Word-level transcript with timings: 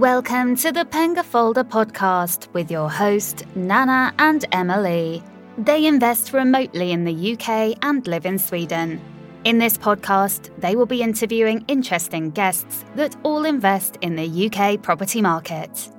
Welcome 0.00 0.56
to 0.56 0.72
the 0.72 0.86
Pengaflödet 0.86 1.68
podcast 1.68 2.48
with 2.54 2.70
your 2.70 2.88
host, 2.88 3.44
Nana 3.54 4.14
and 4.18 4.46
Emily. 4.50 5.22
They 5.58 5.84
invest 5.84 6.32
remotely 6.32 6.92
in 6.92 7.04
the 7.04 7.32
UK 7.34 7.76
and 7.82 8.06
live 8.06 8.24
in 8.24 8.38
Sweden. 8.38 8.98
In 9.44 9.58
this 9.58 9.76
podcast, 9.76 10.48
they 10.58 10.74
will 10.74 10.86
be 10.86 11.02
interviewing 11.02 11.66
interesting 11.68 12.30
guests 12.30 12.86
that 12.96 13.14
all 13.24 13.44
invest 13.44 13.98
in 14.00 14.16
the 14.16 14.46
UK 14.46 14.80
property 14.80 15.20
market. 15.20 15.90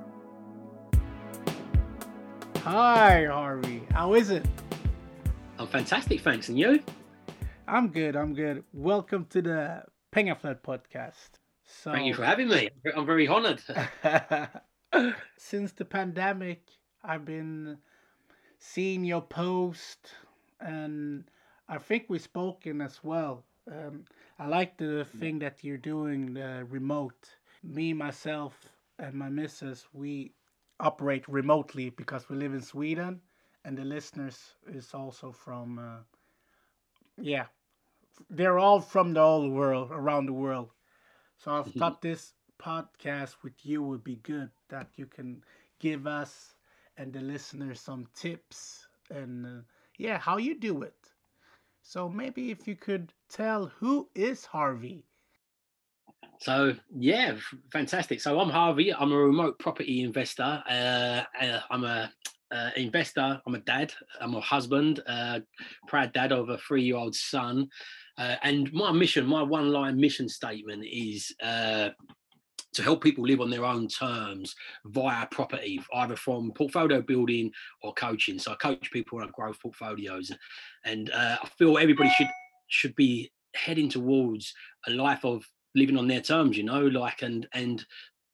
Hi, 2.64 3.26
Harvey. 3.26 3.86
How 3.92 4.14
is 4.14 4.30
it? 4.30 4.44
I'm 5.60 5.68
fantastic, 5.68 6.22
thanks. 6.22 6.48
And 6.48 6.58
you? 6.58 6.80
I'm 7.68 7.86
good. 7.86 8.16
I'm 8.16 8.34
good. 8.34 8.64
Welcome 8.72 9.26
to 9.26 9.40
the 9.42 9.84
Pengaflödet 10.10 10.62
podcast. 10.64 11.41
So, 11.80 11.92
Thank 11.92 12.06
you 12.06 12.14
for 12.14 12.24
having 12.24 12.48
me. 12.48 12.68
I'm 12.96 13.06
very 13.06 13.26
honored. 13.26 13.62
Since 15.36 15.72
the 15.72 15.84
pandemic, 15.84 16.68
I've 17.02 17.24
been 17.24 17.78
seeing 18.58 19.04
your 19.04 19.22
post, 19.22 20.12
and 20.60 21.24
I 21.68 21.78
think 21.78 22.04
we've 22.08 22.20
spoken 22.22 22.80
as 22.80 23.00
well. 23.02 23.44
Um, 23.70 24.04
I 24.38 24.46
like 24.46 24.76
the 24.76 25.06
thing 25.18 25.38
that 25.40 25.64
you're 25.64 25.78
doing, 25.78 26.34
the 26.34 26.66
remote. 26.68 27.30
Me, 27.64 27.92
myself, 27.92 28.54
and 28.98 29.14
my 29.14 29.28
missus, 29.28 29.86
we 29.92 30.32
operate 30.80 31.26
remotely 31.28 31.90
because 31.90 32.28
we 32.28 32.36
live 32.36 32.54
in 32.54 32.60
Sweden, 32.60 33.20
and 33.64 33.78
the 33.78 33.84
listeners 33.84 34.54
is 34.66 34.92
also 34.94 35.32
from, 35.32 35.78
uh, 35.78 36.02
yeah, 37.20 37.46
they're 38.30 38.58
all 38.58 38.80
from 38.80 39.14
the 39.14 39.20
whole 39.20 39.48
world, 39.48 39.90
around 39.90 40.26
the 40.26 40.32
world. 40.32 40.70
So 41.42 41.50
I 41.50 41.60
mm-hmm. 41.60 41.76
thought 41.76 42.00
this 42.00 42.34
podcast 42.62 43.34
with 43.42 43.66
you 43.66 43.82
would 43.82 44.04
be 44.04 44.16
good 44.22 44.50
that 44.68 44.86
you 44.94 45.06
can 45.06 45.42
give 45.80 46.06
us 46.06 46.54
and 46.96 47.12
the 47.12 47.20
listeners 47.20 47.80
some 47.80 48.06
tips 48.14 48.86
and 49.10 49.44
uh, 49.44 49.62
yeah, 49.98 50.18
how 50.18 50.36
you 50.36 50.60
do 50.60 50.82
it. 50.82 50.94
So 51.82 52.08
maybe 52.08 52.52
if 52.52 52.68
you 52.68 52.76
could 52.76 53.12
tell 53.28 53.66
who 53.80 54.08
is 54.14 54.44
Harvey. 54.44 55.04
So 56.38 56.76
yeah, 56.96 57.34
fantastic. 57.72 58.20
So 58.20 58.38
I'm 58.38 58.50
Harvey. 58.50 58.94
I'm 58.94 59.10
a 59.10 59.16
remote 59.16 59.58
property 59.58 60.02
investor. 60.02 60.62
Uh, 60.68 61.22
uh 61.40 61.60
I'm 61.70 61.82
a 61.82 62.12
uh, 62.52 62.70
investor. 62.76 63.40
I'm 63.46 63.54
a 63.54 63.60
dad. 63.60 63.92
I'm 64.20 64.34
a 64.34 64.40
husband, 64.40 65.00
uh, 65.06 65.40
proud 65.88 66.12
dad 66.12 66.32
of 66.32 66.50
a 66.50 66.58
three-year-old 66.58 67.16
son. 67.16 67.68
Uh, 68.18 68.36
and 68.42 68.72
my 68.72 68.92
mission, 68.92 69.26
my 69.26 69.42
one-line 69.42 69.98
mission 69.98 70.28
statement 70.28 70.84
is 70.84 71.34
uh, 71.42 71.88
to 72.74 72.82
help 72.82 73.02
people 73.02 73.24
live 73.24 73.40
on 73.40 73.50
their 73.50 73.64
own 73.64 73.88
terms 73.88 74.54
via 74.86 75.26
property, 75.30 75.80
either 75.94 76.16
from 76.16 76.52
portfolio 76.52 77.00
building 77.02 77.50
or 77.82 77.92
coaching. 77.94 78.38
So 78.38 78.52
I 78.52 78.54
coach 78.56 78.90
people 78.90 79.20
on 79.20 79.30
growth 79.30 79.60
portfolios, 79.60 80.32
and 80.84 81.10
uh, 81.10 81.36
I 81.42 81.48
feel 81.58 81.78
everybody 81.78 82.10
should 82.10 82.28
should 82.68 82.94
be 82.96 83.30
heading 83.54 83.88
towards 83.88 84.54
a 84.86 84.90
life 84.90 85.24
of 85.24 85.44
living 85.74 85.98
on 85.98 86.08
their 86.08 86.20
terms. 86.22 86.56
You 86.56 86.64
know, 86.64 86.86
like 86.86 87.22
and 87.22 87.46
and 87.52 87.84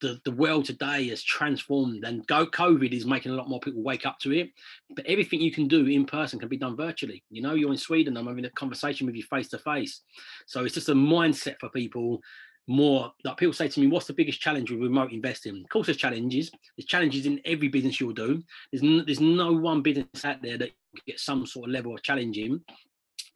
the, 0.00 0.20
the 0.24 0.30
world 0.30 0.64
today 0.64 1.08
has 1.08 1.22
transformed 1.22 2.04
and 2.04 2.26
go 2.26 2.46
covid 2.46 2.92
is 2.92 3.06
making 3.06 3.32
a 3.32 3.34
lot 3.34 3.48
more 3.48 3.60
people 3.60 3.82
wake 3.82 4.06
up 4.06 4.18
to 4.18 4.32
it 4.32 4.50
but 4.94 5.06
everything 5.06 5.40
you 5.40 5.50
can 5.50 5.68
do 5.68 5.86
in 5.86 6.04
person 6.04 6.38
can 6.38 6.48
be 6.48 6.56
done 6.56 6.76
virtually. 6.76 7.22
You 7.30 7.42
know 7.42 7.54
you're 7.54 7.72
in 7.72 7.78
sweden 7.78 8.16
i'm 8.16 8.26
having 8.26 8.44
a 8.44 8.50
conversation 8.50 9.06
with 9.06 9.16
you 9.16 9.22
face 9.22 9.48
to 9.48 9.58
face 9.58 10.02
so 10.46 10.64
it's 10.64 10.74
just 10.74 10.88
a 10.88 10.94
mindset 10.94 11.56
for 11.60 11.68
people 11.68 12.20
more 12.68 13.10
like 13.24 13.38
people 13.38 13.54
say 13.54 13.66
to 13.66 13.80
me 13.80 13.86
what's 13.86 14.06
the 14.06 14.12
biggest 14.12 14.40
challenge 14.40 14.70
with 14.70 14.80
remote 14.80 15.10
investing? 15.10 15.62
Of 15.64 15.70
course 15.70 15.86
there's 15.86 15.96
challenges. 15.96 16.50
There's 16.76 16.84
challenges 16.84 17.24
in 17.24 17.40
every 17.46 17.68
business 17.68 17.98
you'll 17.98 18.12
do. 18.12 18.42
There's 18.70 18.82
no, 18.82 19.02
there's 19.02 19.20
no 19.20 19.54
one 19.54 19.80
business 19.80 20.22
out 20.22 20.42
there 20.42 20.58
that 20.58 20.72
get 21.06 21.18
some 21.18 21.46
sort 21.46 21.68
of 21.68 21.72
level 21.72 21.94
of 21.94 22.02
challenge 22.02 22.36
in 22.38 22.60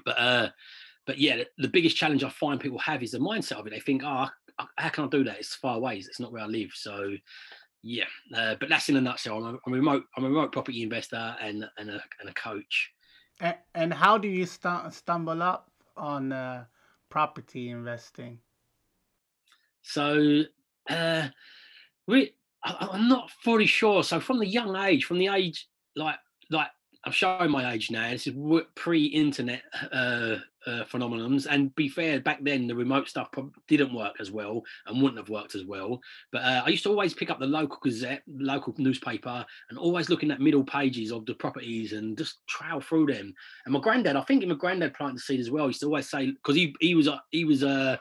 but 0.05 0.19
uh 0.19 0.49
but 1.07 1.19
yeah 1.19 1.43
the 1.59 1.69
biggest 1.69 1.97
challenge 1.97 2.25
i 2.25 2.29
find 2.29 2.59
people 2.59 2.79
have 2.79 3.03
is 3.03 3.13
the 3.13 3.19
mindset 3.19 3.59
of 3.59 3.67
it. 3.67 3.71
They 3.71 3.81
think 3.81 4.03
oh 4.05 4.29
how 4.77 4.89
can 4.89 5.05
I 5.05 5.09
do 5.09 5.25
that? 5.25 5.39
It's 5.39 5.55
far 5.55 5.77
away. 5.77 5.97
It's 5.97 6.21
not 6.21 6.33
where 6.33 6.43
I 6.43 6.47
live. 6.47 6.71
So 6.75 7.15
yeah, 7.83 8.05
uh, 8.37 8.55
but 8.61 8.69
that's 8.69 8.89
in 8.89 8.97
a 8.97 9.01
nutshell. 9.01 9.45
I'm 9.45 9.55
a, 9.55 9.59
I'm 9.67 9.73
a 9.73 9.77
remote. 9.77 10.05
I'm 10.17 10.25
a 10.25 10.29
remote 10.29 10.53
property 10.53 10.83
investor 10.83 11.37
and 11.41 11.65
and 11.79 11.91
a 11.91 12.03
and 12.21 12.29
a 12.29 12.35
coach. 12.35 12.93
And, 13.41 13.57
and 13.75 13.93
how 13.93 14.19
do 14.19 14.29
you 14.29 14.47
start 14.47 14.93
stumble 14.95 15.43
up 15.43 15.71
on 15.97 16.33
uh, 16.33 16.65
property 17.11 17.71
investing? 17.71 18.39
So 19.83 20.43
uh, 20.89 21.29
we, 22.07 22.35
I, 22.65 22.89
I'm 22.93 23.09
not 23.09 23.31
fully 23.43 23.67
sure. 23.67 24.05
So 24.05 24.21
from 24.21 24.39
the 24.39 24.47
young 24.47 24.77
age, 24.77 25.05
from 25.05 25.19
the 25.19 25.29
age 25.29 25.67
like 25.97 26.17
like 26.51 26.69
I'm 27.05 27.13
showing 27.13 27.51
my 27.51 27.73
age 27.73 27.91
now. 27.91 28.11
This 28.11 28.29
is 28.29 28.35
pre-internet 28.77 29.63
uh, 29.91 30.37
uh, 30.67 30.85
phenomenons, 30.85 31.47
and 31.51 31.75
be 31.75 31.89
fair, 31.89 32.21
back 32.21 32.43
then 32.43 32.67
the 32.67 32.75
remote 32.75 33.09
stuff 33.09 33.29
didn't 33.69 33.95
work 33.95 34.15
as 34.21 34.31
well 34.31 34.63
and 34.87 35.01
wouldn't 35.01 35.19
have 35.19 35.29
worked 35.29 35.55
as 35.55 35.65
well. 35.65 36.01
But 36.31 36.43
uh, 36.43 36.63
I 36.65 36.69
used 36.69 36.83
to 36.85 36.91
always 36.91 37.15
pick 37.15 37.31
up 37.31 37.39
the 37.39 37.47
local 37.47 37.79
gazette, 37.83 38.23
local 38.29 38.75
newspaper, 38.79 39.45
and 39.71 39.79
always 39.79 40.09
looking 40.09 40.31
at 40.31 40.41
middle 40.41 40.65
pages 40.65 41.13
of 41.13 41.27
the 41.27 41.35
properties 41.35 41.93
and 41.93 42.17
just 42.17 42.47
trail 42.47 42.81
through 42.81 43.07
them. 43.07 43.35
And 43.65 43.75
my 43.75 43.81
granddad, 43.81 44.17
I 44.17 44.23
think 44.23 44.47
my 44.47 44.55
granddad 44.55 44.95
planted 44.95 45.17
the 45.17 45.21
seed 45.21 45.41
as 45.41 45.51
well. 45.51 45.65
He 45.65 45.71
used 45.71 45.81
to 45.81 45.87
always 45.87 46.11
say 46.11 46.31
because 46.31 46.57
he 46.57 46.75
he 46.81 46.95
was 46.95 47.07
a 47.07 47.23
he 47.31 47.45
was 47.45 47.63
a 47.63 48.01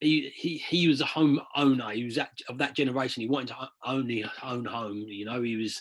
he, 0.00 0.30
he 0.34 0.58
he 0.58 0.88
was 0.88 1.00
a 1.00 1.06
home 1.06 1.40
owner. 1.56 1.90
He 1.90 2.04
was 2.04 2.16
that, 2.16 2.30
of 2.48 2.58
that 2.58 2.74
generation. 2.74 3.22
He 3.22 3.28
wanted 3.28 3.48
to 3.48 3.68
own 3.84 4.08
his 4.08 4.26
own 4.42 4.64
home. 4.64 5.06
You 5.08 5.24
know, 5.24 5.42
he 5.42 5.56
was 5.56 5.80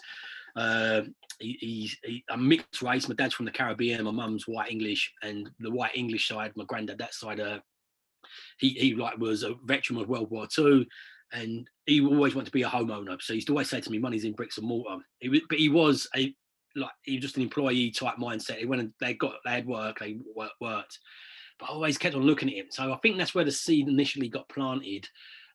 uh, 0.55 1.01
he, 1.39 1.57
he's 1.59 1.97
he, 2.03 2.23
a 2.29 2.37
mixed 2.37 2.81
race. 2.81 3.07
My 3.07 3.15
dad's 3.15 3.33
from 3.33 3.45
the 3.45 3.51
Caribbean. 3.51 4.03
My 4.03 4.11
mum's 4.11 4.47
white 4.47 4.71
English, 4.71 5.11
and 5.23 5.49
the 5.59 5.71
white 5.71 5.95
English 5.95 6.27
side, 6.27 6.51
my 6.55 6.65
granddad 6.65 6.97
that 6.99 7.13
side, 7.13 7.39
uh, 7.39 7.59
he 8.59 8.69
he 8.69 8.95
like 8.95 9.17
was 9.17 9.43
a 9.43 9.55
veteran 9.65 9.99
of 9.99 10.09
World 10.09 10.31
War 10.31 10.47
Two, 10.47 10.85
and 11.33 11.67
he 11.85 12.01
always 12.01 12.35
wanted 12.35 12.47
to 12.47 12.51
be 12.51 12.63
a 12.63 12.69
homeowner. 12.69 13.21
So 13.21 13.33
he 13.33 13.35
used 13.35 13.47
to 13.47 13.53
always 13.53 13.69
say 13.69 13.81
to 13.81 13.91
me, 13.91 13.99
"Money's 13.99 14.25
in 14.25 14.33
bricks 14.33 14.57
and 14.57 14.67
mortar." 14.67 15.03
He 15.19 15.29
was, 15.29 15.41
but 15.49 15.57
he 15.59 15.69
was 15.69 16.07
a 16.15 16.35
like 16.75 16.91
he 17.03 17.15
was 17.15 17.23
just 17.23 17.37
an 17.37 17.43
employee 17.43 17.91
type 17.91 18.17
mindset. 18.17 18.57
He 18.57 18.65
went 18.65 18.81
and 18.81 18.93
they 18.99 19.13
got 19.13 19.33
they 19.45 19.51
had 19.51 19.67
work, 19.67 19.99
they 19.99 20.17
worked, 20.35 20.55
but 20.59 20.89
I 21.61 21.67
always 21.67 21.97
kept 21.97 22.15
on 22.15 22.23
looking 22.23 22.49
at 22.49 22.55
him. 22.55 22.65
So 22.69 22.91
I 22.91 22.97
think 22.97 23.17
that's 23.17 23.33
where 23.33 23.45
the 23.45 23.51
seed 23.51 23.87
initially 23.87 24.27
got 24.27 24.49
planted. 24.49 25.07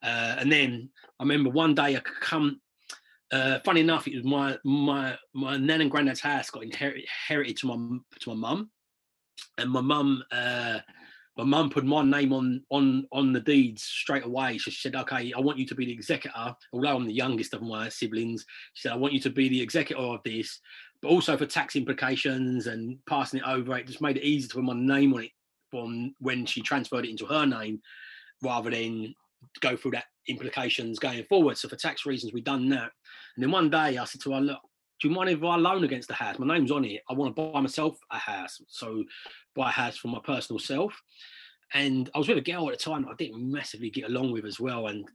Uh, 0.03 0.37
and 0.39 0.51
then 0.51 0.89
I 1.19 1.25
remember 1.25 1.51
one 1.51 1.75
day 1.75 1.97
I 1.97 2.01
could 2.01 2.21
come 2.21 2.61
uh, 3.33 3.61
funny 3.61 3.81
enough, 3.81 4.09
it 4.09 4.17
was 4.17 4.25
my 4.25 4.59
my 4.65 5.17
my 5.35 5.57
nan 5.57 5.81
and 5.81 5.91
granddad's 5.91 6.21
house 6.21 6.51
got 6.51 6.65
inherited 6.65 7.57
to 7.59 7.67
my 7.67 7.99
to 8.21 8.31
my 8.31 8.35
mum, 8.35 8.71
and 9.59 9.71
my 9.71 9.81
mum 9.81 10.23
uh, 10.33 10.81
my 11.37 11.45
mum 11.45 11.71
put 11.71 11.85
my 11.85 12.03
name 12.03 12.33
on 12.33 12.63
on 12.71 13.07
on 13.13 13.33
the 13.33 13.41
deeds 13.41 13.83
straight 13.83 14.25
away. 14.25 14.59
She 14.59 14.73
said, 14.73 14.97
"Okay, 14.97 15.33
I 15.33 15.41
want 15.41 15.59
you 15.59 15.67
to 15.67 15.75
be 15.75 15.87
the 15.87 15.93
executor." 15.93 16.55
Although 16.73 16.97
I'm 16.97 17.07
the 17.07 17.13
youngest 17.13 17.55
of 17.55 17.63
my 17.63 17.89
siblings, 17.89 18.45
she 18.75 18.83
said, 18.83 18.93
"I 18.93 18.97
want 18.97 19.15
you 19.15 19.21
to 19.21 19.31
be 19.31 19.49
the 19.49 19.63
executor 19.63 20.01
of 20.03 20.21
this, 20.25 20.61
but 21.01 21.09
also 21.09 21.37
for 21.37 21.47
tax 21.47 21.77
implications 21.77 22.67
and 22.67 22.99
passing 23.07 23.41
it 23.41 23.47
over. 23.47 23.77
It 23.79 23.87
just 23.87 24.03
made 24.03 24.17
it 24.17 24.25
easy 24.25 24.49
to 24.49 24.55
put 24.57 24.65
my 24.65 24.75
name 24.75 25.15
on 25.15 25.25
it 25.25 25.31
from 25.71 26.15
when 26.19 26.47
she 26.47 26.63
transferred 26.63 27.05
it 27.05 27.11
into 27.11 27.27
her 27.27 27.47
name, 27.47 27.81
rather 28.43 28.71
than 28.71 29.15
go 29.61 29.77
through 29.77 29.93
that 29.93 30.07
implications 30.29 30.99
going 30.99 31.25
forward. 31.25 31.59
So 31.59 31.69
for 31.69 31.77
tax 31.77 32.07
reasons, 32.07 32.33
we've 32.33 32.45
done 32.45 32.69
that. 32.71 32.91
And 33.37 33.43
then 33.43 33.51
one 33.51 33.71
day 33.71 33.99
I 33.99 34.05
said 34.05 34.21
to 34.23 34.33
her, 34.33 34.41
look, 34.41 34.61
do 35.01 35.09
you 35.09 35.15
mind 35.15 35.31
if 35.31 35.43
I 35.43 35.57
loan 35.57 35.85
against 35.85 36.09
the 36.09 36.15
house? 36.15 36.39
My 36.39 36.55
name's 36.55 36.71
on 36.71 36.85
it. 36.85 37.03
I 37.09 37.15
want 37.15 37.35
to 37.35 37.43
buy 37.53 37.61
myself 37.61 37.97
a 38.11 38.19
house. 38.19 38.61
So 38.69 39.03
buy 39.57 39.69
a 39.69 39.73
house 39.73 39.97
for 39.97 40.09
my 40.09 40.21
personal 40.23 40.59
self. 40.59 40.95
And 41.73 42.11
I 42.15 42.19
was 42.19 42.29
with 42.29 42.39
a 42.39 42.43
girl 42.43 42.69
at 42.69 42.77
the 42.79 42.85
time 42.85 43.07
I 43.09 43.15
didn't 43.15 43.51
massively 43.51 43.91
get 43.91 44.09
along 44.09 44.33
with 44.33 44.45
as 44.45 44.59
well. 44.59 44.89
And 44.89 45.09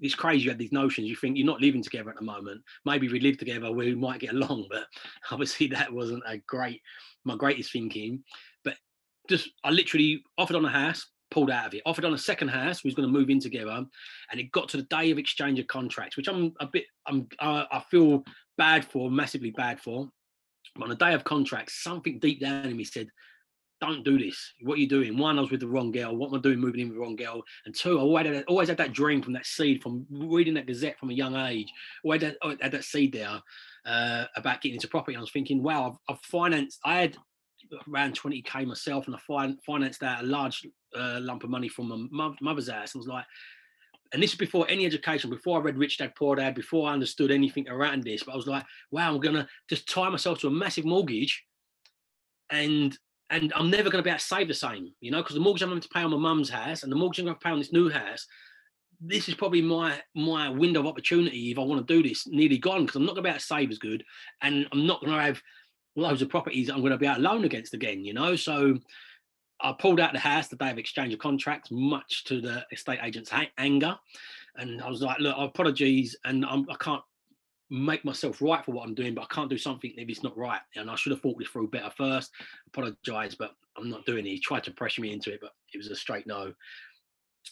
it's 0.00 0.14
crazy 0.14 0.44
you 0.44 0.50
had 0.50 0.58
these 0.58 0.72
notions. 0.72 1.08
You 1.08 1.16
think 1.16 1.36
you're 1.36 1.46
not 1.46 1.62
living 1.62 1.82
together 1.82 2.10
at 2.10 2.16
the 2.16 2.24
moment. 2.24 2.62
Maybe 2.84 3.08
we 3.08 3.20
live 3.20 3.38
together, 3.38 3.72
we 3.72 3.94
might 3.94 4.20
get 4.20 4.34
along. 4.34 4.66
But 4.70 4.84
obviously 5.30 5.66
that 5.68 5.92
wasn't 5.92 6.22
a 6.26 6.38
great, 6.46 6.82
my 7.24 7.36
greatest 7.36 7.72
thinking. 7.72 8.22
But 8.64 8.76
just 9.28 9.48
I 9.64 9.70
literally 9.70 10.22
offered 10.36 10.56
on 10.56 10.64
a 10.64 10.70
house, 10.70 11.06
pulled 11.34 11.50
out 11.50 11.66
of 11.66 11.74
it. 11.74 11.82
Offered 11.84 12.04
on 12.04 12.14
a 12.14 12.18
second 12.18 12.48
house, 12.48 12.84
we 12.84 12.88
was 12.88 12.94
going 12.94 13.08
to 13.08 13.12
move 13.12 13.28
in 13.28 13.40
together, 13.40 13.84
and 14.30 14.40
it 14.40 14.52
got 14.52 14.68
to 14.68 14.76
the 14.76 14.84
day 14.84 15.10
of 15.10 15.18
exchange 15.18 15.58
of 15.58 15.66
contracts, 15.66 16.16
which 16.16 16.28
I'm 16.28 16.54
a 16.60 16.66
bit, 16.66 16.84
I'm, 17.06 17.26
I, 17.40 17.66
I 17.70 17.80
feel 17.90 18.24
bad 18.56 18.84
for, 18.84 19.10
massively 19.10 19.50
bad 19.50 19.80
for. 19.80 20.08
But 20.76 20.84
on 20.84 20.90
the 20.90 20.96
day 20.96 21.12
of 21.12 21.24
contracts, 21.24 21.82
something 21.82 22.20
deep 22.20 22.40
down 22.40 22.66
in 22.66 22.76
me 22.76 22.84
said, 22.84 23.08
"Don't 23.80 24.04
do 24.04 24.16
this. 24.16 24.38
What 24.62 24.74
are 24.74 24.80
you 24.80 24.88
doing?" 24.88 25.18
One, 25.18 25.38
I 25.38 25.42
was 25.42 25.50
with 25.50 25.60
the 25.60 25.68
wrong 25.68 25.90
girl. 25.90 26.16
What 26.16 26.28
am 26.28 26.38
I 26.38 26.40
doing, 26.40 26.60
moving 26.60 26.80
in 26.80 26.88
with 26.88 26.96
the 26.96 27.00
wrong 27.00 27.16
girl? 27.16 27.42
And 27.66 27.74
two, 27.74 27.98
I 27.98 28.02
always 28.02 28.26
had, 28.26 28.44
always 28.44 28.68
had 28.68 28.78
that 28.78 28.92
dream 28.92 29.20
from 29.20 29.34
that 29.34 29.46
seed, 29.46 29.82
from 29.82 30.06
reading 30.10 30.54
that 30.54 30.66
Gazette 30.66 30.98
from 30.98 31.10
a 31.10 31.14
young 31.14 31.34
age. 31.34 31.70
Always 32.04 32.22
had, 32.22 32.36
had 32.60 32.72
that 32.72 32.84
seed 32.84 33.12
there 33.12 33.40
uh, 33.84 34.24
about 34.36 34.60
getting 34.60 34.76
into 34.76 34.88
property. 34.88 35.16
I 35.16 35.20
was 35.20 35.32
thinking, 35.32 35.62
wow, 35.62 35.98
I've, 36.08 36.14
I've 36.14 36.22
financed. 36.22 36.80
I 36.84 37.00
had 37.02 37.16
around 37.92 38.18
20k 38.18 38.66
myself 38.66 39.06
and 39.06 39.16
I 39.16 39.18
fin- 39.18 39.58
financed 39.64 40.02
out 40.02 40.22
a 40.22 40.26
large 40.26 40.66
uh, 40.96 41.18
lump 41.20 41.44
of 41.44 41.50
money 41.50 41.68
from 41.68 42.08
my 42.12 42.30
mother's 42.40 42.70
house. 42.70 42.94
And 42.94 43.00
I 43.00 43.02
was 43.02 43.08
like, 43.08 43.26
and 44.12 44.22
this 44.22 44.30
is 44.30 44.38
before 44.38 44.66
any 44.68 44.86
education, 44.86 45.28
before 45.28 45.58
I 45.58 45.62
read 45.62 45.76
Rich 45.76 45.98
Dad 45.98 46.14
Poor 46.14 46.36
Dad, 46.36 46.54
before 46.54 46.88
I 46.88 46.92
understood 46.92 47.32
anything 47.32 47.68
around 47.68 48.04
this. 48.04 48.22
But 48.22 48.32
I 48.32 48.36
was 48.36 48.46
like, 48.46 48.64
wow, 48.92 49.12
I'm 49.12 49.20
gonna 49.20 49.48
just 49.68 49.88
tie 49.88 50.08
myself 50.08 50.38
to 50.40 50.46
a 50.46 50.50
massive 50.50 50.84
mortgage, 50.84 51.44
and 52.50 52.96
and 53.30 53.52
I'm 53.56 53.70
never 53.70 53.90
gonna 53.90 54.04
be 54.04 54.10
able 54.10 54.20
to 54.20 54.24
save 54.24 54.46
the 54.46 54.54
same, 54.54 54.92
you 55.00 55.10
know, 55.10 55.20
because 55.20 55.34
the 55.34 55.40
mortgage 55.40 55.62
I'm 55.62 55.70
going 55.70 55.80
to 55.80 55.88
pay 55.88 56.02
on 56.02 56.12
my 56.12 56.16
mum's 56.16 56.48
house 56.48 56.84
and 56.84 56.92
the 56.92 56.96
mortgage 56.96 57.18
I'm 57.18 57.24
going 57.24 57.36
to 57.36 57.44
pay 57.44 57.50
on 57.50 57.58
this 57.58 57.72
new 57.72 57.90
house. 57.90 58.26
This 59.00 59.28
is 59.28 59.34
probably 59.34 59.62
my 59.62 60.00
my 60.14 60.48
window 60.48 60.80
of 60.80 60.86
opportunity 60.86 61.50
if 61.50 61.58
I 61.58 61.62
want 61.62 61.84
to 61.84 61.94
do 61.94 62.08
this 62.08 62.26
nearly 62.28 62.58
gone 62.58 62.82
because 62.82 62.96
I'm 62.96 63.04
not 63.04 63.16
to 63.16 63.22
be 63.22 63.28
able 63.28 63.40
to 63.40 63.44
save 63.44 63.70
as 63.70 63.78
good, 63.78 64.04
and 64.42 64.68
I'm 64.70 64.86
not 64.86 65.02
to 65.02 65.10
have 65.10 65.42
loads 65.96 66.22
of 66.22 66.28
properties 66.28 66.68
I'm 66.68 66.80
going 66.80 66.92
to 66.92 66.98
be 66.98 67.06
out 67.06 67.20
loan 67.20 67.44
against 67.44 67.74
again, 67.74 68.04
you 68.04 68.14
know. 68.14 68.36
So 68.36 68.78
I 69.60 69.72
pulled 69.72 70.00
out 70.00 70.12
the 70.12 70.18
house 70.18 70.48
the 70.48 70.56
day 70.56 70.70
of 70.70 70.78
exchange 70.78 71.12
of 71.12 71.20
contracts, 71.20 71.70
much 71.70 72.24
to 72.24 72.40
the 72.40 72.64
estate 72.72 73.00
agent's 73.02 73.32
anger. 73.58 73.98
And 74.56 74.82
I 74.82 74.88
was 74.88 75.02
like, 75.02 75.18
look, 75.18 75.36
apologies, 75.38 76.16
and 76.24 76.44
I'm, 76.44 76.66
I 76.70 76.74
can 76.76 76.94
not 76.94 77.04
make 77.70 78.04
myself 78.04 78.40
right 78.42 78.64
for 78.64 78.72
what 78.72 78.86
I'm 78.86 78.94
doing, 78.94 79.14
but 79.14 79.22
I 79.22 79.34
can't 79.34 79.50
do 79.50 79.58
something 79.58 79.92
if 79.96 80.08
it's 80.08 80.22
not 80.22 80.36
right. 80.36 80.60
And 80.76 80.90
I 80.90 80.94
should 80.96 81.12
have 81.12 81.20
thought 81.20 81.38
this 81.38 81.48
through 81.48 81.68
better 81.68 81.90
first. 81.96 82.30
Apologize, 82.68 83.34
but 83.34 83.52
I'm 83.76 83.90
not 83.90 84.06
doing 84.06 84.26
it. 84.26 84.30
He 84.30 84.38
tried 84.38 84.64
to 84.64 84.70
pressure 84.70 85.00
me 85.00 85.12
into 85.12 85.32
it, 85.32 85.40
but 85.40 85.52
it 85.72 85.78
was 85.78 85.88
a 85.88 85.96
straight 85.96 86.26
no. 86.26 86.52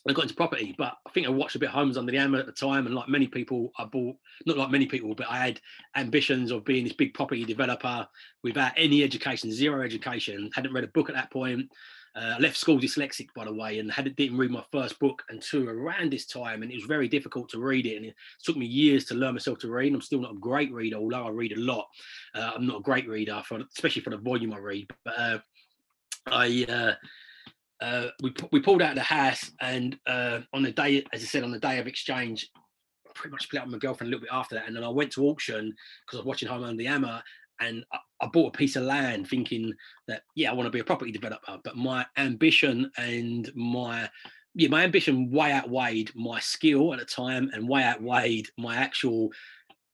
I 0.09 0.13
got 0.13 0.23
into 0.23 0.35
property, 0.35 0.75
but 0.77 0.95
I 1.07 1.11
think 1.11 1.27
I 1.27 1.31
watched 1.31 1.55
a 1.55 1.59
bit 1.59 1.69
of 1.69 1.75
Homes 1.75 1.97
Under 1.97 2.11
the 2.11 2.19
Hammer 2.19 2.39
at 2.39 2.47
the 2.47 2.53
time, 2.53 2.87
and 2.87 2.95
like 2.95 3.09
many 3.09 3.27
people, 3.27 3.73
I 3.79 3.85
bought 3.85 4.17
not 4.47 4.57
like 4.57 4.71
many 4.71 4.87
people, 4.87 5.15
but 5.15 5.31
I 5.31 5.37
had 5.37 5.61
ambitions 5.97 6.51
of 6.51 6.65
being 6.65 6.85
this 6.85 6.93
big 6.93 7.15
property 7.15 7.45
developer 7.45 8.07
without 8.43 8.73
any 8.77 9.05
education, 9.05 9.53
zero 9.53 9.83
education. 9.83 10.51
Hadn't 10.55 10.73
read 10.73 10.85
a 10.85 10.89
book 10.89 11.09
at 11.09 11.15
that 11.15 11.31
point. 11.31 11.71
Uh, 12.15 12.35
I 12.37 12.39
left 12.39 12.59
school 12.59 12.79
dyslexic, 12.79 13.29
by 13.35 13.45
the 13.45 13.55
way, 13.55 13.79
and 13.79 13.91
had 13.91 14.15
didn't 14.17 14.37
read 14.37 14.51
my 14.51 14.65
first 14.71 14.99
book 14.99 15.23
until 15.31 15.69
around 15.69 16.13
this 16.13 16.27
time, 16.27 16.63
and 16.63 16.71
it 16.71 16.77
was 16.77 16.85
very 16.85 17.09
difficult 17.09 17.49
to 17.51 17.61
read 17.61 17.87
it, 17.87 17.97
and 17.97 18.05
it 18.05 18.15
took 18.43 18.57
me 18.57 18.67
years 18.67 19.07
to 19.07 19.15
learn 19.15 19.35
myself 19.35 19.59
to 19.61 19.71
read. 19.71 19.95
I'm 19.95 20.03
still 20.03 20.21
not 20.21 20.33
a 20.33 20.39
great 20.39 20.73
reader, 20.73 20.97
although 20.97 21.27
I 21.27 21.31
read 21.31 21.57
a 21.57 21.61
lot. 21.61 21.89
Uh, 22.35 22.51
I'm 22.55 22.67
not 22.67 22.81
a 22.81 22.83
great 22.83 23.09
reader, 23.09 23.43
for, 23.47 23.61
especially 23.75 24.03
for 24.03 24.11
the 24.11 24.19
volume 24.19 24.53
I 24.53 24.59
read. 24.59 24.91
But 25.05 25.19
uh, 25.19 25.39
I 26.27 26.97
uh, 27.83 28.09
we 28.23 28.33
we 28.53 28.61
pulled 28.61 28.81
out 28.81 28.91
of 28.91 28.97
the 28.97 29.03
house, 29.03 29.51
and 29.61 29.99
uh, 30.07 30.41
on 30.53 30.63
the 30.63 30.73
day, 30.73 31.05
as 31.13 31.23
I 31.23 31.27
said, 31.27 31.43
on 31.43 31.51
the 31.51 31.59
day 31.59 31.79
of 31.79 31.87
exchange, 31.87 32.49
pretty 33.15 33.33
much 33.33 33.45
split 33.45 33.61
up 33.61 33.67
with 33.67 33.73
my 33.73 33.79
girlfriend 33.79 34.09
a 34.09 34.11
little 34.11 34.25
bit 34.27 34.35
after 34.35 34.55
that, 34.55 34.67
and 34.67 34.77
then 34.77 34.85
I 34.85 34.89
went 34.89 35.13
to 35.13 35.27
auction 35.27 35.75
because 36.07 36.17
I 36.17 36.21
was 36.21 36.27
watching 36.27 36.49
Home 36.49 36.63
Under 36.63 36.79
the 36.79 36.87
Hammer, 36.87 37.23
and 37.61 37.85
I, 37.93 37.99
I, 38.21 38.27
bought 38.27 38.55
a 38.55 38.59
piece 38.59 38.77
of 38.77 38.85
land 38.85 39.29
thinking 39.29 39.73
that 40.09 40.23
yeah 40.35 40.51
i 40.51 40.55
want 40.55 40.67
to 40.67 40.71
be 40.71 40.81
a 40.81 40.85
property 40.85 41.13
developer 41.13 41.59
but 41.65 41.77
my 41.77 42.05
ambition 42.17 42.91
and 42.97 43.51
my 43.55 44.09
yeah 44.55 44.69
my 44.69 44.85
ambition 44.85 45.31
way 45.31 45.53
outweighed 45.53 46.11
my 46.15 46.41
skill 46.41 46.93
at 46.93 46.99
the 46.99 47.05
time 47.05 47.51
and 47.53 47.69
way 47.69 47.85
outweighed 47.85 48.49
my 48.59 48.77
actual 48.77 49.31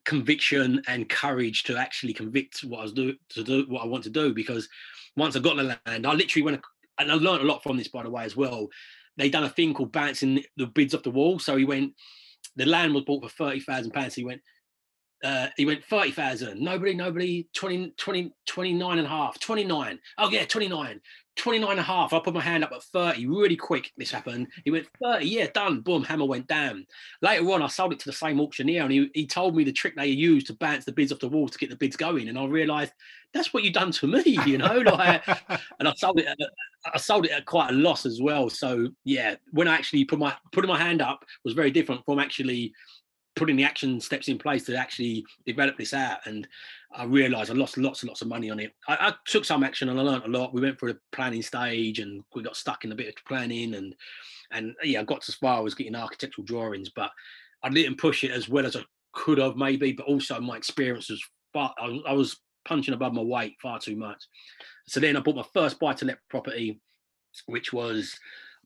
conviction 0.04 0.82
and 0.88 1.08
courage 1.08 1.64
to 1.64 1.76
actually 1.76 2.12
convict 2.12 2.60
what 2.60 2.80
i 2.80 2.82
was 2.82 2.92
do 2.92 3.14
to 3.28 3.44
do 3.44 3.64
what 3.68 3.82
i 3.82 3.86
want 3.86 4.04
to 4.04 4.10
do 4.10 4.32
because 4.32 4.68
once 5.16 5.36
i 5.36 5.40
got 5.40 5.56
the 5.56 5.76
land 5.86 6.06
i 6.06 6.12
literally 6.12 6.44
went 6.44 6.62
and 6.98 7.10
i 7.10 7.14
learned 7.14 7.42
a 7.42 7.46
lot 7.46 7.62
from 7.62 7.76
this 7.76 7.88
by 7.88 8.02
the 8.02 8.10
way 8.10 8.24
as 8.24 8.36
well. 8.36 8.68
They 9.16 9.28
done 9.28 9.44
a 9.44 9.50
thing 9.50 9.74
called 9.74 9.92
bouncing 9.92 10.44
the 10.56 10.66
bids 10.66 10.94
off 10.94 11.02
the 11.02 11.10
wall. 11.10 11.38
So 11.38 11.56
he 11.56 11.64
went 11.64 11.94
the 12.56 12.66
land 12.66 12.94
was 12.94 13.04
bought 13.04 13.22
for 13.22 13.28
30,000 13.28 13.92
pounds. 13.92 14.14
He 14.14 14.24
went 14.24 14.42
uh, 15.24 15.48
he 15.56 15.66
went 15.66 15.84
30,000. 15.84 16.60
Nobody, 16.60 16.94
nobody, 16.94 17.48
20, 17.54 17.94
20, 17.96 18.32
29 18.46 18.98
and 18.98 19.06
a 19.06 19.10
half, 19.10 19.38
29. 19.40 19.98
Oh, 20.18 20.30
yeah, 20.30 20.44
29, 20.44 21.00
29 21.36 21.70
and 21.70 21.80
a 21.80 21.82
half. 21.82 22.12
I 22.12 22.20
put 22.20 22.34
my 22.34 22.40
hand 22.40 22.64
up 22.64 22.72
at 22.72 22.82
30 22.82 23.26
really 23.26 23.56
quick. 23.56 23.90
This 23.96 24.10
happened. 24.10 24.48
He 24.64 24.70
went 24.70 24.86
30. 25.02 25.26
Yeah, 25.26 25.46
done. 25.52 25.80
Boom, 25.80 26.04
hammer 26.04 26.24
went 26.24 26.46
down. 26.46 26.86
Later 27.22 27.50
on, 27.52 27.62
I 27.62 27.68
sold 27.68 27.92
it 27.92 28.00
to 28.00 28.06
the 28.06 28.12
same 28.12 28.40
auctioneer 28.40 28.82
and 28.82 28.92
he, 28.92 29.10
he 29.14 29.26
told 29.26 29.56
me 29.56 29.64
the 29.64 29.72
trick 29.72 29.96
they 29.96 30.06
used 30.06 30.48
to 30.48 30.54
bounce 30.54 30.84
the 30.84 30.92
bids 30.92 31.12
off 31.12 31.20
the 31.20 31.28
wall 31.28 31.48
to 31.48 31.58
get 31.58 31.70
the 31.70 31.76
bids 31.76 31.96
going. 31.96 32.28
And 32.28 32.38
I 32.38 32.44
realized 32.44 32.92
that's 33.34 33.52
what 33.52 33.62
you've 33.62 33.74
done 33.74 33.92
to 33.92 34.06
me, 34.06 34.38
you 34.46 34.58
know? 34.58 34.78
like, 34.86 35.22
and 35.78 35.88
I 35.88 35.92
sold 35.96 36.18
it. 36.18 36.26
At, 36.26 36.38
I 36.94 36.98
sold 36.98 37.26
it 37.26 37.32
at 37.32 37.44
quite 37.44 37.70
a 37.70 37.74
loss 37.74 38.06
as 38.06 38.20
well. 38.20 38.48
So 38.48 38.88
yeah, 39.04 39.36
when 39.52 39.68
I 39.68 39.74
actually 39.74 40.04
put 40.04 40.18
my 40.18 40.34
putting 40.52 40.68
my 40.68 40.78
hand 40.78 41.02
up 41.02 41.24
was 41.44 41.54
very 41.54 41.70
different 41.70 42.04
from 42.04 42.18
actually 42.18 42.72
putting 43.38 43.56
the 43.56 43.64
action 43.64 44.00
steps 44.00 44.28
in 44.28 44.38
place 44.38 44.64
to 44.64 44.76
actually 44.76 45.24
develop 45.46 45.76
this 45.76 45.94
out. 45.94 46.18
And 46.26 46.46
I 46.94 47.04
realized 47.04 47.50
I 47.50 47.54
lost 47.54 47.76
lots 47.78 48.02
and 48.02 48.08
lots 48.08 48.22
of 48.22 48.28
money 48.28 48.50
on 48.50 48.60
it. 48.60 48.74
I, 48.86 49.08
I, 49.08 49.14
took 49.26 49.44
some 49.44 49.62
action 49.62 49.88
and 49.88 49.98
I 49.98 50.02
learned 50.02 50.24
a 50.24 50.38
lot. 50.38 50.54
We 50.54 50.60
went 50.60 50.78
through 50.78 50.94
the 50.94 51.00
planning 51.12 51.42
stage 51.42 51.98
and 51.98 52.22
we 52.34 52.42
got 52.42 52.56
stuck 52.56 52.84
in 52.84 52.92
a 52.92 52.96
bit 52.96 53.08
of 53.08 53.14
planning 53.26 53.74
and 53.74 53.94
and 54.50 54.74
yeah, 54.82 55.00
I 55.00 55.04
got 55.04 55.20
to 55.22 55.30
as 55.30 55.34
far 55.34 55.64
as 55.66 55.74
getting 55.74 55.94
architectural 55.94 56.46
drawings, 56.46 56.88
but 56.88 57.10
I 57.62 57.68
didn't 57.68 57.98
push 57.98 58.24
it 58.24 58.30
as 58.30 58.48
well 58.48 58.64
as 58.64 58.76
I 58.76 58.84
could 59.12 59.38
have 59.38 59.56
maybe. 59.56 59.92
But 59.92 60.06
also 60.06 60.40
my 60.40 60.56
experience 60.56 61.10
was 61.10 61.22
far. 61.52 61.74
I, 61.78 62.00
I 62.08 62.12
was 62.12 62.38
punching 62.64 62.94
above 62.94 63.12
my 63.12 63.22
weight 63.22 63.56
far 63.60 63.78
too 63.78 63.96
much. 63.96 64.22
So 64.86 65.00
then 65.00 65.16
I 65.16 65.20
bought 65.20 65.36
my 65.36 65.44
first 65.52 65.78
buy 65.78 65.92
to 65.94 66.06
let 66.06 66.18
property, 66.30 66.80
which 67.46 67.72
was 67.72 68.18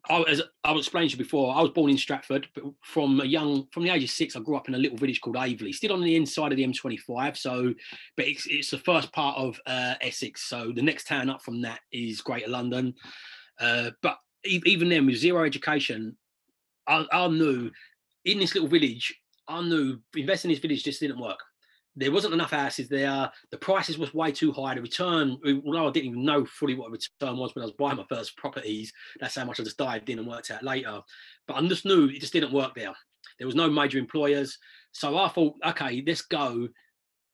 I, 0.08 0.22
as 0.22 0.42
I 0.64 0.72
was 0.72 0.86
explaining 0.86 1.10
to 1.10 1.16
you 1.16 1.22
before, 1.22 1.54
I 1.54 1.62
was 1.62 1.70
born 1.70 1.90
in 1.90 1.96
Stratford, 1.96 2.48
but 2.54 2.64
from 2.82 3.20
a 3.20 3.24
young, 3.24 3.68
from 3.70 3.84
the 3.84 3.90
age 3.90 4.02
of 4.02 4.10
six, 4.10 4.34
I 4.34 4.40
grew 4.40 4.56
up 4.56 4.68
in 4.68 4.74
a 4.74 4.78
little 4.78 4.96
village 4.96 5.20
called 5.20 5.36
Aveley, 5.36 5.72
still 5.72 5.92
on 5.92 6.02
the 6.02 6.16
inside 6.16 6.50
of 6.50 6.56
the 6.56 6.66
M25. 6.66 7.36
So, 7.36 7.72
but 8.16 8.26
it's, 8.26 8.46
it's 8.48 8.70
the 8.70 8.78
first 8.78 9.12
part 9.12 9.36
of 9.38 9.60
uh, 9.66 9.94
Essex. 10.00 10.48
So 10.48 10.72
the 10.74 10.82
next 10.82 11.06
town 11.06 11.30
up 11.30 11.42
from 11.42 11.62
that 11.62 11.80
is 11.92 12.20
Greater 12.20 12.50
London. 12.50 12.94
Uh, 13.60 13.90
but 14.02 14.18
even 14.44 14.88
then, 14.88 15.06
with 15.06 15.16
zero 15.16 15.44
education, 15.44 16.16
I, 16.88 17.06
I 17.12 17.28
knew 17.28 17.70
in 18.24 18.38
this 18.40 18.54
little 18.54 18.68
village, 18.68 19.14
I 19.46 19.62
knew 19.62 20.00
investing 20.16 20.50
in 20.50 20.54
this 20.54 20.62
village 20.62 20.82
just 20.82 21.00
didn't 21.00 21.20
work 21.20 21.38
there 21.96 22.12
wasn't 22.12 22.34
enough 22.34 22.50
houses 22.50 22.88
there. 22.88 23.30
The 23.50 23.58
prices 23.58 23.98
was 23.98 24.14
way 24.14 24.32
too 24.32 24.52
high. 24.52 24.74
The 24.74 24.82
return, 24.82 25.38
although 25.66 25.88
I 25.88 25.90
didn't 25.90 26.10
even 26.10 26.24
know 26.24 26.44
fully 26.44 26.74
what 26.74 26.88
a 26.88 26.90
return 26.90 27.36
was 27.36 27.54
when 27.54 27.62
I 27.62 27.66
was 27.66 27.74
buying 27.78 27.96
my 27.96 28.06
first 28.08 28.36
properties, 28.36 28.92
that's 29.20 29.34
how 29.34 29.44
much 29.44 29.60
I 29.60 29.64
just 29.64 29.76
dived 29.76 30.08
in 30.08 30.18
and 30.18 30.28
worked 30.28 30.50
out 30.50 30.62
later. 30.62 31.00
But 31.46 31.54
I 31.54 31.68
just 31.68 31.84
knew 31.84 32.06
it 32.06 32.20
just 32.20 32.32
didn't 32.32 32.52
work 32.52 32.74
there. 32.74 32.92
There 33.38 33.46
was 33.46 33.56
no 33.56 33.68
major 33.68 33.98
employers. 33.98 34.58
So 34.92 35.18
I 35.18 35.28
thought, 35.28 35.54
okay, 35.64 36.02
let's 36.06 36.22
go 36.22 36.68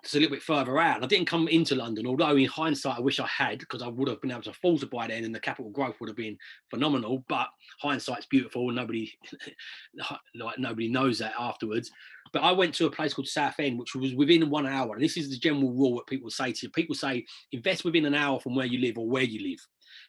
it's 0.02 0.14
a 0.14 0.19
little 0.19 0.34
bit 0.34 0.43
further 0.43 0.78
out. 0.78 1.02
I 1.02 1.06
didn't 1.06 1.26
come 1.26 1.49
into 1.49 1.75
London, 1.75 2.06
although 2.06 2.37
in 2.37 2.46
hindsight, 2.46 2.99
I 2.99 3.00
wish 3.00 3.19
I 3.19 3.26
had 3.26 3.58
because 3.58 3.82
I 3.82 3.88
would 3.88 4.08
have 4.08 4.20
been 4.20 4.31
able 4.31 4.43
to 4.43 4.50
afford 4.50 4.81
to 4.81 4.87
buy 4.87 5.08
then, 5.08 5.25
and 5.25 5.34
the 5.34 5.40
capital 5.40 5.70
growth 5.70 5.96
would 6.00 6.08
have 6.08 6.16
been 6.16 6.38
phenomenal. 6.70 7.25
But 7.28 7.49
hindsight's 7.81 8.26
beautiful, 8.26 8.70
nobody 8.70 9.12
like 10.34 10.58
nobody 10.58 10.88
knows 10.88 11.19
that 11.19 11.34
afterwards. 11.38 11.90
But 12.32 12.42
I 12.42 12.52
went 12.52 12.75
to 12.75 12.86
a 12.86 12.90
place 12.90 13.14
called 13.14 13.28
Southend, 13.28 13.78
which 13.78 13.94
was 13.94 14.14
within 14.14 14.48
one 14.50 14.66
hour. 14.66 14.94
And 14.94 15.02
this 15.02 15.16
is 15.16 15.30
the 15.30 15.37
general 15.37 15.73
rule 15.73 15.97
that 15.97 16.06
people 16.06 16.30
say 16.30 16.52
to 16.52 16.66
you. 16.66 16.70
People 16.70 16.94
say 16.94 17.25
invest 17.52 17.85
within 17.85 18.04
an 18.06 18.14
hour 18.14 18.40
from 18.40 18.54
where 18.54 18.66
you 18.66 18.80
live 18.80 18.99
or 18.99 19.08
where 19.08 19.23
you 19.23 19.49
live. 19.49 19.61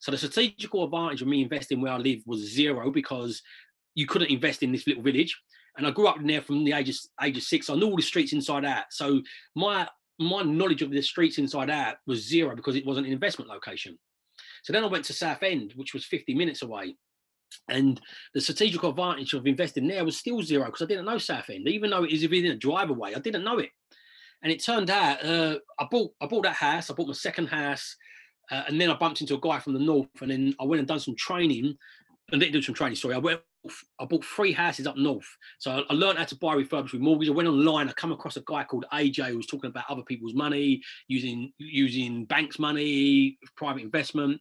So 0.02 0.12
the 0.12 0.18
strategical 0.18 0.84
advantage 0.84 1.22
of 1.22 1.28
me 1.28 1.42
investing 1.42 1.82
where 1.82 1.94
I 1.94 1.98
live 1.98 2.20
was 2.26 2.42
zero 2.42 2.92
because 2.92 3.42
you 3.96 4.06
couldn't 4.06 4.32
invest 4.32 4.64
in 4.64 4.72
this 4.72 4.88
little 4.88 5.04
village 5.04 5.36
and 5.80 5.88
I 5.88 5.92
grew 5.92 6.08
up 6.08 6.20
in 6.20 6.28
there 6.28 6.42
from 6.42 6.64
the 6.64 6.74
age 6.74 6.90
of, 6.90 6.96
age 7.24 7.38
of 7.38 7.44
six. 7.44 7.70
I 7.70 7.76
knew 7.76 7.88
all 7.88 7.96
the 7.96 8.02
streets 8.02 8.34
inside 8.34 8.66
out. 8.66 8.86
So 8.92 9.22
my 9.56 9.88
my 10.20 10.44
knowledge 10.44 10.82
of 10.82 10.92
the 10.92 11.02
streets 11.02 11.38
inside 11.38 11.70
out 11.70 11.96
was 12.06 12.28
zero 12.28 12.54
because 12.54 12.76
it 12.76 12.86
wasn't 12.86 13.08
an 13.08 13.14
investment 13.14 13.50
location. 13.50 13.98
So 14.64 14.74
then 14.74 14.84
I 14.84 14.88
went 14.88 15.06
to 15.06 15.14
Southend, 15.14 15.72
which 15.78 15.94
was 15.94 16.04
50 16.04 16.36
minutes 16.36 16.62
away. 16.62 16.98
And 17.68 18.00
the 18.34 18.42
strategic 18.42 18.84
advantage 18.84 19.34
of 19.34 19.46
investing 19.46 19.88
there 19.88 20.06
was 20.06 20.18
still 20.18 20.42
zero 20.42 20.66
because 20.66 20.82
I 20.82 20.86
didn't 20.86 21.06
know 21.06 21.18
Southend, 21.18 21.68
even 21.68 21.90
though 21.90 22.04
it 22.04 22.12
is 22.12 22.22
within 22.24 22.52
a 22.52 22.56
drive 22.56 22.90
away. 22.90 23.16
I 23.16 23.20
didn't 23.20 23.44
know 23.44 23.60
it. 23.60 23.70
And 24.42 24.52
it 24.52 24.64
turned 24.64 24.90
out 24.90 25.24
uh, 25.24 25.60
I 25.80 25.88
bought 25.90 26.12
I 26.22 26.26
bought 26.26 26.44
that 26.44 26.56
house. 26.56 26.90
I 26.90 26.94
bought 26.94 27.08
my 27.08 27.14
second 27.14 27.48
house, 27.48 27.96
uh, 28.52 28.64
and 28.68 28.80
then 28.80 28.90
I 28.90 28.96
bumped 28.96 29.22
into 29.22 29.36
a 29.36 29.40
guy 29.40 29.60
from 29.60 29.74
the 29.74 29.80
north. 29.80 30.08
And 30.22 30.32
then 30.32 30.56
I 30.60 30.64
went 30.64 30.80
and 30.80 30.88
done 30.88 31.00
some 31.00 31.16
training. 31.16 31.76
And 32.32 32.40
didn't 32.40 32.54
do 32.54 32.62
some 32.62 32.76
training. 32.76 32.96
Sorry, 32.96 33.16
I 33.16 33.18
went 33.18 33.42
I 34.00 34.06
bought 34.06 34.24
three 34.24 34.52
houses 34.52 34.88
up 34.88 34.96
north. 34.96 35.28
So 35.58 35.72
I, 35.72 35.94
I 35.94 35.94
learned 35.94 36.18
how 36.18 36.26
to 36.26 36.36
buy 36.36 36.54
refurbished 36.54 36.94
with 36.94 37.02
mortgage. 37.02 37.30
I 37.30 37.34
went 37.34 37.50
online. 37.50 37.90
I 37.90 37.94
come 37.94 38.12
across 38.12 38.38
a 38.38 38.44
guy 38.46 38.64
called 38.64 38.86
AJ 38.94 39.30
who 39.30 39.38
was 39.38 39.48
talking 39.48 39.70
about 39.70 39.86
other 39.90 40.04
people's 40.04 40.34
money, 40.34 40.82
using 41.08 41.52
using 41.58 42.26
banks' 42.26 42.60
money, 42.60 43.38
private 43.58 43.84
investment. 43.84 44.40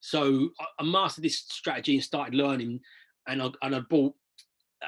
So 0.00 0.50
I, 0.78 0.84
mastered 0.84 1.24
this 1.24 1.38
strategy 1.38 1.94
and 1.94 2.04
started 2.04 2.34
learning. 2.34 2.80
And 3.26 3.42
I, 3.42 3.50
and 3.62 3.74
I 3.74 3.80
bought, 3.80 4.14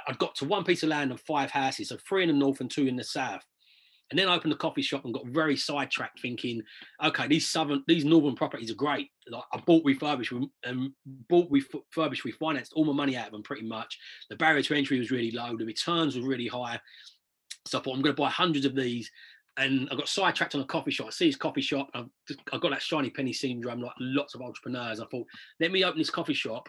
I 0.07 0.13
got 0.15 0.35
to 0.37 0.45
one 0.45 0.65
piece 0.65 0.83
of 0.83 0.91
land 0.91 1.11
and 1.11 1.21
five 1.21 1.51
houses, 1.51 1.89
so 1.89 1.97
three 2.09 2.23
in 2.23 2.29
the 2.29 2.35
north 2.35 2.61
and 2.61 2.71
two 2.71 2.87
in 2.87 2.97
the 2.97 3.05
south. 3.05 3.45
And 4.11 4.19
then 4.19 4.29
I 4.29 4.35
opened 4.35 4.55
a 4.55 4.57
coffee 4.57 4.81
shop 4.81 5.05
and 5.05 5.13
got 5.13 5.27
very 5.27 5.57
sidetracked, 5.57 6.21
thinking, 6.21 6.63
okay, 7.05 7.27
these 7.27 7.49
southern, 7.49 7.85
these 7.87 8.07
northern 8.07 8.35
properties 8.35 8.71
are 8.71 8.75
great. 8.75 9.11
Like 9.31 9.45
I 9.53 9.59
bought 9.59 9.85
refurbished 9.85 10.33
and 10.33 10.49
um, 10.67 10.95
bought 11.29 11.51
refurbished, 11.51 12.25
refinanced 12.25 12.71
all 12.75 12.87
my 12.87 12.95
money 12.95 13.17
out 13.17 13.27
of 13.27 13.33
them 13.33 13.43
pretty 13.43 13.67
much. 13.67 13.99
The 14.31 14.37
barrier 14.37 14.63
to 14.63 14.75
entry 14.75 14.99
was 14.99 15.11
really 15.11 15.31
low, 15.31 15.57
the 15.57 15.67
returns 15.67 16.17
were 16.17 16.27
really 16.27 16.47
high. 16.47 16.81
So 17.67 17.79
I 17.79 17.83
thought 17.83 17.97
I'm 17.97 18.03
going 18.03 18.17
to 18.17 18.23
buy 18.23 18.31
hundreds 18.31 18.65
of 18.65 18.75
these. 18.75 19.11
And 19.59 19.89
I 19.91 19.97
got 19.97 20.09
sidetracked 20.09 20.55
on 20.55 20.61
a 20.61 20.67
coffee 20.67 20.93
shop. 20.93 21.09
I 21.09 21.11
see 21.11 21.27
this 21.27 21.37
coffee 21.37 21.61
shop. 21.61 21.91
I've, 21.93 22.07
I've 22.53 22.61
got 22.61 22.71
that 22.71 22.83
shiny 22.83 23.11
penny 23.11 23.33
syndrome, 23.33 23.83
like 23.83 23.93
lots 23.99 24.35
of 24.35 24.41
entrepreneurs. 24.41 25.01
I 25.01 25.07
thought, 25.07 25.27
let 25.59 25.73
me 25.73 25.85
open 25.85 25.99
this 25.99 26.11
coffee 26.11 26.35
shop, 26.35 26.69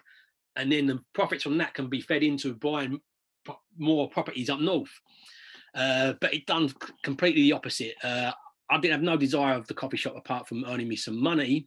and 0.55 0.71
then 0.71 0.87
the 0.87 0.99
profits 1.13 1.43
from 1.43 1.57
that 1.59 1.75
can 1.75 1.87
be 1.87 2.01
fed 2.01 2.23
into 2.23 2.55
buying 2.55 2.99
more 3.77 4.09
properties 4.09 4.49
up 4.49 4.59
north. 4.59 4.89
Uh, 5.75 6.13
but 6.19 6.33
it 6.33 6.47
done 6.47 6.73
completely 7.03 7.43
the 7.43 7.53
opposite. 7.53 7.93
Uh, 8.03 8.31
I 8.69 8.79
didn't 8.79 8.93
have 8.93 9.01
no 9.01 9.17
desire 9.17 9.55
of 9.55 9.67
the 9.67 9.73
coffee 9.73 9.97
shop 9.97 10.15
apart 10.15 10.47
from 10.47 10.65
earning 10.65 10.87
me 10.87 10.95
some 10.95 11.21
money. 11.21 11.65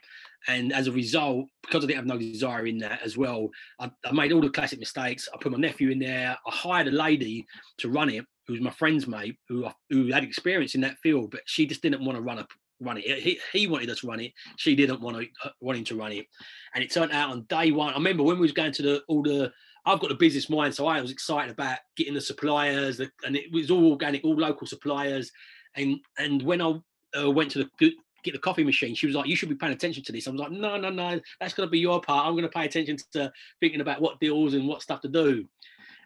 And 0.48 0.72
as 0.72 0.86
a 0.86 0.92
result, 0.92 1.48
because 1.62 1.84
I 1.84 1.86
didn't 1.86 1.98
have 1.98 2.06
no 2.06 2.18
desire 2.18 2.66
in 2.66 2.78
that 2.78 3.00
as 3.02 3.16
well, 3.16 3.48
I, 3.80 3.90
I, 4.04 4.12
made 4.12 4.32
all 4.32 4.40
the 4.40 4.50
classic 4.50 4.78
mistakes. 4.78 5.28
I 5.32 5.36
put 5.38 5.52
my 5.52 5.58
nephew 5.58 5.90
in 5.90 5.98
there. 5.98 6.36
I 6.46 6.50
hired 6.50 6.88
a 6.88 6.92
lady 6.92 7.46
to 7.78 7.88
run 7.88 8.10
it, 8.10 8.24
who 8.46 8.54
was 8.54 8.62
my 8.62 8.70
friend's 8.70 9.06
mate, 9.06 9.36
who 9.48 9.68
who 9.90 10.12
had 10.12 10.24
experience 10.24 10.74
in 10.74 10.80
that 10.82 10.98
field, 10.98 11.30
but 11.30 11.42
she 11.46 11.66
just 11.66 11.82
didn't 11.82 12.04
want 12.04 12.16
to 12.16 12.22
run 12.22 12.38
a 12.38 12.46
run 12.80 12.98
it. 12.98 13.04
He, 13.04 13.38
he 13.52 13.66
wanted 13.66 13.90
us 13.90 14.00
to 14.00 14.08
run 14.08 14.20
it. 14.20 14.32
She 14.56 14.74
didn't 14.74 15.00
want 15.00 15.16
to 15.16 15.26
uh, 15.44 15.50
want 15.60 15.78
him 15.78 15.84
to 15.84 15.96
run 15.96 16.12
it. 16.12 16.26
And 16.74 16.82
it 16.82 16.92
turned 16.92 17.12
out 17.12 17.30
on 17.30 17.46
day 17.48 17.70
one. 17.70 17.94
I 17.94 17.96
remember 17.96 18.22
when 18.22 18.36
we 18.36 18.42
was 18.42 18.52
going 18.52 18.72
to 18.72 18.82
the 18.82 19.02
all 19.08 19.22
the. 19.22 19.52
I've 19.84 19.98
got 19.98 20.10
the 20.10 20.14
business 20.14 20.48
mind, 20.48 20.72
so 20.72 20.86
I 20.86 21.00
was 21.00 21.10
excited 21.10 21.50
about 21.50 21.78
getting 21.96 22.14
the 22.14 22.20
suppliers, 22.20 23.00
and 23.00 23.36
it 23.36 23.52
was 23.52 23.68
all 23.68 23.90
organic, 23.90 24.24
all 24.24 24.36
local 24.36 24.66
suppliers. 24.66 25.30
And 25.76 25.98
and 26.18 26.42
when 26.42 26.60
I 26.60 26.78
uh, 27.18 27.30
went 27.30 27.50
to 27.52 27.68
the 27.78 27.92
get 28.22 28.32
the 28.32 28.38
coffee 28.38 28.64
machine, 28.64 28.94
she 28.94 29.06
was 29.06 29.16
like, 29.16 29.26
"You 29.26 29.36
should 29.36 29.48
be 29.48 29.54
paying 29.54 29.72
attention 29.72 30.02
to 30.04 30.12
this." 30.12 30.26
I 30.26 30.30
was 30.30 30.40
like, 30.40 30.52
"No, 30.52 30.76
no, 30.76 30.90
no, 30.90 31.20
that's 31.40 31.54
going 31.54 31.66
to 31.66 31.70
be 31.70 31.78
your 31.78 32.00
part. 32.00 32.26
I'm 32.26 32.32
going 32.32 32.44
to 32.44 32.48
pay 32.48 32.64
attention 32.64 32.96
to 33.12 33.32
thinking 33.60 33.80
about 33.80 34.00
what 34.00 34.20
deals 34.20 34.54
and 34.54 34.66
what 34.66 34.82
stuff 34.82 35.00
to 35.02 35.08
do." 35.08 35.46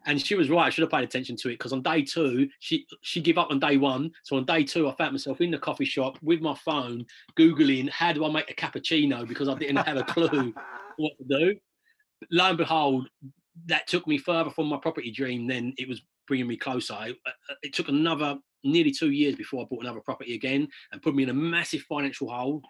And 0.07 0.25
she 0.25 0.37
was 0.37 0.49
right. 0.49 0.67
I 0.67 0.71
should 0.71 0.83
have 0.83 0.91
paid 0.91 1.03
attention 1.03 1.35
to 1.37 1.49
it 1.49 1.55
because 1.55 1.73
on 1.73 1.83
day 1.83 2.03
two, 2.03 2.49
she 2.61 2.87
she 3.03 3.21
gave 3.21 3.39
up 3.39 3.51
on 3.51 3.59
day 3.59 3.77
one. 3.77 4.13
So 4.23 4.37
on 4.37 4.45
day 4.45 4.63
two, 4.63 4.89
I 4.89 4.95
found 4.95 5.13
myself 5.13 5.41
in 5.41 5.51
the 5.51 5.59
coffee 5.59 5.85
shop 5.85 6.19
with 6.23 6.41
my 6.41 6.55
phone, 6.65 7.05
googling 7.39 7.91
how 7.91 8.13
do 8.13 8.25
I 8.25 8.31
make 8.31 8.51
a 8.51 8.55
cappuccino 8.55 9.27
because 9.27 9.49
I 9.49 9.55
didn't 9.55 9.85
have 9.85 9.97
a 9.97 10.05
clue 10.05 10.55
what 10.97 11.13
to 11.19 11.25
do. 11.29 11.55
Lo 12.31 12.47
and 12.47 12.59
behold, 12.59 13.09
that 13.67 13.87
took 13.89 14.07
me 14.07 14.17
further 14.17 14.51
from 14.51 14.67
my 14.69 14.79
property 14.79 15.11
dream 15.11 15.47
than 15.47 15.75
it 15.77 15.89
was 15.89 16.01
bringing 16.29 16.47
me 16.47 16.57
closer. 16.57 16.97
It, 17.01 17.17
uh, 17.27 17.55
it 17.63 17.75
took 17.75 17.89
another 17.89 18.39
nearly 18.67 18.91
two 18.91 19.11
years 19.11 19.35
before 19.35 19.63
I 19.63 19.67
bought 19.69 19.83
another 19.83 20.01
property 20.01 20.35
again 20.35 20.69
and 20.93 21.03
put 21.03 21.15
me 21.15 21.23
in 21.23 21.31
a 21.31 21.35
massive 21.35 21.83
financial 21.83 22.31
hole 22.31 22.63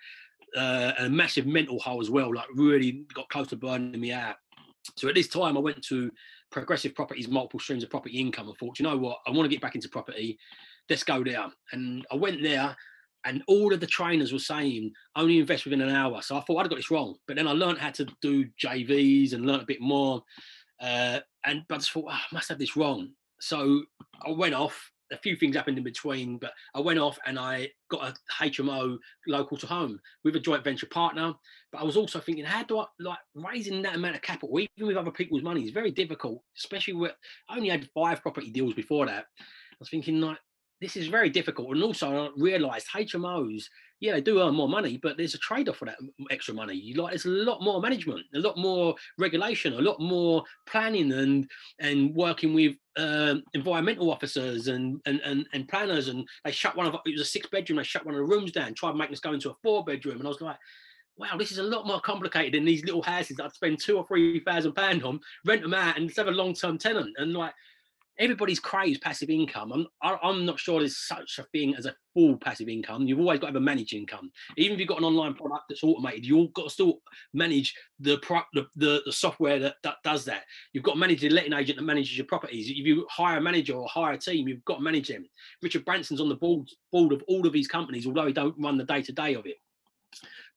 uh, 0.56 0.92
and 0.98 1.06
a 1.06 1.10
massive 1.10 1.46
mental 1.46 1.78
hole 1.78 2.00
as 2.00 2.10
well. 2.10 2.34
Like 2.34 2.46
really 2.54 3.04
got 3.14 3.28
close 3.28 3.48
to 3.48 3.56
burning 3.56 4.00
me 4.00 4.12
out. 4.12 4.36
So 4.96 5.08
at 5.08 5.14
this 5.14 5.28
time, 5.28 5.56
I 5.56 5.60
went 5.60 5.82
to 5.84 6.10
Progressive 6.50 6.94
Properties, 6.94 7.28
multiple 7.28 7.60
streams 7.60 7.82
of 7.82 7.90
property 7.90 8.18
income, 8.18 8.48
and 8.48 8.56
thought, 8.56 8.78
you 8.78 8.84
know 8.84 8.96
what, 8.96 9.18
I 9.26 9.30
want 9.30 9.44
to 9.44 9.54
get 9.54 9.60
back 9.60 9.74
into 9.74 9.88
property. 9.88 10.38
Let's 10.88 11.02
go 11.02 11.24
there. 11.24 11.46
And 11.72 12.06
I 12.12 12.16
went 12.16 12.42
there, 12.42 12.76
and 13.24 13.42
all 13.48 13.72
of 13.72 13.80
the 13.80 13.86
trainers 13.86 14.32
were 14.32 14.38
saying 14.38 14.92
only 15.16 15.40
invest 15.40 15.64
within 15.64 15.80
an 15.80 15.90
hour. 15.90 16.22
So 16.22 16.36
I 16.36 16.40
thought 16.42 16.58
I'd 16.58 16.70
got 16.70 16.76
this 16.76 16.90
wrong. 16.90 17.16
But 17.26 17.36
then 17.36 17.48
I 17.48 17.52
learned 17.52 17.78
how 17.78 17.90
to 17.90 18.06
do 18.22 18.46
JVs 18.62 19.32
and 19.32 19.44
learned 19.44 19.62
a 19.62 19.66
bit 19.66 19.80
more. 19.80 20.22
Uh, 20.80 21.20
and 21.44 21.64
but 21.68 21.76
I 21.76 21.78
just 21.78 21.90
thought, 21.90 22.06
oh, 22.08 22.12
I 22.12 22.22
must 22.32 22.48
have 22.48 22.58
this 22.58 22.76
wrong. 22.76 23.10
So 23.40 23.82
I 24.24 24.30
went 24.30 24.54
off 24.54 24.92
a 25.12 25.16
few 25.18 25.36
things 25.36 25.56
happened 25.56 25.78
in 25.78 25.84
between, 25.84 26.38
but 26.38 26.52
I 26.74 26.80
went 26.80 26.98
off 26.98 27.18
and 27.26 27.38
I 27.38 27.70
got 27.90 28.08
a 28.08 28.44
HMO 28.44 28.98
local 29.26 29.56
to 29.58 29.66
home 29.66 30.00
with 30.24 30.36
a 30.36 30.40
joint 30.40 30.64
venture 30.64 30.86
partner. 30.86 31.34
But 31.72 31.80
I 31.80 31.84
was 31.84 31.96
also 31.96 32.20
thinking, 32.20 32.44
how 32.44 32.64
do 32.64 32.78
I 32.78 32.86
like 32.98 33.18
raising 33.34 33.82
that 33.82 33.94
amount 33.94 34.16
of 34.16 34.22
capital, 34.22 34.58
even 34.58 34.86
with 34.86 34.96
other 34.96 35.10
people's 35.10 35.42
money, 35.42 35.64
is 35.64 35.70
very 35.70 35.90
difficult, 35.90 36.42
especially 36.56 36.94
with 36.94 37.12
I 37.48 37.56
only 37.56 37.68
had 37.68 37.88
five 37.94 38.22
property 38.22 38.50
deals 38.50 38.74
before 38.74 39.06
that. 39.06 39.26
I 39.38 39.76
was 39.78 39.90
thinking 39.90 40.20
like 40.20 40.38
this 40.80 40.96
is 40.96 41.08
very 41.08 41.30
difficult. 41.30 41.70
And 41.70 41.82
also 41.82 42.26
I 42.26 42.30
realized 42.36 42.88
HMOs 42.94 43.64
yeah, 44.00 44.12
they 44.12 44.20
do 44.20 44.40
earn 44.40 44.54
more 44.54 44.68
money, 44.68 44.98
but 45.02 45.16
there's 45.16 45.34
a 45.34 45.38
trade-off 45.38 45.76
for 45.76 45.86
that 45.86 45.98
extra 46.30 46.54
money. 46.54 46.74
You 46.74 47.00
like, 47.00 47.12
there's 47.12 47.24
a 47.24 47.30
lot 47.30 47.62
more 47.62 47.80
management, 47.80 48.26
a 48.34 48.38
lot 48.38 48.58
more 48.58 48.94
regulation, 49.18 49.72
a 49.72 49.80
lot 49.80 50.00
more 50.00 50.44
planning, 50.66 51.12
and 51.12 51.50
and 51.80 52.14
working 52.14 52.52
with 52.52 52.76
uh, 52.96 53.36
environmental 53.54 54.10
officers 54.10 54.68
and, 54.68 55.00
and 55.06 55.20
and 55.20 55.46
and 55.52 55.68
planners. 55.68 56.08
And 56.08 56.26
they 56.44 56.52
shut 56.52 56.76
one 56.76 56.86
of 56.86 56.94
it 56.94 57.12
was 57.12 57.22
a 57.22 57.24
six-bedroom. 57.24 57.78
They 57.78 57.84
shut 57.84 58.04
one 58.04 58.14
of 58.14 58.18
the 58.18 58.34
rooms 58.34 58.52
down, 58.52 58.74
tried 58.74 58.92
to 58.92 58.98
make 58.98 59.10
us 59.10 59.20
go 59.20 59.32
into 59.32 59.50
a 59.50 59.56
four-bedroom, 59.62 60.18
and 60.18 60.26
I 60.26 60.28
was 60.28 60.40
like. 60.40 60.58
Wow, 61.18 61.38
this 61.38 61.50
is 61.50 61.56
a 61.56 61.62
lot 61.62 61.86
more 61.86 61.98
complicated 61.98 62.52
than 62.52 62.66
these 62.66 62.84
little 62.84 63.00
houses 63.00 63.40
I'd 63.40 63.50
spend 63.54 63.78
two 63.80 63.96
or 63.96 64.06
three 64.06 64.38
thousand 64.40 64.74
pound 64.74 65.02
on, 65.02 65.18
rent 65.46 65.62
them 65.62 65.72
out, 65.72 65.96
and 65.96 66.12
have 66.14 66.28
a 66.28 66.30
long-term 66.30 66.76
tenant. 66.76 67.16
And 67.16 67.32
like, 67.32 67.54
everybody's 68.18 68.60
craves 68.60 68.98
passive 68.98 69.30
income. 69.30 69.72
I'm 69.72 69.86
I'm 70.22 70.44
not 70.44 70.58
sure 70.58 70.80
there's 70.80 70.98
such 70.98 71.38
a 71.38 71.44
thing 71.44 71.74
as 71.74 71.86
a 71.86 71.94
full 72.14 72.36
passive 72.36 72.68
income. 72.68 73.06
You've 73.06 73.20
always 73.20 73.38
got 73.38 73.48
to 73.48 73.52
have 73.52 73.56
a 73.56 73.60
managed 73.60 73.94
income. 73.94 74.30
Even 74.56 74.74
if 74.74 74.80
you've 74.80 74.88
got 74.88 74.98
an 74.98 75.04
online 75.04 75.34
product 75.34 75.64
that's 75.68 75.84
automated, 75.84 76.24
you've 76.24 76.52
got 76.54 76.64
to 76.64 76.70
still 76.70 77.00
manage 77.34 77.74
the 78.00 78.18
pro, 78.18 78.40
the, 78.54 78.66
the, 78.76 79.02
the 79.04 79.12
software 79.12 79.58
that, 79.58 79.76
that 79.82 79.96
does 80.04 80.24
that. 80.24 80.44
You've 80.72 80.84
got 80.84 80.92
to 80.92 80.98
manage 80.98 81.20
the 81.20 81.30
letting 81.30 81.52
agent 81.52 81.78
that 81.78 81.84
manages 81.84 82.16
your 82.16 82.26
properties. 82.26 82.70
If 82.70 82.86
you 82.86 83.06
hire 83.10 83.38
a 83.38 83.42
manager 83.42 83.74
or 83.74 83.88
hire 83.88 84.14
a 84.14 84.18
team, 84.18 84.48
you've 84.48 84.64
got 84.64 84.76
to 84.76 84.82
manage 84.82 85.08
them. 85.08 85.26
Richard 85.62 85.84
Branson's 85.84 86.20
on 86.20 86.28
the 86.28 86.36
board 86.36 86.68
board 86.92 87.12
of 87.12 87.22
all 87.28 87.46
of 87.46 87.52
these 87.52 87.68
companies, 87.68 88.06
although 88.06 88.26
he 88.26 88.32
don't 88.32 88.56
run 88.58 88.78
the 88.78 88.84
day 88.84 89.02
to 89.02 89.12
day 89.12 89.34
of 89.34 89.46
it. 89.46 89.56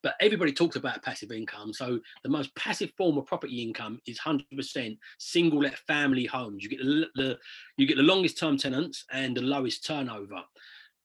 But 0.02 0.14
everybody 0.20 0.52
talks 0.52 0.76
about 0.76 1.02
passive 1.02 1.30
income. 1.30 1.72
So 1.72 2.00
the 2.22 2.30
most 2.30 2.54
passive 2.54 2.90
form 2.96 3.18
of 3.18 3.26
property 3.26 3.62
income 3.62 4.00
is 4.06 4.18
100% 4.18 4.98
single 5.18 5.60
let 5.60 5.78
family 5.80 6.24
homes. 6.24 6.62
You 6.62 6.70
get 6.70 6.78
the, 6.78 7.06
the 7.14 7.38
you 7.76 7.86
get 7.86 7.96
the 7.96 8.02
longest 8.02 8.38
term 8.38 8.56
tenants 8.56 9.04
and 9.12 9.36
the 9.36 9.42
lowest 9.42 9.84
turnover. 9.84 10.40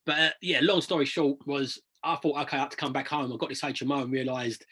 But 0.06 0.20
uh, 0.20 0.30
yeah, 0.42 0.60
long 0.62 0.82
story 0.82 1.06
short 1.06 1.46
was 1.46 1.82
I 2.04 2.16
thought, 2.18 2.40
okay, 2.44 2.58
I 2.58 2.62
have 2.62 2.70
to 2.70 2.78
come 2.78 2.94
back 2.94 3.08
home. 3.08 3.34
I 3.34 3.38
got 3.38 3.50
this 3.50 3.62
HMO 3.62 4.04
and 4.04 4.12
realised, 4.12 4.64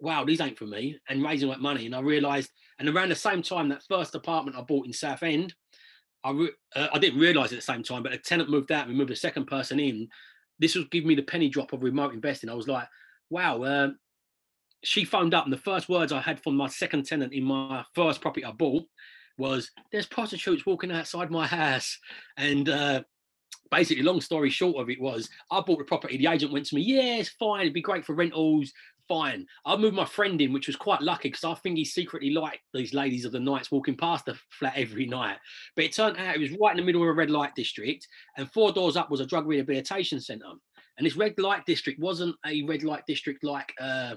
wow, 0.00 0.24
these 0.24 0.40
ain't 0.40 0.58
for 0.58 0.66
me. 0.66 0.98
And 1.08 1.22
raising 1.22 1.48
that 1.48 1.60
money, 1.60 1.86
and 1.86 1.94
I 1.94 2.00
realised, 2.00 2.50
and 2.78 2.88
around 2.88 3.10
the 3.10 3.14
same 3.14 3.40
time, 3.40 3.68
that 3.68 3.84
first 3.88 4.14
apartment 4.14 4.56
I 4.56 4.62
bought 4.62 4.86
in 4.86 4.92
Southend, 4.92 5.54
I 6.24 6.32
re- 6.32 6.50
uh, 6.74 6.88
I 6.92 6.98
didn't 6.98 7.20
realise 7.20 7.52
at 7.52 7.58
the 7.58 7.62
same 7.62 7.84
time, 7.84 8.02
but 8.02 8.12
a 8.12 8.18
tenant 8.18 8.50
moved 8.50 8.72
out. 8.72 8.88
We 8.88 8.94
moved 8.94 9.12
a 9.12 9.16
second 9.16 9.46
person 9.46 9.78
in. 9.78 10.08
This 10.58 10.74
was 10.74 10.86
giving 10.86 11.08
me 11.08 11.14
the 11.14 11.22
penny 11.22 11.48
drop 11.48 11.72
of 11.72 11.84
remote 11.84 12.12
investing. 12.12 12.50
I 12.50 12.54
was 12.54 12.66
like, 12.66 12.88
wow, 13.30 13.62
uh, 13.62 13.90
she 14.84 15.04
phoned 15.04 15.34
up, 15.34 15.44
and 15.44 15.52
the 15.52 15.58
first 15.58 15.88
words 15.88 16.12
I 16.12 16.20
had 16.20 16.42
from 16.42 16.56
my 16.56 16.68
second 16.68 17.06
tenant 17.06 17.32
in 17.32 17.44
my 17.44 17.84
first 17.94 18.20
property 18.20 18.44
I 18.44 18.52
bought 18.52 18.84
was, 19.38 19.70
"There's 19.92 20.06
prostitutes 20.06 20.66
walking 20.66 20.92
outside 20.92 21.30
my 21.30 21.46
house," 21.46 21.98
and 22.36 22.68
uh, 22.68 23.02
basically, 23.70 24.02
long 24.02 24.20
story 24.20 24.50
short 24.50 24.76
of 24.76 24.90
it 24.90 25.00
was, 25.00 25.28
I 25.50 25.60
bought 25.60 25.78
the 25.78 25.84
property. 25.84 26.16
The 26.16 26.28
agent 26.28 26.52
went 26.52 26.66
to 26.66 26.74
me, 26.74 26.82
"Yeah, 26.82 27.16
it's 27.16 27.30
fine. 27.30 27.62
It'd 27.62 27.72
be 27.74 27.82
great 27.82 28.04
for 28.04 28.14
rentals." 28.14 28.72
Fine. 29.08 29.46
I 29.64 29.76
moved 29.76 29.94
my 29.94 30.04
friend 30.04 30.40
in, 30.40 30.52
which 30.52 30.66
was 30.66 30.74
quite 30.74 31.00
lucky 31.00 31.28
because 31.28 31.44
I 31.44 31.54
think 31.54 31.76
he 31.76 31.84
secretly 31.84 32.30
liked 32.30 32.62
these 32.74 32.92
ladies 32.92 33.24
of 33.24 33.30
the 33.30 33.38
nights 33.38 33.70
walking 33.70 33.96
past 33.96 34.24
the 34.24 34.36
flat 34.50 34.72
every 34.74 35.06
night. 35.06 35.38
But 35.76 35.84
it 35.84 35.92
turned 35.92 36.16
out 36.16 36.34
it 36.34 36.40
was 36.40 36.50
right 36.60 36.72
in 36.72 36.78
the 36.78 36.82
middle 36.82 37.02
of 37.02 37.08
a 37.08 37.12
red 37.12 37.30
light 37.30 37.54
district, 37.54 38.08
and 38.36 38.50
four 38.50 38.72
doors 38.72 38.96
up 38.96 39.08
was 39.08 39.20
a 39.20 39.26
drug 39.26 39.46
rehabilitation 39.46 40.20
centre. 40.20 40.50
And 40.98 41.06
this 41.06 41.16
red 41.16 41.38
light 41.38 41.66
district 41.66 42.00
wasn't 42.00 42.36
a 42.46 42.62
red 42.62 42.82
light 42.82 43.04
district 43.06 43.44
like 43.44 43.72
uh, 43.80 44.16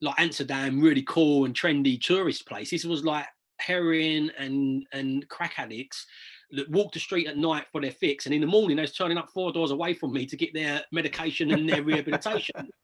like 0.00 0.14
Amsterdam, 0.18 0.80
really 0.80 1.02
cool 1.02 1.44
and 1.44 1.54
trendy 1.54 2.00
tourist 2.00 2.46
place. 2.46 2.70
This 2.70 2.84
was 2.84 3.04
like 3.04 3.26
heroin 3.58 4.30
and 4.38 4.86
and 4.92 5.28
crack 5.28 5.54
addicts 5.58 6.06
that 6.52 6.70
walk 6.70 6.92
the 6.92 6.98
street 6.98 7.28
at 7.28 7.36
night 7.36 7.66
for 7.70 7.80
their 7.80 7.92
fix, 7.92 8.26
and 8.26 8.34
in 8.34 8.40
the 8.40 8.46
morning 8.46 8.76
they 8.76 8.82
was 8.82 8.94
turning 8.94 9.18
up 9.18 9.30
four 9.30 9.52
doors 9.52 9.70
away 9.70 9.94
from 9.94 10.12
me 10.12 10.26
to 10.26 10.36
get 10.36 10.52
their 10.52 10.82
medication 10.92 11.52
and 11.52 11.68
their 11.68 11.82
rehabilitation. 11.82 12.70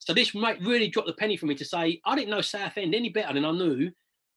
So 0.00 0.12
this 0.12 0.34
might 0.34 0.60
really 0.60 0.88
drop 0.88 1.06
the 1.06 1.14
penny 1.14 1.34
for 1.34 1.46
me 1.46 1.54
to 1.54 1.64
say 1.64 1.98
I 2.04 2.14
didn't 2.14 2.28
know 2.28 2.42
Southend 2.42 2.94
any 2.94 3.08
better 3.08 3.32
than 3.32 3.46
I 3.46 3.52
knew 3.52 3.90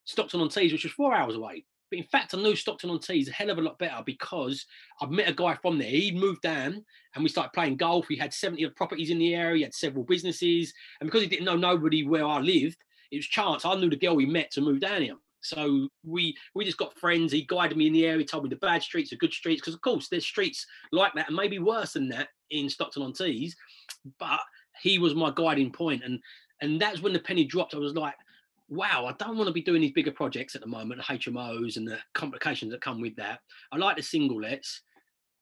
Stockton 0.06 0.40
on 0.40 0.48
Tees, 0.48 0.72
which 0.72 0.86
was 0.86 0.94
four 0.94 1.14
hours 1.14 1.36
away. 1.36 1.66
But 1.90 2.00
in 2.00 2.06
fact, 2.06 2.34
I 2.34 2.38
knew 2.38 2.56
Stockton 2.56 2.90
on 2.90 3.00
Tees 3.00 3.30
a 3.30 3.32
hell 3.32 3.50
of 3.50 3.58
a 3.58 3.62
lot 3.62 3.80
better 3.80 4.02
because 4.06 4.66
I've 5.02 5.12
met 5.12 5.30
a 5.30 5.34
guy 5.34 5.56
from 5.62 5.78
there. 5.78 5.88
He'd 5.88 6.18
moved 6.18 6.42
down 6.42 6.84
and 7.16 7.24
we 7.24 7.30
started 7.30 7.54
playing 7.54 7.78
golf. 7.78 8.08
We 8.10 8.18
had 8.18 8.34
70 8.34 8.68
properties 8.72 9.10
in 9.10 9.20
the 9.20 9.36
area, 9.36 9.58
he 9.58 9.64
had 9.64 9.74
several 9.74 10.04
businesses. 10.04 10.74
And 11.00 11.08
because 11.08 11.22
he 11.22 11.28
didn't 11.28 11.46
know 11.46 11.56
nobody 11.56 12.06
where 12.06 12.26
I 12.26 12.40
lived, 12.40 12.78
it 13.12 13.18
was 13.18 13.28
chance. 13.28 13.64
I 13.66 13.76
knew 13.76 13.90
the 13.90 13.96
girl 13.96 14.16
we 14.16 14.26
met 14.26 14.52
to 14.52 14.62
move 14.62 14.82
down 14.82 15.02
here. 15.02 15.16
So 15.42 15.88
we 16.04 16.36
we 16.56 16.66
just 16.66 16.78
got 16.78 16.98
friends. 16.98 17.32
He 17.32 17.44
guided 17.44 17.78
me 17.78 17.88
in 17.88 17.94
the 17.94 18.06
area, 18.06 18.26
told 18.26 18.44
me 18.44 18.50
the 18.50 18.58
bad 18.58 18.84
streets, 18.84 19.12
the 19.12 19.16
good 19.16 19.34
streets, 19.34 19.62
because 19.62 19.76
of 19.76 19.82
course 19.82 20.10
there's 20.10 20.26
streets 20.26 20.66
like 20.92 21.14
that 21.14 21.28
and 21.28 21.38
maybe 21.38 21.60
worse 21.60 21.94
than 21.94 22.10
that 22.10 22.30
in 22.50 22.70
Stockton 22.70 23.04
on 23.04 23.14
Tees. 23.14 23.56
But 24.20 24.42
he 24.82 25.00
was 25.00 25.16
my 25.16 25.32
guiding 25.36 25.72
point, 25.72 26.04
and 26.04 26.20
and 26.62 26.82
that's 26.82 27.02
when 27.02 27.14
the 27.14 27.20
penny 27.20 27.46
dropped. 27.46 27.76
I 27.76 27.78
was 27.78 27.96
like, 27.96 28.16
wow, 28.70 29.06
I 29.06 29.14
don't 29.14 29.38
want 29.38 29.48
to 29.48 29.54
be 29.54 29.62
doing 29.62 29.82
these 29.82 29.94
bigger 29.94 30.12
projects 30.12 30.56
at 30.56 30.62
the 30.62 30.68
moment, 30.68 31.02
the 31.02 31.14
HMOs 31.14 31.78
and 31.78 31.88
the 31.88 31.98
complications 32.14 32.72
that 32.72 32.82
come 32.82 33.02
with 33.02 33.16
that. 33.16 33.40
I 33.72 33.78
like 33.78 33.98
the 33.98 34.04
single 34.04 34.42
lets. 34.42 34.82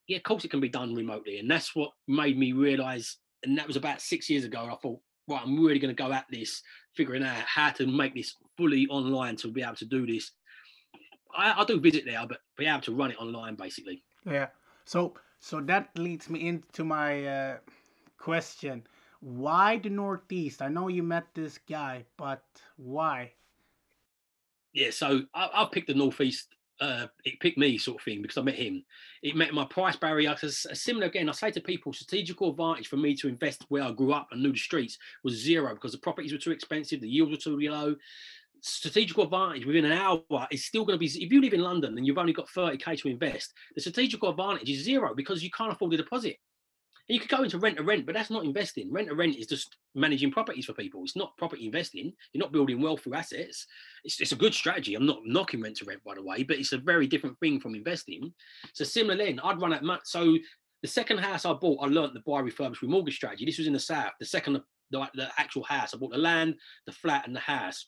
Yeah, 0.08 0.18
of 0.18 0.24
course 0.24 0.46
it 0.46 0.52
can 0.52 0.60
be 0.60 0.70
done 0.70 0.94
remotely. 0.94 1.40
And 1.40 1.50
that's 1.50 1.76
what 1.76 1.92
made 2.08 2.38
me 2.38 2.54
realize, 2.54 3.18
and 3.44 3.58
that 3.58 3.68
was 3.68 3.76
about 3.76 4.02
six 4.02 4.30
years 4.30 4.44
ago. 4.44 4.70
I 4.72 4.76
thought, 4.76 5.00
right, 5.28 5.42
I'm 5.44 5.64
really 5.64 5.80
going 5.80 5.96
to 5.96 6.04
go 6.04 6.12
at 6.12 6.26
this, 6.30 6.62
figuring 6.96 7.24
out 7.24 7.38
how 7.38 7.72
to 7.72 7.88
make 7.88 8.14
this 8.14 8.36
fully 8.58 8.86
online 8.88 9.36
to 9.38 9.48
be 9.48 9.64
able 9.64 9.76
to 9.76 9.86
do 9.86 10.06
this. 10.06 10.32
I, 11.36 11.62
I 11.62 11.66
do 11.66 11.80
visit 11.80 12.04
there, 12.06 12.24
but 12.28 12.40
be 12.58 12.66
able 12.66 12.82
to 12.82 12.96
run 12.96 13.12
it 13.12 13.20
online 13.20 13.56
basically. 13.56 14.04
Yeah. 14.26 14.48
So 14.86 15.16
so 15.40 15.62
that 15.62 15.90
leads 15.98 16.30
me 16.30 16.48
into 16.48 16.84
my 16.84 17.26
uh, 17.26 17.58
question 18.18 18.84
why 19.20 19.78
the 19.78 19.90
Northeast? 19.90 20.62
I 20.62 20.68
know 20.68 20.88
you 20.88 21.04
met 21.04 21.26
this 21.34 21.58
guy, 21.58 22.06
but 22.18 22.44
why? 22.78 23.32
Yeah, 24.74 24.92
so 24.92 25.22
I, 25.34 25.50
have 25.54 25.72
picked 25.72 25.88
the 25.88 25.94
Northeast 25.94 26.48
uh, 26.82 27.08
it 27.24 27.40
picked 27.40 27.58
me 27.58 27.78
sort 27.78 27.98
of 28.00 28.04
thing 28.04 28.22
because 28.22 28.38
I 28.38 28.42
met 28.42 28.56
him. 28.56 28.84
It 29.24 29.36
met 29.36 29.54
my 29.54 29.66
price 29.66 29.96
barrier. 29.96 30.34
Because 30.34 30.66
similar 30.74 31.08
again, 31.08 31.30
I 31.30 31.32
say 31.32 31.52
to 31.52 31.62
people, 31.62 31.94
strategical 31.94 32.52
advantage 32.52 32.88
for 32.88 32.98
me 32.98 33.16
to 33.16 33.28
invest 33.28 33.66
where 33.70 33.84
I 33.84 33.92
grew 33.92 34.14
up 34.14 34.28
and 34.32 34.44
knew 34.44 34.52
the 34.52 34.58
streets 34.58 34.98
was 35.24 35.36
zero 35.36 35.74
because 35.74 35.94
the 35.94 36.00
properties 36.00 36.34
were 36.34 36.38
too 36.38 36.52
expensive, 36.52 37.02
the 37.02 37.08
yields 37.08 37.32
were 37.32 37.38
too 37.38 37.58
low. 37.70 37.96
Strategical 38.62 39.26
advantage 39.26 39.66
within 39.66 39.86
an 39.86 39.92
hour 39.92 40.22
is 40.52 40.66
still 40.66 40.86
going 40.86 40.98
to 40.98 41.00
be. 41.00 41.24
If 41.24 41.32
you 41.32 41.40
live 41.40 41.54
in 41.54 41.62
London 41.62 41.98
and 41.98 42.06
you've 42.06 42.18
only 42.18 42.34
got 42.34 42.50
30k 42.50 43.00
to 43.02 43.10
invest, 43.10 43.54
the 43.76 43.82
strategical 43.82 44.30
advantage 44.30 44.70
is 44.70 44.84
zero 44.84 45.14
because 45.16 45.44
you 45.44 45.52
can't 45.52 45.72
afford 45.72 45.92
the 45.92 45.98
deposit. 45.98 46.38
You 47.08 47.20
could 47.20 47.30
go 47.30 47.44
into 47.44 47.60
rent 47.60 47.78
to 47.78 47.84
rent, 47.84 48.06
but 48.06 48.16
that's 48.16 48.32
not 48.32 48.46
investing. 48.46 48.92
Rent 48.92 49.10
to 49.10 49.16
rent 49.16 49.36
is 49.36 49.46
just 49.46 49.76
managing 49.94 50.32
properties 50.32 50.66
for 50.66 50.74
people. 50.74 51.04
It's 51.04 51.16
not 51.16 51.38
property 51.38 51.66
investing. 51.66 52.12
You're 52.34 52.44
not 52.44 52.52
building 52.52 52.82
wealth 52.82 53.04
through 53.04 53.14
assets. 53.14 53.68
It's, 54.04 54.20
it's 54.20 54.32
a 54.32 54.36
good 54.36 54.56
strategy. 54.56 54.96
I'm 54.96 55.06
not 55.06 55.20
knocking 55.24 55.62
rent 55.62 55.78
to 55.78 55.86
rent, 55.86 56.04
by 56.04 56.16
the 56.16 56.24
way, 56.24 56.44
but 56.44 56.58
it's 56.58 56.74
a 56.74 56.80
very 56.80 57.06
different 57.06 57.40
thing 57.40 57.60
from 57.60 57.76
investing. 57.76 58.34
So 58.74 58.84
similar 58.84 59.18
then, 59.18 59.40
I'd 59.44 59.62
run 59.62 59.74
at 59.74 59.84
much. 59.84 60.02
So 60.06 60.36
the 60.82 60.88
second 60.88 61.20
house 61.20 61.46
I 61.46 61.54
bought, 61.54 61.84
I 61.84 61.88
learned 61.88 62.16
the 62.16 62.22
buy 62.22 62.42
refurbish 62.42 62.78
remortgage 62.78 63.14
strategy. 63.14 63.46
This 63.46 63.60
was 63.60 63.68
in 63.68 63.74
the 63.74 63.80
south. 63.80 64.14
The 64.20 64.26
second, 64.26 64.62
the, 64.90 65.10
the 65.14 65.30
actual 65.38 65.64
house, 65.64 65.94
I 65.94 65.98
bought 65.98 66.12
the 66.12 66.18
land, 66.18 66.56
the 66.88 66.92
flat, 66.92 67.28
and 67.28 67.36
the 67.36 67.40
house. 67.40 67.88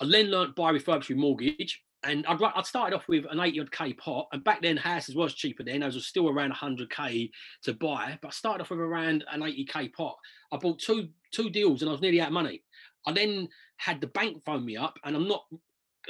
I 0.00 0.06
then 0.06 0.30
learned 0.30 0.54
buy 0.54 0.72
refurbish 0.72 1.14
remortgage 1.14 1.72
and 2.04 2.26
I'd, 2.26 2.42
I'd 2.42 2.66
started 2.66 2.96
off 2.96 3.08
with 3.08 3.24
an 3.30 3.40
80 3.40 3.60
odd 3.60 3.72
K 3.72 3.92
pot, 3.92 4.28
and 4.32 4.42
back 4.42 4.62
then 4.62 4.76
houses 4.76 5.14
was 5.14 5.34
cheaper 5.34 5.62
then. 5.62 5.80
Those 5.80 5.96
were 5.96 6.00
still 6.00 6.28
around 6.28 6.52
100K 6.52 7.30
to 7.64 7.74
buy, 7.74 8.18
but 8.22 8.28
I 8.28 8.30
started 8.30 8.62
off 8.62 8.70
with 8.70 8.80
around 8.80 9.24
an 9.30 9.40
80K 9.40 9.92
pot. 9.92 10.16
I 10.52 10.56
bought 10.56 10.78
two 10.78 11.08
two 11.32 11.50
deals 11.50 11.82
and 11.82 11.88
I 11.88 11.92
was 11.92 12.00
nearly 12.00 12.20
out 12.20 12.28
of 12.28 12.34
money. 12.34 12.62
I 13.06 13.12
then 13.12 13.48
had 13.76 14.00
the 14.00 14.08
bank 14.08 14.42
phone 14.44 14.64
me 14.64 14.76
up, 14.76 14.98
and 15.04 15.16
I'm 15.16 15.28
not 15.28 15.44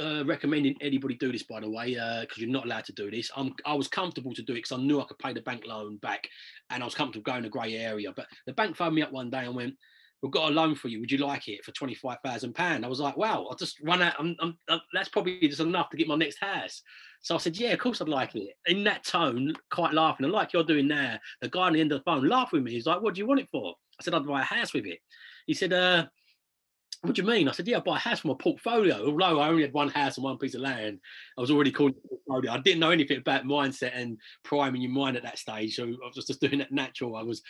uh, 0.00 0.24
recommending 0.24 0.76
anybody 0.80 1.14
do 1.14 1.32
this, 1.32 1.42
by 1.42 1.60
the 1.60 1.70
way, 1.70 1.94
because 1.94 2.38
uh, 2.38 2.40
you're 2.40 2.50
not 2.50 2.64
allowed 2.64 2.84
to 2.84 2.92
do 2.92 3.10
this. 3.10 3.30
I'm, 3.36 3.54
I 3.64 3.74
was 3.74 3.88
comfortable 3.88 4.34
to 4.34 4.42
do 4.42 4.52
it 4.52 4.56
because 4.56 4.72
I 4.72 4.82
knew 4.82 5.00
I 5.00 5.04
could 5.04 5.18
pay 5.18 5.32
the 5.32 5.42
bank 5.42 5.64
loan 5.66 5.96
back, 5.98 6.28
and 6.70 6.82
I 6.82 6.86
was 6.86 6.94
comfortable 6.94 7.24
going 7.24 7.42
to 7.42 7.48
grey 7.48 7.76
area. 7.76 8.12
But 8.14 8.26
the 8.46 8.52
bank 8.52 8.76
phoned 8.76 8.94
me 8.94 9.02
up 9.02 9.12
one 9.12 9.30
day 9.30 9.44
and 9.44 9.54
went, 9.54 9.74
we've 10.22 10.32
got 10.32 10.50
a 10.50 10.54
loan 10.54 10.74
for 10.74 10.88
you. 10.88 11.00
Would 11.00 11.12
you 11.12 11.18
like 11.18 11.48
it 11.48 11.64
for 11.64 11.72
twenty 11.72 11.94
five 11.94 12.18
thousand 12.24 12.54
pound? 12.54 12.84
I 12.84 12.88
was 12.88 13.00
like, 13.00 13.16
wow, 13.16 13.46
I'll 13.48 13.56
just 13.56 13.80
run 13.82 14.02
out. 14.02 14.14
I'm, 14.18 14.36
I'm, 14.40 14.58
I'm, 14.68 14.80
that's 14.92 15.08
probably 15.08 15.40
just 15.40 15.60
enough 15.60 15.90
to 15.90 15.96
get 15.96 16.08
my 16.08 16.16
next 16.16 16.38
house. 16.40 16.82
So 17.22 17.34
I 17.34 17.38
said, 17.38 17.56
yeah, 17.58 17.72
of 17.72 17.78
course 17.78 18.00
I'd 18.00 18.08
like 18.08 18.34
it. 18.34 18.54
In 18.66 18.84
that 18.84 19.04
tone, 19.04 19.54
quite 19.70 19.92
laughing, 19.92 20.24
and 20.24 20.32
like 20.32 20.52
you're 20.52 20.64
doing 20.64 20.88
now, 20.88 21.18
the 21.42 21.48
guy 21.48 21.66
on 21.66 21.74
the 21.74 21.80
end 21.80 21.92
of 21.92 21.98
the 21.98 22.04
phone 22.04 22.28
laughed 22.28 22.52
with 22.52 22.62
me. 22.62 22.72
He's 22.72 22.86
like, 22.86 23.02
what 23.02 23.14
do 23.14 23.20
you 23.20 23.26
want 23.26 23.40
it 23.40 23.48
for? 23.50 23.74
I 23.98 24.02
said, 24.02 24.14
I'd 24.14 24.26
buy 24.26 24.40
a 24.40 24.44
house 24.44 24.72
with 24.72 24.86
it. 24.86 24.98
He 25.46 25.54
said, 25.54 25.72
uh, 25.72 26.06
what 27.02 27.14
do 27.14 27.22
you 27.22 27.28
mean? 27.28 27.48
I 27.48 27.52
said, 27.52 27.66
yeah, 27.66 27.78
I 27.78 27.80
buy 27.80 27.96
a 27.96 27.98
house 27.98 28.20
from 28.20 28.30
a 28.30 28.34
portfolio. 28.34 29.06
Although 29.06 29.40
I 29.40 29.48
only 29.48 29.62
had 29.62 29.72
one 29.72 29.88
house 29.88 30.16
and 30.16 30.24
one 30.24 30.36
piece 30.38 30.54
of 30.54 30.60
land, 30.60 30.98
I 31.36 31.40
was 31.40 31.50
already 31.50 31.72
calling 31.72 31.94
it 31.94 32.08
portfolio. 32.08 32.52
I 32.52 32.58
didn't 32.58 32.80
know 32.80 32.90
anything 32.90 33.18
about 33.18 33.44
mindset 33.44 33.92
and 33.94 34.18
priming 34.44 34.82
your 34.82 34.90
mind 34.90 35.16
at 35.16 35.22
that 35.22 35.38
stage. 35.38 35.76
So 35.76 35.84
I 35.84 36.10
was 36.14 36.26
just 36.26 36.40
doing 36.40 36.58
that 36.58 36.72
natural. 36.72 37.16
I 37.16 37.22
was 37.22 37.42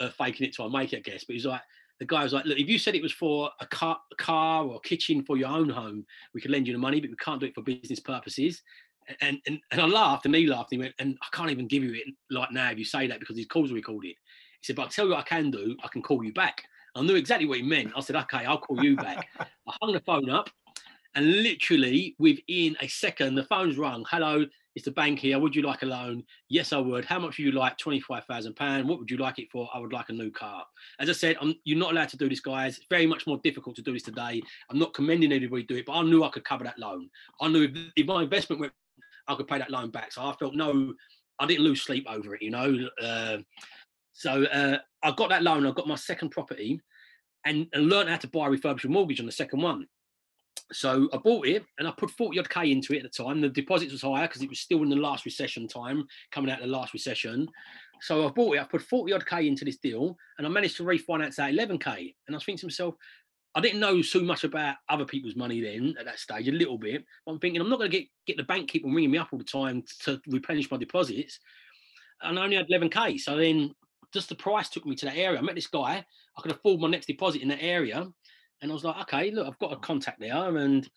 uh, 0.00 0.10
faking 0.10 0.46
it 0.46 0.54
till 0.54 0.66
I 0.66 0.80
make 0.80 0.92
it, 0.92 0.98
I 0.98 1.10
guess. 1.10 1.24
But 1.24 1.34
he's 1.34 1.46
like, 1.46 1.62
the 1.98 2.06
guy 2.06 2.22
was 2.22 2.32
like, 2.32 2.44
look, 2.44 2.58
if 2.58 2.68
you 2.68 2.78
said 2.78 2.94
it 2.94 3.02
was 3.02 3.12
for 3.12 3.50
a 3.60 3.66
car, 3.66 3.98
a 4.12 4.22
car 4.22 4.64
or 4.64 4.76
a 4.76 4.88
kitchen 4.88 5.24
for 5.24 5.36
your 5.36 5.48
own 5.48 5.68
home, 5.68 6.04
we 6.34 6.40
could 6.40 6.50
lend 6.50 6.66
you 6.66 6.72
the 6.72 6.78
money, 6.78 7.00
but 7.00 7.10
we 7.10 7.16
can't 7.16 7.40
do 7.40 7.46
it 7.46 7.54
for 7.54 7.62
business 7.62 8.00
purposes. 8.00 8.62
And 9.20 9.38
and, 9.46 9.60
and 9.70 9.80
I 9.80 9.86
laughed 9.86 10.26
and 10.26 10.34
he 10.34 10.46
laughed 10.46 10.72
and 10.72 10.80
he 10.80 10.84
went, 10.86 10.94
and 10.98 11.16
I 11.22 11.36
can't 11.36 11.50
even 11.50 11.68
give 11.68 11.84
you 11.84 11.92
it 11.94 12.14
like 12.30 12.50
now 12.52 12.70
if 12.70 12.78
you 12.78 12.84
say 12.84 13.06
that 13.06 13.20
because 13.20 13.36
his 13.36 13.46
calls 13.46 13.70
are 13.70 13.74
recorded. 13.74 14.14
He 14.60 14.66
said, 14.66 14.76
but 14.76 14.82
I'll 14.82 14.88
tell 14.88 15.06
you 15.06 15.12
what 15.12 15.20
I 15.20 15.28
can 15.28 15.50
do, 15.50 15.76
I 15.82 15.88
can 15.88 16.02
call 16.02 16.24
you 16.24 16.32
back. 16.32 16.62
I 16.94 17.02
knew 17.02 17.14
exactly 17.14 17.46
what 17.46 17.58
he 17.58 17.62
meant. 17.62 17.92
I 17.94 18.00
said, 18.00 18.16
okay, 18.16 18.44
I'll 18.46 18.58
call 18.58 18.82
you 18.82 18.96
back. 18.96 19.28
I 19.38 19.76
hung 19.80 19.92
the 19.92 20.00
phone 20.00 20.30
up 20.30 20.48
and 21.16 21.42
literally 21.42 22.14
within 22.18 22.76
a 22.80 22.86
second, 22.88 23.34
the 23.34 23.44
phone's 23.44 23.78
rung. 23.78 24.04
Hello, 24.10 24.44
it's 24.76 24.84
the 24.84 24.90
bank 24.90 25.18
here. 25.18 25.38
Would 25.38 25.56
you 25.56 25.62
like 25.62 25.80
a 25.82 25.86
loan? 25.86 26.22
Yes, 26.50 26.74
I 26.74 26.76
would. 26.76 27.06
How 27.06 27.18
much 27.18 27.38
would 27.38 27.46
you 27.46 27.52
like? 27.52 27.78
£25,000. 27.78 28.84
What 28.84 28.98
would 28.98 29.10
you 29.10 29.16
like 29.16 29.38
it 29.38 29.50
for? 29.50 29.70
I 29.72 29.78
would 29.78 29.94
like 29.94 30.10
a 30.10 30.12
new 30.12 30.30
car. 30.30 30.66
As 31.00 31.08
I 31.08 31.14
said, 31.14 31.36
I'm, 31.40 31.54
you're 31.64 31.78
not 31.78 31.92
allowed 31.92 32.10
to 32.10 32.18
do 32.18 32.28
this, 32.28 32.40
guys. 32.40 32.76
It's 32.76 32.86
very 32.90 33.06
much 33.06 33.26
more 33.26 33.40
difficult 33.42 33.74
to 33.76 33.82
do 33.82 33.94
this 33.94 34.02
today. 34.02 34.42
I'm 34.70 34.78
not 34.78 34.92
commending 34.92 35.32
anybody 35.32 35.62
do 35.62 35.76
it, 35.76 35.86
but 35.86 35.94
I 35.94 36.02
knew 36.02 36.24
I 36.24 36.28
could 36.28 36.44
cover 36.44 36.62
that 36.64 36.78
loan. 36.78 37.08
I 37.40 37.48
knew 37.48 37.62
if, 37.64 37.70
if 37.96 38.06
my 38.06 38.22
investment 38.22 38.60
went, 38.60 38.74
I 39.26 39.34
could 39.34 39.48
pay 39.48 39.56
that 39.56 39.70
loan 39.70 39.90
back. 39.90 40.12
So 40.12 40.22
I 40.22 40.34
felt 40.34 40.54
no, 40.54 40.92
I 41.38 41.46
didn't 41.46 41.64
lose 41.64 41.80
sleep 41.80 42.06
over 42.06 42.34
it, 42.34 42.42
you 42.42 42.50
know. 42.50 42.86
Uh, 43.02 43.38
so 44.12 44.44
uh, 44.44 44.76
I 45.02 45.10
got 45.12 45.30
that 45.30 45.42
loan. 45.42 45.66
I 45.66 45.70
got 45.70 45.88
my 45.88 45.94
second 45.94 46.30
property 46.32 46.82
and, 47.46 47.66
and 47.72 47.88
learned 47.88 48.10
how 48.10 48.18
to 48.18 48.28
buy 48.28 48.46
a 48.46 48.50
refurbished 48.50 48.86
mortgage 48.88 49.20
on 49.20 49.26
the 49.26 49.32
second 49.32 49.62
one. 49.62 49.86
So 50.72 51.08
I 51.12 51.18
bought 51.18 51.46
it 51.46 51.64
and 51.78 51.86
I 51.86 51.92
put 51.92 52.10
40 52.10 52.40
odd 52.40 52.50
K 52.50 52.72
into 52.72 52.92
it 52.92 53.04
at 53.04 53.12
the 53.12 53.24
time. 53.24 53.40
The 53.40 53.48
deposits 53.48 53.92
was 53.92 54.02
higher 54.02 54.26
because 54.26 54.42
it 54.42 54.48
was 54.48 54.60
still 54.60 54.82
in 54.82 54.88
the 54.88 54.96
last 54.96 55.24
recession 55.24 55.68
time, 55.68 56.06
coming 56.32 56.50
out 56.50 56.60
of 56.60 56.66
the 56.66 56.76
last 56.76 56.92
recession. 56.92 57.48
So 58.00 58.26
I 58.26 58.30
bought 58.30 58.56
it, 58.56 58.60
I 58.60 58.64
put 58.64 58.82
40 58.82 59.12
odd 59.12 59.26
K 59.26 59.46
into 59.46 59.64
this 59.64 59.78
deal 59.78 60.16
and 60.38 60.46
I 60.46 60.50
managed 60.50 60.76
to 60.78 60.82
refinance 60.82 61.36
that 61.36 61.52
11K. 61.52 62.14
And 62.26 62.34
I 62.34 62.36
was 62.36 62.44
thinking 62.44 62.60
to 62.60 62.66
myself, 62.66 62.94
I 63.54 63.60
didn't 63.60 63.80
know 63.80 64.02
so 64.02 64.20
much 64.20 64.44
about 64.44 64.76
other 64.88 65.06
people's 65.06 65.36
money 65.36 65.62
then 65.62 65.94
at 65.98 66.04
that 66.04 66.18
stage, 66.18 66.48
a 66.48 66.52
little 66.52 66.76
bit. 66.76 67.04
But 67.24 67.32
I'm 67.32 67.38
thinking 67.38 67.60
I'm 67.60 67.70
not 67.70 67.78
going 67.78 67.90
to 67.90 67.96
get, 67.98 68.08
get 68.26 68.36
the 68.36 68.42
bank 68.42 68.68
keep 68.68 68.84
on 68.84 68.92
ringing 68.92 69.12
me 69.12 69.18
up 69.18 69.28
all 69.32 69.38
the 69.38 69.44
time 69.44 69.82
to 70.04 70.20
replenish 70.28 70.70
my 70.70 70.76
deposits. 70.76 71.38
And 72.20 72.38
I 72.38 72.44
only 72.44 72.56
had 72.56 72.68
11K. 72.68 73.18
So 73.20 73.36
then 73.36 73.72
just 74.12 74.28
the 74.28 74.34
price 74.34 74.68
took 74.68 74.84
me 74.84 74.94
to 74.96 75.06
that 75.06 75.16
area. 75.16 75.38
I 75.38 75.42
met 75.42 75.54
this 75.54 75.68
guy. 75.68 76.04
I 76.36 76.42
could 76.42 76.52
afford 76.52 76.80
my 76.80 76.88
next 76.88 77.06
deposit 77.06 77.40
in 77.40 77.48
that 77.48 77.62
area. 77.62 78.06
And 78.62 78.70
I 78.70 78.74
was 78.74 78.84
like, 78.84 79.00
okay, 79.02 79.30
look, 79.30 79.46
I've 79.46 79.58
got 79.58 79.72
a 79.72 79.76
contact 79.76 80.20
there, 80.20 80.56
and 80.56 80.88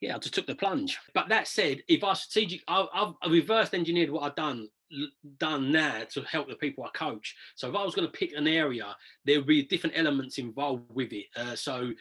yeah, 0.00 0.16
I 0.16 0.18
just 0.18 0.34
took 0.34 0.46
the 0.46 0.54
plunge. 0.54 0.98
But 1.14 1.28
that 1.28 1.46
said, 1.46 1.82
if 1.88 2.02
I 2.02 2.14
strategic, 2.14 2.62
I, 2.68 2.86
I've, 2.92 3.30
reversed 3.30 3.74
engineered 3.74 4.10
what 4.10 4.22
I've 4.22 4.36
done 4.36 4.68
done 5.38 5.70
now 5.70 6.02
to 6.10 6.22
help 6.22 6.48
the 6.48 6.56
people 6.56 6.84
I 6.84 6.88
coach. 6.96 7.36
So 7.54 7.68
if 7.68 7.76
I 7.76 7.84
was 7.84 7.94
going 7.94 8.08
to 8.08 8.18
pick 8.18 8.32
an 8.32 8.48
area, 8.48 8.96
there 9.24 9.38
would 9.38 9.46
be 9.46 9.62
different 9.62 9.96
elements 9.96 10.38
involved 10.38 10.84
with 10.92 11.12
it. 11.12 11.26
Uh, 11.36 11.54
so 11.54 11.92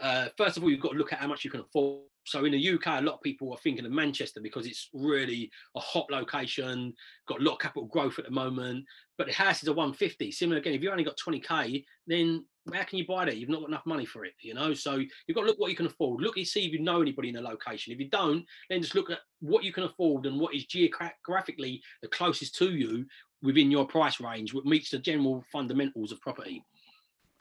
uh, 0.00 0.28
first 0.36 0.56
of 0.56 0.62
all, 0.62 0.70
you've 0.70 0.80
got 0.80 0.92
to 0.92 0.98
look 0.98 1.12
at 1.12 1.18
how 1.18 1.26
much 1.26 1.44
you 1.44 1.50
can 1.50 1.60
afford. 1.60 2.04
So 2.24 2.44
in 2.44 2.52
the 2.52 2.70
UK, 2.74 2.86
a 2.86 3.00
lot 3.00 3.14
of 3.14 3.22
people 3.22 3.50
are 3.52 3.58
thinking 3.58 3.86
of 3.86 3.92
Manchester 3.92 4.40
because 4.40 4.66
it's 4.66 4.90
really 4.92 5.50
a 5.74 5.80
hot 5.80 6.10
location, 6.10 6.92
got 7.26 7.40
a 7.40 7.42
lot 7.44 7.54
of 7.54 7.58
capital 7.58 7.86
growth 7.86 8.18
at 8.18 8.26
the 8.26 8.30
moment. 8.30 8.84
But 9.16 9.28
the 9.28 9.32
house 9.32 9.62
is 9.62 9.68
a 9.68 9.72
150. 9.72 10.30
Similar 10.30 10.58
again, 10.58 10.74
if 10.74 10.82
you 10.82 10.90
only 10.90 11.04
got 11.04 11.18
20k, 11.18 11.84
then 12.06 12.44
how 12.72 12.84
can 12.84 12.98
you 12.98 13.06
buy 13.06 13.24
that? 13.24 13.36
You've 13.36 13.48
not 13.48 13.60
got 13.60 13.68
enough 13.68 13.86
money 13.86 14.04
for 14.04 14.24
it, 14.24 14.34
you 14.40 14.54
know. 14.54 14.74
So 14.74 14.96
you've 14.96 15.34
got 15.34 15.42
to 15.42 15.46
look 15.46 15.58
what 15.58 15.70
you 15.70 15.76
can 15.76 15.86
afford. 15.86 16.20
Look 16.20 16.36
and 16.36 16.46
see 16.46 16.66
if 16.66 16.72
you 16.72 16.80
know 16.80 17.00
anybody 17.00 17.28
in 17.28 17.34
the 17.34 17.42
location. 17.42 17.92
If 17.92 18.00
you 18.00 18.08
don't, 18.08 18.44
then 18.68 18.82
just 18.82 18.94
look 18.94 19.10
at 19.10 19.20
what 19.40 19.64
you 19.64 19.72
can 19.72 19.84
afford 19.84 20.26
and 20.26 20.40
what 20.40 20.54
is 20.54 20.66
geographically 20.66 21.82
the 22.02 22.08
closest 22.08 22.54
to 22.56 22.70
you 22.70 23.06
within 23.42 23.70
your 23.70 23.86
price 23.86 24.20
range, 24.20 24.52
what 24.52 24.66
meets 24.66 24.90
the 24.90 24.98
general 24.98 25.44
fundamentals 25.52 26.12
of 26.12 26.20
property. 26.20 26.64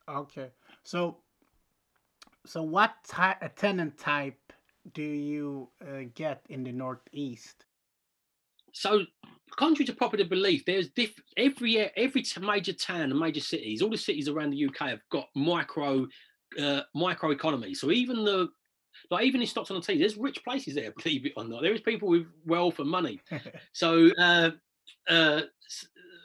Okay, 0.10 0.50
so 0.84 1.18
so 2.46 2.64
what 2.64 2.96
a 3.20 3.50
tenant 3.50 3.98
type 3.98 4.40
do 4.94 5.04
you 5.04 5.70
uh, 5.82 6.04
get 6.14 6.46
in 6.50 6.64
the 6.64 6.72
northeast? 6.72 7.66
So 8.74 9.06
contrary 9.58 9.86
to 9.86 9.96
popular 9.96 10.26
belief, 10.26 10.66
there's 10.66 10.90
diff- 10.90 11.22
every 11.36 11.78
every 11.98 12.24
major 12.42 12.74
town 12.74 13.12
and 13.12 13.20
major 13.20 13.42
cities, 13.42 13.82
all 13.82 13.90
the 13.90 13.98
cities 13.98 14.28
around 14.28 14.52
the 14.52 14.66
UK 14.66 14.90
have 14.90 15.02
got 15.12 15.28
micro 15.36 16.08
uh, 16.60 16.82
micro 16.96 17.32
economy. 17.32 17.74
So 17.74 17.92
even 17.92 18.24
the 18.24 18.50
like 19.12 19.26
even 19.26 19.42
in 19.42 19.48
Stockton 19.48 19.76
on 19.76 19.82
Tees, 19.82 20.00
there's 20.00 20.18
rich 20.18 20.44
places 20.44 20.76
there, 20.76 20.94
believe 21.04 21.26
it 21.26 21.34
or 21.38 21.46
not. 21.46 21.62
There 21.62 21.74
is 21.74 21.82
people 21.82 22.08
with 22.08 22.28
wealth 22.46 22.80
and 22.80 22.90
money. 22.90 23.20
so 23.74 24.10
uh, 24.18 24.52
uh, 25.10 25.42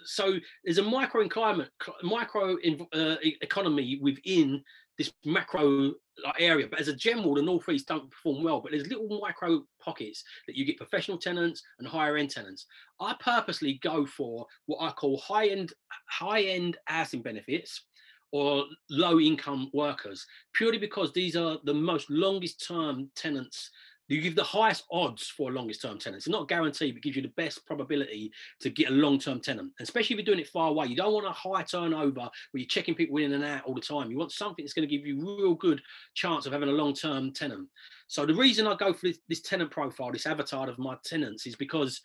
so 0.04 0.38
there's 0.64 0.78
a 0.78 0.82
micro 0.82 1.28
climate, 1.28 1.70
micro 2.02 2.56
uh, 2.92 3.16
economy 3.22 3.98
within 4.02 4.62
this 4.98 5.12
macro 5.24 5.92
area. 6.38 6.66
But 6.68 6.80
as 6.80 6.88
a 6.88 6.96
general, 6.96 7.34
the 7.34 7.42
northeast 7.42 7.88
don't 7.88 8.10
perform 8.10 8.42
well. 8.42 8.60
But 8.60 8.72
there's 8.72 8.86
little 8.86 9.20
micro 9.20 9.64
pockets 9.80 10.24
that 10.46 10.56
you 10.56 10.64
get 10.64 10.76
professional 10.76 11.18
tenants 11.18 11.62
and 11.78 11.88
higher 11.88 12.16
end 12.16 12.30
tenants. 12.30 12.66
I 13.00 13.14
purposely 13.20 13.80
go 13.82 14.06
for 14.06 14.46
what 14.66 14.80
I 14.80 14.90
call 14.92 15.18
high 15.18 15.48
end 15.48 15.72
high 16.08 16.42
end 16.42 16.76
housing 16.86 17.22
benefits 17.22 17.84
or 18.32 18.64
low 18.90 19.20
income 19.20 19.70
workers 19.74 20.26
purely 20.54 20.78
because 20.78 21.12
these 21.12 21.36
are 21.36 21.58
the 21.64 21.74
most 21.74 22.10
longest 22.10 22.66
term 22.66 23.10
tenants 23.14 23.70
you 24.08 24.20
give 24.20 24.36
the 24.36 24.44
highest 24.44 24.84
odds 24.90 25.28
for 25.28 25.50
a 25.50 25.54
longest 25.54 25.82
term 25.82 25.98
tenant. 25.98 26.18
It's 26.18 26.28
not 26.28 26.48
guaranteed, 26.48 26.94
but 26.94 27.02
gives 27.02 27.16
you 27.16 27.22
the 27.22 27.32
best 27.36 27.64
probability 27.66 28.32
to 28.60 28.70
get 28.70 28.90
a 28.90 28.92
long 28.92 29.18
term 29.18 29.40
tenant. 29.40 29.72
And 29.78 29.84
especially 29.86 30.14
if 30.14 30.18
you're 30.18 30.34
doing 30.34 30.40
it 30.40 30.48
far 30.48 30.68
away, 30.68 30.86
you 30.86 30.96
don't 30.96 31.12
want 31.12 31.26
a 31.26 31.30
high 31.30 31.62
turnover 31.62 32.20
where 32.20 32.30
you're 32.54 32.66
checking 32.66 32.94
people 32.94 33.18
in 33.18 33.32
and 33.32 33.44
out 33.44 33.64
all 33.64 33.74
the 33.74 33.80
time. 33.80 34.10
You 34.10 34.18
want 34.18 34.32
something 34.32 34.64
that's 34.64 34.74
going 34.74 34.88
to 34.88 34.94
give 34.94 35.06
you 35.06 35.20
real 35.20 35.54
good 35.54 35.80
chance 36.14 36.46
of 36.46 36.52
having 36.52 36.68
a 36.68 36.72
long 36.72 36.94
term 36.94 37.32
tenant. 37.32 37.68
So 38.08 38.26
the 38.26 38.34
reason 38.34 38.66
I 38.66 38.74
go 38.74 38.92
for 38.92 39.08
this, 39.08 39.18
this 39.28 39.42
tenant 39.42 39.70
profile, 39.70 40.12
this 40.12 40.26
avatar 40.26 40.68
of 40.68 40.78
my 40.78 40.96
tenants, 41.04 41.46
is 41.46 41.56
because 41.56 42.00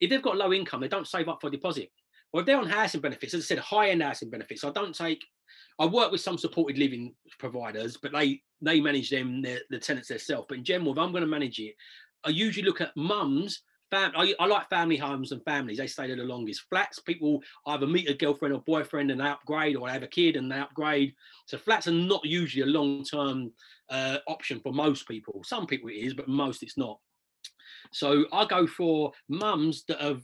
if 0.00 0.10
they've 0.10 0.22
got 0.22 0.36
low 0.36 0.52
income, 0.52 0.80
they 0.80 0.88
don't 0.88 1.08
save 1.08 1.28
up 1.28 1.38
for 1.40 1.48
a 1.48 1.50
deposit. 1.50 1.90
Or 2.32 2.40
if 2.40 2.46
they're 2.46 2.58
on 2.58 2.68
housing 2.68 3.00
benefits, 3.00 3.34
as 3.34 3.42
I 3.42 3.44
said, 3.44 3.58
high 3.58 3.90
end 3.90 4.02
housing 4.02 4.30
benefits, 4.30 4.62
I 4.62 4.70
don't 4.70 4.94
take 4.94 5.24
I 5.80 5.86
work 5.86 6.12
with 6.12 6.20
some 6.20 6.38
supported 6.38 6.78
living 6.78 7.14
providers, 7.38 7.96
but 7.96 8.12
they 8.12 8.42
they 8.60 8.80
manage 8.80 9.08
them 9.10 9.40
the 9.40 9.78
tenants 9.80 10.08
themselves. 10.08 10.46
But 10.48 10.58
in 10.58 10.64
general, 10.64 10.92
if 10.92 10.98
I'm 10.98 11.10
going 11.10 11.24
to 11.24 11.26
manage 11.26 11.58
it, 11.58 11.74
I 12.22 12.28
usually 12.28 12.66
look 12.66 12.82
at 12.82 12.96
mums. 12.96 13.62
Fam- 13.90 14.12
I, 14.14 14.34
I 14.38 14.46
like 14.46 14.68
family 14.68 14.98
homes 14.98 15.32
and 15.32 15.42
families. 15.42 15.78
They 15.78 15.86
stay 15.86 16.06
there 16.06 16.16
the 16.16 16.22
longest. 16.22 16.66
Flats, 16.68 17.00
people 17.00 17.42
either 17.66 17.86
meet 17.86 18.10
a 18.10 18.14
girlfriend 18.14 18.54
or 18.54 18.60
boyfriend 18.60 19.10
and 19.10 19.20
they 19.20 19.24
upgrade, 19.24 19.74
or 19.74 19.88
they 19.88 19.94
have 19.94 20.04
a 20.04 20.06
kid 20.06 20.36
and 20.36 20.52
they 20.52 20.58
upgrade. 20.60 21.14
So 21.46 21.58
flats 21.58 21.88
are 21.88 21.92
not 21.92 22.24
usually 22.24 22.62
a 22.62 22.66
long-term 22.66 23.50
uh, 23.88 24.18
option 24.28 24.60
for 24.60 24.72
most 24.72 25.08
people. 25.08 25.42
Some 25.44 25.66
people 25.66 25.88
it 25.88 25.94
is, 25.94 26.14
but 26.14 26.28
most 26.28 26.62
it's 26.62 26.78
not. 26.78 27.00
So 27.90 28.26
I 28.32 28.44
go 28.44 28.66
for 28.66 29.12
mums 29.28 29.84
that 29.88 30.00
have 30.00 30.22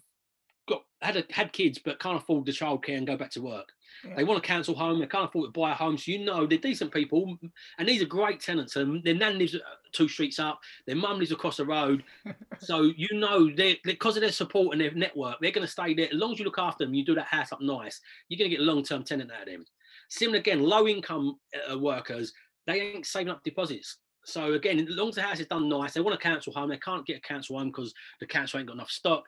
had 1.03 1.17
a, 1.17 1.25
had 1.31 1.53
kids 1.53 1.79
but 1.79 2.01
can't 2.01 2.17
afford 2.17 2.47
the 2.47 2.53
childcare 2.53 2.97
and 2.97 3.07
go 3.07 3.17
back 3.17 3.31
to 3.31 3.43
work. 3.43 3.73
Yeah. 4.05 4.17
They 4.17 4.25
want 4.25 4.43
to 4.43 4.47
cancel 4.47 4.75
home. 4.75 5.01
They 5.01 5.07
can't 5.07 5.29
afford 5.29 5.53
to 5.53 5.59
buy 5.59 5.73
a 5.73 5.75
home. 5.75 5.97
So 5.97 6.11
you 6.11 6.25
know 6.25 6.47
they're 6.47 6.59
decent 6.59 6.93
people, 6.93 7.39
and 7.79 7.89
these 7.89 8.03
are 8.03 8.07
great 8.07 8.41
tenants. 8.41 8.77
And 8.77 9.03
their 9.05 9.15
nan 9.15 9.39
lives 9.39 9.55
uh, 9.55 9.59
two 9.93 10.09
streets 10.09 10.39
up. 10.39 10.61
Their 10.87 10.97
mum 10.97 11.19
lives 11.19 11.33
across 11.33 11.57
the 11.57 11.65
road. 11.65 12.05
so 12.59 12.93
you 12.97 13.09
know 13.13 13.51
they 13.51 13.81
because 13.85 14.17
of 14.17 14.23
their 14.23 14.33
support 14.33 14.73
and 14.73 14.81
their 14.81 14.93
network, 14.93 15.37
they're 15.41 15.51
going 15.51 15.67
to 15.67 15.73
stay 15.73 15.95
there 15.95 16.07
as 16.07 16.15
long 16.15 16.33
as 16.33 16.39
you 16.39 16.45
look 16.45 16.59
after 16.59 16.85
them. 16.85 16.95
You 16.95 17.05
do 17.05 17.15
that 17.15 17.27
house 17.27 17.53
up 17.53 17.61
nice. 17.61 18.01
You're 18.29 18.39
going 18.39 18.51
to 18.51 18.57
get 18.57 18.63
a 18.63 18.71
long 18.71 18.83
term 18.83 19.03
tenant 19.03 19.31
out 19.33 19.43
of 19.43 19.49
them. 19.49 19.65
Similar 20.09 20.39
again, 20.39 20.63
low 20.63 20.87
income 20.87 21.39
uh, 21.71 21.79
workers. 21.79 22.33
They 22.67 22.81
ain't 22.81 23.07
saving 23.07 23.31
up 23.31 23.43
deposits. 23.45 23.99
So 24.25 24.55
again, 24.55 24.81
as 24.81 24.89
long 24.97 25.11
as 25.11 25.15
the 25.15 25.23
house 25.23 25.39
is 25.39 25.47
done 25.47 25.69
nice, 25.69 25.95
they 25.95 26.01
want 26.01 26.17
a 26.17 26.19
council 26.19 26.53
home. 26.53 26.69
They 26.69 26.79
can't 26.79 27.07
get 27.07 27.19
a 27.19 27.21
council 27.21 27.57
home 27.57 27.69
because 27.69 27.95
the 28.19 28.27
council 28.27 28.59
ain't 28.59 28.67
got 28.67 28.75
enough 28.75 28.91
stock. 28.91 29.25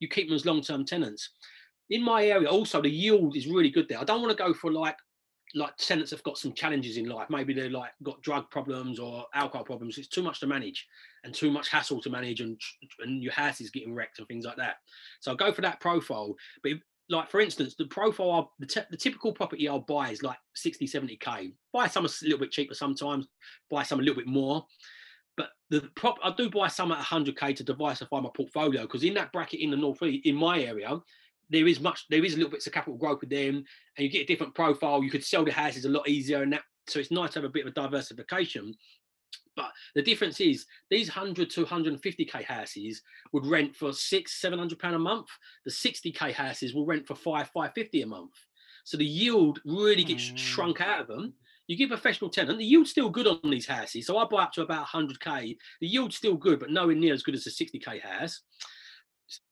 You 0.00 0.08
keep 0.08 0.28
them 0.28 0.34
as 0.34 0.46
long 0.46 0.60
term 0.62 0.84
tenants. 0.84 1.30
In 1.90 2.02
my 2.02 2.24
area 2.24 2.48
also 2.48 2.80
the 2.80 2.90
yield 2.90 3.36
is 3.36 3.46
really 3.46 3.70
good 3.70 3.88
there. 3.88 4.00
I 4.00 4.04
don't 4.04 4.22
want 4.22 4.36
to 4.36 4.42
go 4.42 4.52
for 4.52 4.72
like 4.72 4.96
like 5.54 5.76
tenants 5.76 6.12
have 6.12 6.22
got 6.22 6.38
some 6.38 6.52
challenges 6.52 6.96
in 6.96 7.08
life. 7.08 7.28
Maybe 7.28 7.52
they're 7.52 7.70
like 7.70 7.90
got 8.02 8.22
drug 8.22 8.48
problems 8.50 8.98
or 8.98 9.26
alcohol 9.34 9.64
problems. 9.64 9.98
It's 9.98 10.08
too 10.08 10.22
much 10.22 10.38
to 10.40 10.46
manage 10.46 10.86
and 11.24 11.34
too 11.34 11.50
much 11.50 11.68
hassle 11.68 12.00
to 12.02 12.10
manage 12.10 12.40
and 12.40 12.60
and 13.00 13.22
your 13.22 13.32
house 13.32 13.60
is 13.60 13.70
getting 13.70 13.94
wrecked 13.94 14.18
and 14.18 14.28
things 14.28 14.44
like 14.44 14.56
that. 14.56 14.76
So 15.20 15.32
i 15.32 15.34
go 15.34 15.52
for 15.52 15.62
that 15.62 15.80
profile. 15.80 16.34
But 16.62 16.72
if, 16.72 16.78
like 17.10 17.28
for 17.28 17.40
instance 17.40 17.74
the 17.74 17.86
profile 17.86 18.52
the, 18.60 18.66
t- 18.66 18.80
the 18.90 18.96
typical 18.96 19.32
property 19.32 19.68
i'll 19.68 19.80
buy 19.80 20.10
is 20.10 20.22
like 20.22 20.38
60 20.54 20.86
70k 20.86 21.52
buy 21.72 21.88
some 21.88 22.06
a 22.06 22.08
little 22.22 22.38
bit 22.38 22.52
cheaper 22.52 22.72
sometimes 22.72 23.26
buy 23.68 23.82
some 23.82 23.98
a 23.98 24.02
little 24.02 24.16
bit 24.16 24.28
more 24.28 24.64
but 25.40 25.52
the 25.70 25.88
prop 25.94 26.18
I 26.22 26.32
do 26.36 26.50
buy 26.50 26.68
some 26.68 26.92
at 26.92 27.02
100k 27.02 27.56
to 27.56 27.64
diversify 27.64 28.20
my 28.20 28.28
portfolio 28.36 28.82
because 28.82 29.04
in 29.04 29.14
that 29.14 29.32
bracket 29.32 29.60
in 29.60 29.70
the 29.70 29.76
north 29.76 30.02
East, 30.02 30.26
in 30.26 30.36
my 30.36 30.60
area 30.60 30.98
there 31.48 31.66
is 31.66 31.80
much 31.80 32.04
there 32.10 32.22
is 32.22 32.34
a 32.34 32.36
little 32.36 32.50
bits 32.50 32.66
of 32.66 32.74
capital 32.74 32.98
growth 32.98 33.20
with 33.22 33.30
them 33.30 33.64
and 33.96 34.04
you 34.04 34.10
get 34.10 34.24
a 34.24 34.26
different 34.26 34.54
profile. 34.54 35.02
You 35.02 35.10
could 35.10 35.24
sell 35.24 35.44
the 35.44 35.52
houses 35.52 35.86
a 35.86 35.88
lot 35.88 36.08
easier 36.08 36.42
and 36.42 36.52
that 36.52 36.62
so 36.88 36.98
it's 36.98 37.10
nice 37.10 37.30
to 37.30 37.38
have 37.38 37.48
a 37.48 37.52
bit 37.52 37.66
of 37.66 37.72
a 37.72 37.74
diversification. 37.74 38.74
But 39.56 39.70
the 39.94 40.02
difference 40.02 40.40
is 40.40 40.66
these 40.90 41.08
100 41.08 41.48
to 41.50 41.64
150k 41.64 42.44
houses 42.44 43.02
would 43.32 43.46
rent 43.46 43.74
for 43.74 43.94
six 43.94 44.40
700 44.42 44.78
pound 44.78 44.94
a 44.94 44.98
month. 44.98 45.28
The 45.64 45.70
60k 45.70 46.34
houses 46.34 46.74
will 46.74 46.84
rent 46.84 47.06
for 47.06 47.14
five 47.14 47.48
550 47.48 48.02
a 48.02 48.06
month. 48.06 48.34
So 48.84 48.98
the 48.98 49.06
yield 49.06 49.60
really 49.64 50.04
gets 50.04 50.30
mm. 50.30 50.36
shrunk 50.36 50.82
out 50.82 51.00
of 51.00 51.06
them 51.06 51.32
you 51.70 51.76
give 51.76 51.90
a 51.90 51.94
professional 51.94 52.30
tenant 52.30 52.58
the 52.58 52.64
yield's 52.64 52.90
still 52.90 53.08
good 53.08 53.26
on 53.26 53.38
these 53.44 53.66
houses 53.66 54.06
so 54.06 54.18
i 54.18 54.24
buy 54.24 54.42
up 54.42 54.52
to 54.52 54.62
about 54.62 54.86
100k 54.86 55.56
the 55.80 55.86
yield's 55.86 56.16
still 56.16 56.34
good 56.34 56.58
but 56.58 56.70
nowhere 56.70 56.94
near 56.94 57.14
as 57.14 57.22
good 57.22 57.34
as 57.34 57.46
a 57.46 57.50
60k 57.50 58.00
house 58.00 58.42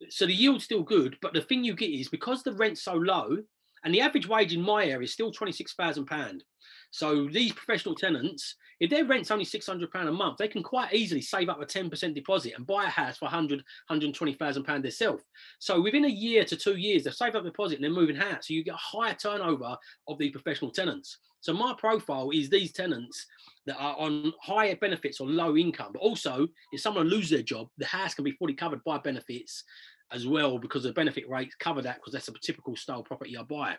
so 0.09 0.27
the 0.27 0.35
yield's 0.35 0.65
still 0.65 0.83
good, 0.83 1.17
but 1.23 1.33
the 1.33 1.43
thing 1.43 1.65
you 1.65 1.75
get 1.75 1.91
is 1.91 2.09
because 2.09 2.43
the 2.43 2.53
rent's 2.53 2.83
so 2.83 2.95
low, 2.95 3.39
and 3.85 3.95
the 3.95 4.01
average 4.01 4.27
wage 4.27 4.53
in 4.53 4.61
my 4.61 4.85
area 4.85 5.05
is 5.05 5.13
still 5.13 5.31
twenty 5.31 5.53
six 5.53 5.75
thousand 5.75 6.07
pound. 6.07 6.43
So 6.91 7.29
these 7.29 7.53
professional 7.53 7.95
tenants, 7.95 8.57
if 8.81 8.91
their 8.91 9.05
rent's 9.05 9.31
only 9.31 9.45
six 9.45 9.67
hundred 9.67 9.93
pound 9.93 10.09
a 10.09 10.13
month, 10.13 10.39
they 10.39 10.49
can 10.49 10.65
quite 10.65 10.93
easily 10.93 11.21
save 11.21 11.49
up 11.49 11.61
a 11.61 11.67
ten 11.67 11.89
percent 11.89 12.15
deposit 12.15 12.55
and 12.57 12.67
buy 12.67 12.85
a 12.85 12.89
house 12.89 13.19
for 13.19 13.27
100, 13.27 13.59
120,000 13.59 14.65
pound 14.65 14.85
themselves. 14.85 15.23
So 15.61 15.81
within 15.81 16.07
a 16.07 16.09
year 16.09 16.45
to 16.45 16.57
two 16.57 16.77
years, 16.77 17.05
they've 17.05 17.15
saved 17.15 17.37
up 17.37 17.43
a 17.43 17.47
deposit 17.47 17.77
and 17.77 17.85
they're 17.85 17.91
moving 17.91 18.17
house. 18.17 18.49
So 18.49 18.55
you 18.55 18.65
get 18.65 18.75
a 18.75 18.79
higher 18.79 19.15
turnover 19.15 19.77
of 20.09 20.19
the 20.19 20.31
professional 20.31 20.73
tenants. 20.73 21.19
So 21.41 21.53
my 21.53 21.75
profile 21.79 22.31
is 22.31 22.51
these 22.51 22.73
tenants 22.73 23.27
that 23.67 23.77
are 23.77 23.97
on 23.99 24.33
higher 24.43 24.77
benefits 24.77 25.21
or 25.21 25.29
low 25.29 25.57
income. 25.57 25.93
But 25.93 26.03
also, 26.03 26.49
if 26.73 26.81
someone 26.81 27.09
loses 27.09 27.31
their 27.31 27.43
job, 27.43 27.69
the 27.79 27.87
house 27.87 28.15
can 28.15 28.25
be 28.25 28.33
fully 28.33 28.55
covered 28.55 28.83
by 28.85 28.99
benefits 28.99 29.65
as 30.11 30.27
well 30.27 30.59
because 30.59 30.85
the 30.85 30.93
benefit 30.93 31.29
rates 31.29 31.55
cover 31.55 31.83
that 31.83 31.97
because 31.97 32.13
that's 32.13 32.29
a 32.29 32.33
typical 32.43 32.77
style 32.77 33.03
property 33.03 33.37
I 33.37 33.43
buy. 33.43 33.79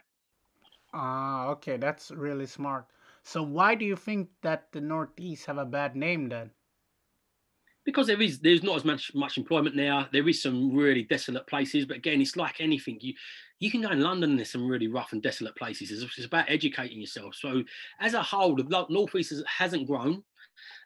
Ah, 0.93 1.47
uh, 1.47 1.51
okay, 1.53 1.77
that's 1.77 2.11
really 2.11 2.45
smart. 2.45 2.85
So 3.23 3.41
why 3.41 3.73
do 3.73 3.85
you 3.85 3.95
think 3.95 4.29
that 4.41 4.71
the 4.71 4.81
Northeast 4.81 5.47
have 5.47 5.57
a 5.57 5.65
bad 5.65 5.95
name 5.95 6.29
then? 6.29 6.51
Because 7.89 8.05
there 8.05 8.21
is 8.21 8.37
there's 8.37 8.61
not 8.61 8.75
as 8.75 8.85
much 8.85 9.15
much 9.15 9.39
employment 9.39 9.75
now. 9.75 10.07
There 10.13 10.29
is 10.29 10.43
some 10.43 10.75
really 10.75 11.01
desolate 11.01 11.47
places, 11.47 11.87
but 11.87 11.97
again, 11.97 12.21
it's 12.21 12.35
like 12.35 12.61
anything. 12.61 12.99
You 13.01 13.15
you 13.57 13.71
can 13.71 13.81
go 13.81 13.89
in 13.89 14.01
London 14.01 14.35
there's 14.35 14.51
some 14.51 14.67
really 14.67 14.87
rough 14.87 15.11
and 15.11 15.23
desolate 15.23 15.55
places. 15.55 15.91
It's, 15.91 16.03
it's 16.15 16.27
about 16.27 16.45
educating 16.47 17.01
yourself. 17.01 17.33
So 17.33 17.63
as 17.99 18.13
a 18.13 18.21
whole, 18.21 18.55
the 18.55 18.85
Northeast 18.91 19.33
hasn't 19.47 19.87
grown 19.87 20.23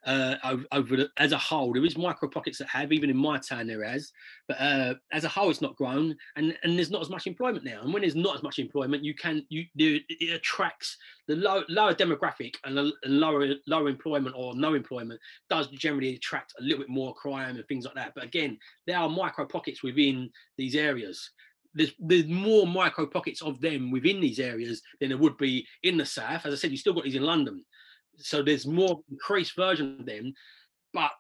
uh, 0.05 0.36
over, 0.71 1.07
as 1.17 1.31
a 1.31 1.38
whole. 1.38 1.73
There 1.73 1.86
is 1.86 1.97
micro 1.97 2.29
pockets 2.29 2.57
that 2.57 2.67
have, 2.67 2.91
even 2.91 3.09
in 3.09 3.17
my 3.17 3.38
town 3.38 3.67
there 3.67 3.83
has, 3.83 4.12
but 4.47 4.59
uh, 4.59 4.95
as 5.12 5.23
a 5.23 5.29
whole, 5.29 5.49
it's 5.49 5.62
not 5.62 5.75
grown, 5.75 6.15
and 6.36 6.57
and 6.63 6.77
there's 6.77 6.91
not 6.91 7.01
as 7.01 7.09
much 7.09 7.27
employment 7.27 7.65
now. 7.65 7.81
And 7.81 7.93
when 7.93 8.01
there's 8.01 8.15
not 8.15 8.36
as 8.36 8.43
much 8.43 8.59
employment, 8.59 9.03
you 9.03 9.13
can 9.13 9.45
you 9.49 9.65
do 9.77 9.99
it 10.09 10.33
attracts 10.33 10.97
the 11.27 11.36
low, 11.36 11.63
lower 11.69 11.93
demographic 11.93 12.55
and, 12.65 12.77
the, 12.77 12.91
lower 13.05 13.47
lower 13.67 13.88
employment 13.89 14.36
or 14.38 14.55
no 14.55 14.73
employment 14.73 15.19
does 15.49 15.67
generally 15.67 16.15
attract 16.15 16.53
a 16.59 16.63
little 16.63 16.79
bit 16.79 16.89
more 16.89 17.13
crime 17.15 17.55
and 17.55 17.67
things 17.67 17.86
like 17.86 17.95
that. 17.95 18.13
But 18.15 18.25
again, 18.25 18.57
there 18.88 18.97
are 18.97 19.09
micro 19.09 19.45
pockets 19.45 19.83
within 19.83 20.29
these 20.57 20.75
areas 20.75 21.29
there's 21.73 21.91
there's 21.99 22.27
more 22.27 22.67
micro 22.67 23.05
pockets 23.05 23.41
of 23.41 23.59
them 23.59 23.91
within 23.91 24.21
these 24.21 24.39
areas 24.39 24.81
than 24.99 25.09
there 25.09 25.17
would 25.17 25.38
be 25.38 25.65
in 25.83 25.97
the 25.97 26.05
south. 26.05 26.45
As 26.45 26.53
I 26.53 26.57
said, 26.57 26.71
you 26.71 26.77
still 26.77 26.93
got 26.93 27.03
these 27.03 27.15
in 27.15 27.23
London, 27.23 27.63
so 28.17 28.41
there's 28.41 28.65
more 28.65 28.99
increased 29.12 29.56
version 29.56 29.97
of 29.99 30.06
them, 30.06 30.34
but 30.93 31.12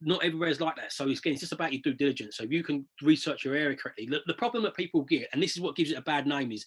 not 0.00 0.24
everywhere 0.24 0.48
is 0.48 0.60
like 0.60 0.76
that. 0.76 0.92
So 0.92 1.08
it's, 1.08 1.20
again, 1.20 1.32
it's 1.34 1.40
just 1.40 1.52
about 1.52 1.72
your 1.72 1.82
due 1.82 1.94
diligence. 1.94 2.36
So 2.36 2.44
if 2.44 2.52
you 2.52 2.64
can 2.64 2.86
research 3.02 3.44
your 3.44 3.54
area 3.54 3.76
correctly, 3.76 4.06
the, 4.06 4.20
the 4.26 4.34
problem 4.34 4.62
that 4.64 4.74
people 4.74 5.02
get, 5.02 5.28
and 5.32 5.42
this 5.42 5.56
is 5.56 5.60
what 5.60 5.76
gives 5.76 5.90
it 5.90 5.98
a 5.98 6.02
bad 6.02 6.26
name, 6.26 6.52
is 6.52 6.64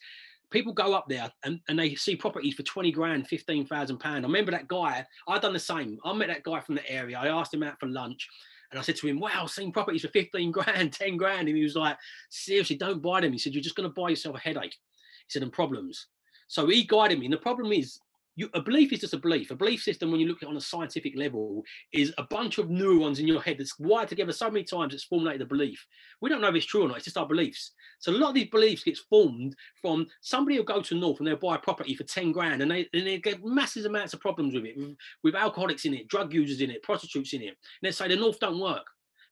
people 0.52 0.74
go 0.74 0.94
up 0.94 1.06
there 1.10 1.30
and, 1.44 1.60
and 1.68 1.78
they 1.78 1.96
see 1.96 2.16
properties 2.16 2.54
for 2.54 2.64
20 2.64 2.92
grand, 2.92 3.28
15,000 3.28 3.98
pound. 3.98 4.26
I 4.26 4.28
remember 4.28 4.52
that 4.52 4.68
guy, 4.68 5.06
I 5.28 5.40
done 5.40 5.54
the 5.54 5.60
same. 5.60 5.98
I 6.06 6.14
met 6.14 6.28
that 6.28 6.44
guy 6.44 6.60
from 6.62 6.76
the 6.76 6.90
area. 6.90 7.18
I 7.18 7.28
asked 7.28 7.54
him 7.54 7.64
out 7.64 7.80
for 7.80 7.88
lunch 7.88 8.28
and 8.72 8.80
I 8.80 8.84
said 8.84 8.96
to 8.98 9.08
him, 9.08 9.20
wow, 9.20 9.46
seen 9.46 9.72
properties 9.72 10.04
for 10.04 10.10
15 10.10 10.52
grand, 10.52 10.94
10 11.00 11.18
grand. 11.18 11.48
And 11.48 11.58
he 11.58 11.64
was 11.64 11.76
like, 11.76 11.98
seriously, 12.30 12.76
don't 12.76 13.02
buy 13.02 13.22
them. 13.22 13.32
He 13.32 13.40
said, 13.40 13.54
you're 13.54 13.64
just 13.64 13.76
going 13.76 13.90
to 13.90 14.02
buy 14.02 14.10
yourself 14.10 14.36
a 14.36 14.40
headache. 14.40 14.74
He 14.74 15.30
said, 15.30 15.44
and 15.44 15.52
problems. 15.52 16.08
So 16.48 16.68
he 16.68 16.84
guided 16.84 17.20
me. 17.20 17.26
And 17.26 17.34
the 17.34 17.38
problem 17.38 17.72
is, 17.72 18.00
you, 18.36 18.50
a 18.54 18.62
belief 18.62 18.92
is 18.92 19.00
just 19.00 19.14
a 19.14 19.18
belief. 19.18 19.52
A 19.52 19.56
belief 19.56 19.84
system, 19.84 20.12
when 20.12 20.20
you 20.20 20.28
look 20.28 20.42
at 20.42 20.48
it 20.48 20.50
on 20.50 20.58
a 20.58 20.62
scientific 20.62 21.14
level, 21.16 21.64
is 21.92 22.14
a 22.18 22.24
bunch 22.24 22.58
of 22.58 22.70
neurons 22.70 23.20
in 23.20 23.28
your 23.28 23.42
head 23.42 23.58
that's 23.60 23.78
wired 23.80 24.10
together 24.10 24.32
so 24.32 24.50
many 24.50 24.64
times 24.64 24.94
it's 24.94 25.04
formulated 25.04 25.42
a 25.42 25.46
belief. 25.46 25.86
We 26.22 26.30
don't 26.30 26.42
know 26.42 26.50
if 26.50 26.56
it's 26.56 26.66
true 26.66 26.84
or 26.84 26.88
not. 26.88 26.98
It's 26.98 27.06
just 27.06 27.18
our 27.18 27.28
beliefs. 27.28 27.72
So 28.00 28.12
a 28.12 28.18
lot 28.18 28.30
of 28.30 28.36
these 28.36 28.50
beliefs 28.50 28.84
gets 28.84 29.02
formed 29.02 29.56
from 29.82 30.08
somebody 30.22 30.58
will 30.58 30.66
go 30.66 30.82
to 30.82 30.96
North 30.96 31.20
and 31.20 31.28
they'll 31.28 31.36
buy 31.38 31.56
a 31.56 31.60
property 31.60 31.96
for 31.96 32.04
10 32.04 32.32
grand 32.32 32.62
and 32.62 32.72
they, 32.72 32.88
and 32.94 33.08
they 33.08 33.20
get 33.20 33.46
massive 33.46 33.86
amounts 33.86 34.14
of 34.14 34.20
problems 34.20 34.56
with 34.56 34.66
it, 34.66 34.78
with, 34.78 34.96
with 35.24 35.36
alcoholics 35.36 35.86
in 35.86 35.94
it, 35.94 36.08
drug 36.08 36.34
users 36.34 36.62
in 36.62 36.72
it, 36.72 36.82
prostitutes 36.84 37.34
in 37.34 37.42
it. 37.42 37.50
And 37.50 37.56
they 37.84 37.92
say 37.92 38.08
the 38.08 38.16
North 38.16 38.40
don't 38.40 38.60
work. 38.60 38.86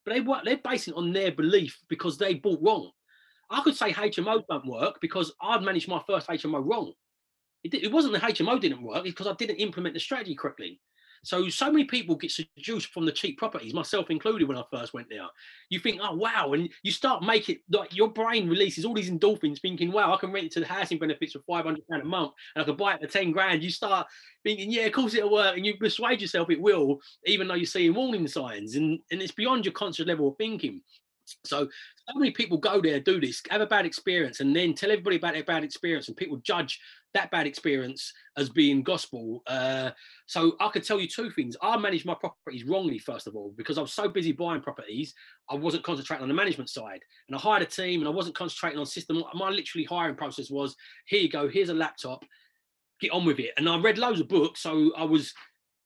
But 0.05 0.13
they 0.13 0.25
they're 0.45 0.61
basing 0.63 0.93
it 0.93 0.97
on 0.97 1.13
their 1.13 1.31
belief 1.31 1.79
because 1.87 2.17
they 2.17 2.35
bought 2.35 2.59
wrong. 2.61 2.91
I 3.49 3.61
could 3.61 3.75
say 3.75 3.91
HMO 3.91 4.43
don't 4.49 4.65
work 4.65 4.99
because 5.01 5.33
I've 5.41 5.61
managed 5.61 5.89
my 5.89 6.01
first 6.07 6.27
HMO 6.27 6.63
wrong. 6.65 6.93
It, 7.63 7.73
it 7.73 7.91
wasn't 7.91 8.13
the 8.13 8.19
HMO 8.19 8.59
didn't 8.59 8.81
work, 8.81 9.05
it's 9.05 9.13
because 9.13 9.27
I 9.27 9.33
didn't 9.33 9.57
implement 9.57 9.93
the 9.93 9.99
strategy 9.99 10.35
correctly. 10.35 10.79
So 11.23 11.49
so 11.49 11.71
many 11.71 11.85
people 11.85 12.15
get 12.15 12.31
seduced 12.31 12.91
from 12.91 13.05
the 13.05 13.11
cheap 13.11 13.37
properties, 13.37 13.73
myself 13.73 14.09
included 14.09 14.47
when 14.47 14.57
I 14.57 14.63
first 14.71 14.93
went 14.93 15.07
there. 15.07 15.27
You 15.69 15.79
think, 15.79 15.99
oh 16.01 16.15
wow, 16.15 16.53
and 16.53 16.67
you 16.81 16.91
start 16.91 17.23
making 17.23 17.57
like 17.69 17.95
your 17.95 18.09
brain 18.09 18.49
releases 18.49 18.85
all 18.85 18.95
these 18.95 19.11
endorphins, 19.11 19.61
thinking, 19.61 19.91
wow, 19.91 20.13
I 20.13 20.17
can 20.17 20.31
rent 20.31 20.47
it 20.47 20.51
to 20.53 20.59
the 20.61 20.65
housing 20.65 20.97
benefits 20.97 21.33
for 21.33 21.41
five 21.47 21.65
hundred 21.65 21.87
pound 21.87 22.01
a 22.01 22.05
month, 22.05 22.31
and 22.55 22.63
I 22.63 22.65
can 22.65 22.75
buy 22.75 22.95
it 22.95 23.01
for 23.01 23.07
ten 23.07 23.31
grand. 23.31 23.63
You 23.63 23.69
start 23.69 24.07
thinking, 24.43 24.71
yeah, 24.71 24.85
of 24.85 24.93
course 24.93 25.13
it'll 25.13 25.31
work, 25.31 25.55
and 25.55 25.65
you 25.65 25.77
persuade 25.77 26.21
yourself 26.21 26.49
it 26.49 26.59
will, 26.59 26.99
even 27.25 27.47
though 27.47 27.53
you're 27.53 27.65
seeing 27.65 27.93
warning 27.93 28.27
signs, 28.27 28.75
and 28.75 28.99
and 29.11 29.21
it's 29.21 29.31
beyond 29.31 29.65
your 29.65 29.73
conscious 29.73 30.07
level 30.07 30.29
of 30.29 30.37
thinking. 30.37 30.81
So, 31.45 31.67
so 31.67 32.19
many 32.19 32.31
people 32.31 32.57
go 32.57 32.81
there, 32.81 32.99
do 32.99 33.19
this, 33.19 33.41
have 33.49 33.61
a 33.61 33.65
bad 33.65 33.85
experience, 33.85 34.39
and 34.39 34.55
then 34.55 34.73
tell 34.73 34.91
everybody 34.91 35.17
about 35.17 35.33
their 35.33 35.43
bad 35.43 35.63
experience, 35.63 36.07
and 36.07 36.17
people 36.17 36.37
judge 36.37 36.79
that 37.13 37.31
bad 37.31 37.45
experience 37.45 38.13
as 38.37 38.49
being 38.49 38.83
gospel. 38.83 39.43
Uh, 39.47 39.91
so 40.27 40.55
I 40.59 40.69
could 40.69 40.83
tell 40.83 40.99
you 40.99 41.07
two 41.07 41.29
things. 41.31 41.57
I 41.61 41.77
managed 41.77 42.05
my 42.05 42.15
properties 42.15 42.65
wrongly, 42.65 42.99
first 42.99 43.27
of 43.27 43.35
all, 43.35 43.53
because 43.57 43.77
I 43.77 43.81
was 43.81 43.93
so 43.93 44.07
busy 44.07 44.31
buying 44.31 44.61
properties, 44.61 45.13
I 45.49 45.55
wasn't 45.55 45.83
concentrating 45.83 46.23
on 46.23 46.29
the 46.29 46.35
management 46.35 46.69
side. 46.69 47.01
And 47.27 47.35
I 47.35 47.39
hired 47.39 47.63
a 47.63 47.65
team 47.65 47.99
and 47.99 48.07
I 48.07 48.11
wasn't 48.11 48.35
concentrating 48.35 48.79
on 48.79 48.85
system. 48.85 49.23
My 49.33 49.49
literally 49.49 49.85
hiring 49.85 50.15
process 50.15 50.49
was 50.49 50.75
here 51.05 51.21
you 51.21 51.29
go, 51.29 51.49
here's 51.49 51.69
a 51.69 51.73
laptop, 51.73 52.23
get 53.01 53.11
on 53.11 53.25
with 53.25 53.39
it. 53.39 53.51
And 53.57 53.67
I 53.67 53.77
read 53.77 53.97
loads 53.97 54.21
of 54.21 54.29
books, 54.29 54.61
so 54.61 54.91
I 54.95 55.03
was 55.03 55.33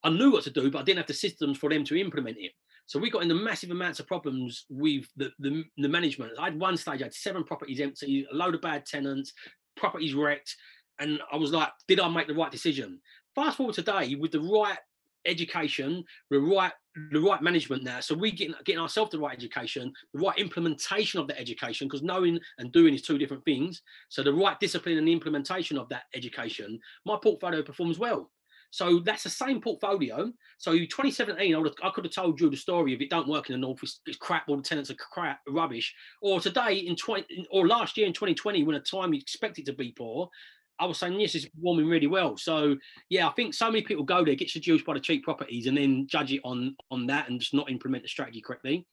I 0.03 0.09
knew 0.09 0.31
what 0.31 0.43
to 0.43 0.51
do, 0.51 0.69
but 0.69 0.79
I 0.79 0.83
didn't 0.83 0.99
have 0.99 1.07
the 1.07 1.15
systems 1.15 1.57
for 1.57 1.67
them 1.71 1.83
to 1.85 1.99
implement 1.99 2.37
it. 2.39 2.51
So 2.85 2.99
we 2.99 3.09
got 3.09 3.23
into 3.23 3.35
massive 3.35 3.71
amounts 3.71 3.99
of 3.99 4.07
problems 4.07 4.65
with 4.69 5.05
the, 5.17 5.31
the, 5.39 5.63
the 5.77 5.89
management. 5.89 6.33
I 6.39 6.45
had 6.45 6.59
one 6.59 6.77
stage, 6.77 7.01
I 7.01 7.05
had 7.05 7.13
seven 7.13 7.43
properties 7.43 7.79
empty, 7.79 8.27
a 8.31 8.35
load 8.35 8.55
of 8.55 8.61
bad 8.61 8.85
tenants, 8.85 9.33
properties 9.75 10.13
wrecked. 10.13 10.55
And 10.99 11.19
I 11.31 11.37
was 11.37 11.51
like, 11.51 11.69
did 11.87 11.99
I 11.99 12.07
make 12.07 12.27
the 12.27 12.35
right 12.35 12.51
decision? 12.51 12.99
Fast 13.33 13.57
forward 13.57 13.75
today 13.75 14.15
with 14.15 14.31
the 14.31 14.39
right 14.39 14.77
education, 15.25 16.03
the 16.29 16.39
right 16.39 16.71
the 17.11 17.19
right 17.19 17.41
management 17.41 17.83
now. 17.83 17.99
So 17.99 18.15
we 18.15 18.31
getting 18.31 18.55
getting 18.63 18.81
ourselves 18.81 19.11
the 19.11 19.19
right 19.19 19.35
education, 19.35 19.91
the 20.13 20.19
right 20.19 20.37
implementation 20.37 21.19
of 21.19 21.27
that 21.27 21.39
education, 21.39 21.87
because 21.87 22.03
knowing 22.03 22.39
and 22.57 22.71
doing 22.71 22.93
is 22.93 23.01
two 23.01 23.17
different 23.17 23.43
things. 23.43 23.81
So 24.09 24.23
the 24.23 24.33
right 24.33 24.57
discipline 24.59 24.97
and 24.97 25.07
the 25.07 25.11
implementation 25.11 25.77
of 25.77 25.89
that 25.89 26.03
education, 26.13 26.79
my 27.05 27.17
portfolio 27.21 27.61
performs 27.63 27.99
well. 27.99 28.31
So 28.75 28.99
that's 28.99 29.23
the 29.23 29.29
same 29.29 29.61
portfolio. 29.61 30.33
So 30.57 30.73
2017, 30.73 31.55
I, 31.55 31.57
have, 31.57 31.67
I 31.81 31.89
could 31.91 32.03
have 32.03 32.13
told 32.13 32.41
you 32.41 32.49
the 32.49 32.57
story 32.57 32.93
if 32.93 32.99
it 32.99 33.09
don't 33.09 33.29
work 33.29 33.49
in 33.49 33.53
the 33.53 33.57
north, 33.57 33.79
it's, 33.81 34.01
it's 34.05 34.17
crap, 34.17 34.49
all 34.49 34.57
the 34.57 34.63
tenants 34.63 34.91
are 34.91 34.95
crap, 34.95 35.39
rubbish. 35.47 35.95
Or 36.21 36.41
today 36.41 36.73
in 36.79 36.97
20, 36.97 37.47
or 37.51 37.69
last 37.69 37.95
year 37.95 38.05
in 38.05 38.11
2020, 38.11 38.63
when 38.63 38.75
a 38.75 38.81
time 38.81 39.13
you 39.13 39.19
expect 39.21 39.59
it 39.59 39.65
to 39.67 39.73
be 39.73 39.93
poor, 39.97 40.29
I 40.77 40.87
was 40.87 40.97
saying 40.97 41.17
yes, 41.17 41.35
it's 41.35 41.45
performing 41.45 41.87
really 41.87 42.07
well. 42.07 42.35
So 42.35 42.75
yeah, 43.07 43.29
I 43.29 43.31
think 43.31 43.53
so 43.53 43.67
many 43.67 43.81
people 43.81 44.03
go 44.03 44.25
there, 44.25 44.35
get 44.35 44.49
seduced 44.49 44.85
by 44.85 44.95
the 44.95 44.99
cheap 44.99 45.23
properties, 45.23 45.67
and 45.67 45.77
then 45.77 46.05
judge 46.05 46.33
it 46.33 46.41
on 46.43 46.75
on 46.91 47.07
that 47.07 47.29
and 47.29 47.39
just 47.39 47.53
not 47.53 47.71
implement 47.71 48.03
the 48.03 48.09
strategy 48.09 48.41
correctly. 48.41 48.85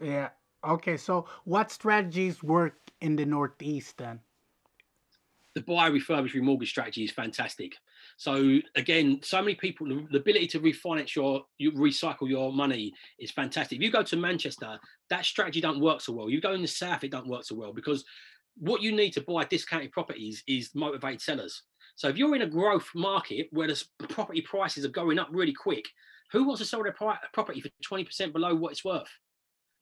Yeah. 0.00 0.30
Okay. 0.66 0.96
So 0.96 1.28
what 1.44 1.70
strategies 1.70 2.42
work 2.42 2.74
in 3.00 3.14
the 3.14 3.24
Northeast 3.24 3.98
then? 3.98 4.18
The 5.54 5.60
buy, 5.60 5.90
refurbish, 5.90 6.34
remortgage 6.34 6.66
strategy 6.66 7.04
is 7.04 7.12
fantastic. 7.12 7.76
So 8.16 8.58
again, 8.74 9.20
so 9.22 9.40
many 9.42 9.54
people, 9.54 9.86
the 9.86 10.18
ability 10.18 10.46
to 10.48 10.60
refinance 10.60 11.14
your, 11.14 11.42
you 11.58 11.72
recycle 11.72 12.28
your 12.28 12.52
money 12.52 12.92
is 13.18 13.30
fantastic. 13.30 13.76
If 13.76 13.82
you 13.82 13.90
go 13.90 14.02
to 14.02 14.16
Manchester, 14.16 14.78
that 15.10 15.24
strategy 15.24 15.60
don't 15.60 15.80
work 15.80 16.00
so 16.00 16.14
well. 16.14 16.30
You 16.30 16.40
go 16.40 16.54
in 16.54 16.62
the 16.62 16.68
south, 16.68 17.04
it 17.04 17.10
don't 17.10 17.28
work 17.28 17.44
so 17.44 17.54
well 17.54 17.74
because 17.74 18.04
what 18.56 18.80
you 18.80 18.92
need 18.92 19.10
to 19.12 19.20
buy 19.20 19.44
discounted 19.44 19.92
properties 19.92 20.42
is 20.48 20.70
motivated 20.74 21.20
sellers. 21.20 21.62
So 21.94 22.08
if 22.08 22.16
you're 22.16 22.34
in 22.34 22.42
a 22.42 22.46
growth 22.46 22.88
market 22.94 23.48
where 23.50 23.68
the 23.68 23.82
property 24.08 24.40
prices 24.40 24.84
are 24.86 24.90
going 24.90 25.18
up 25.18 25.28
really 25.30 25.52
quick, 25.52 25.84
who 26.32 26.44
wants 26.44 26.60
to 26.60 26.66
sell 26.66 26.82
their 26.82 26.96
property 27.32 27.60
for 27.60 27.68
20% 27.86 28.32
below 28.32 28.54
what 28.54 28.72
it's 28.72 28.84
worth? 28.84 29.08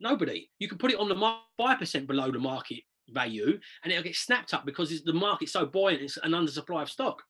Nobody. 0.00 0.50
You 0.58 0.68
can 0.68 0.78
put 0.78 0.92
it 0.92 0.98
on 0.98 1.08
the 1.08 1.14
5% 1.14 2.06
below 2.06 2.32
the 2.32 2.38
market 2.38 2.80
value 3.10 3.58
and 3.82 3.92
it'll 3.92 4.04
get 4.04 4.16
snapped 4.16 4.54
up 4.54 4.66
because 4.66 5.02
the 5.04 5.12
market's 5.12 5.52
so 5.52 5.66
buoyant, 5.66 6.02
it's 6.02 6.16
an 6.18 6.32
undersupply 6.32 6.82
of 6.82 6.90
stock. 6.90 7.22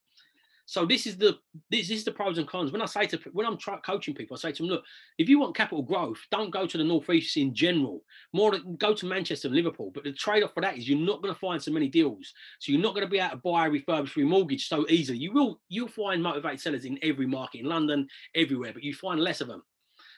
So 0.67 0.85
this 0.85 1.05
is 1.05 1.17
the 1.17 1.37
this 1.69 1.91
is 1.91 2.03
the 2.03 2.11
pros 2.11 2.39
and 2.39 2.47
cons. 2.47 2.71
When 2.71 2.81
I 2.81 2.85
say 2.85 3.05
to 3.07 3.19
when 3.33 3.45
I'm 3.45 3.57
try, 3.57 3.77
coaching 3.77 4.15
people, 4.15 4.35
I 4.35 4.39
say 4.39 4.51
to 4.51 4.63
them, 4.63 4.71
look, 4.71 4.83
if 5.19 5.29
you 5.29 5.39
want 5.39 5.55
capital 5.55 5.83
growth, 5.83 6.17
don't 6.31 6.49
go 6.49 6.65
to 6.65 6.77
the 6.77 6.83
northeast 6.83 7.37
in 7.37 7.53
general. 7.53 8.03
More 8.33 8.57
go 8.77 8.93
to 8.95 9.05
Manchester 9.05 9.47
and 9.47 9.55
Liverpool. 9.55 9.91
But 9.93 10.05
the 10.05 10.13
trade-off 10.13 10.53
for 10.53 10.61
that 10.61 10.77
is 10.77 10.89
you're 10.89 10.97
not 10.97 11.21
going 11.21 11.33
to 11.33 11.39
find 11.39 11.61
so 11.61 11.71
many 11.71 11.87
deals. 11.87 12.33
So 12.59 12.71
you're 12.71 12.81
not 12.81 12.95
going 12.95 13.05
to 13.05 13.11
be 13.11 13.19
able 13.19 13.31
to 13.31 13.37
buy 13.37 13.67
a 13.67 13.69
refurbished 13.69 14.15
remortgage 14.15 14.61
so 14.61 14.87
easily. 14.89 15.19
You 15.19 15.33
will 15.33 15.61
you'll 15.69 15.87
find 15.87 16.21
motivated 16.21 16.59
sellers 16.59 16.85
in 16.85 16.97
every 17.03 17.27
market 17.27 17.59
in 17.59 17.67
London, 17.67 18.07
everywhere, 18.33 18.73
but 18.73 18.83
you 18.83 18.93
find 18.95 19.19
less 19.19 19.41
of 19.41 19.47
them. 19.47 19.61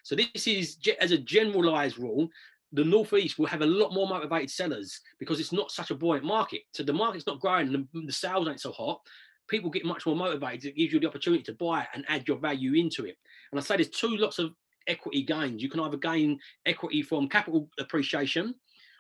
So 0.04 0.16
this 0.16 0.48
is 0.48 0.78
as 1.02 1.12
a 1.12 1.18
generalized 1.18 1.98
rule. 1.98 2.30
The 2.74 2.84
northeast 2.84 3.40
will 3.40 3.46
have 3.48 3.62
a 3.62 3.66
lot 3.66 3.94
more 3.94 4.10
motivated 4.10 4.52
sellers 4.52 5.00
because 5.20 5.40
it's 5.40 5.54
not 5.54 5.72
such 5.72 5.90
a 5.90 5.96
buoyant 5.96 6.26
market. 6.26 6.64
So 6.74 6.84
the 6.84 6.92
market's 6.92 7.26
not 7.26 7.40
growing, 7.40 7.72
the, 7.72 7.88
the 8.06 8.12
sales 8.12 8.48
ain't 8.48 8.60
so 8.60 8.74
hot 8.74 9.00
people 9.48 9.70
get 9.70 9.86
much 9.86 10.06
more 10.06 10.16
motivated. 10.16 10.66
It 10.66 10.76
gives 10.76 10.94
you 10.94 11.00
the 11.00 11.08
opportunity 11.08 11.44
to 11.44 11.54
buy 11.54 11.82
it 11.82 11.88
and 11.94 12.06
add 12.08 12.28
your 12.28 12.38
value 12.38 12.74
into 12.74 13.06
it. 13.06 13.18
And 13.52 13.60
I 13.60 13.64
say 13.64 13.78
there's 13.78 13.90
two 13.90 14.16
lots 14.18 14.40
of 14.40 14.54
equity 14.88 15.24
gains. 15.24 15.62
You 15.62 15.70
can 15.70 15.80
either 15.80 15.98
gain 15.98 16.40
equity 16.66 17.02
from 17.02 17.30
capital 17.30 17.70
appreciation, 17.80 18.56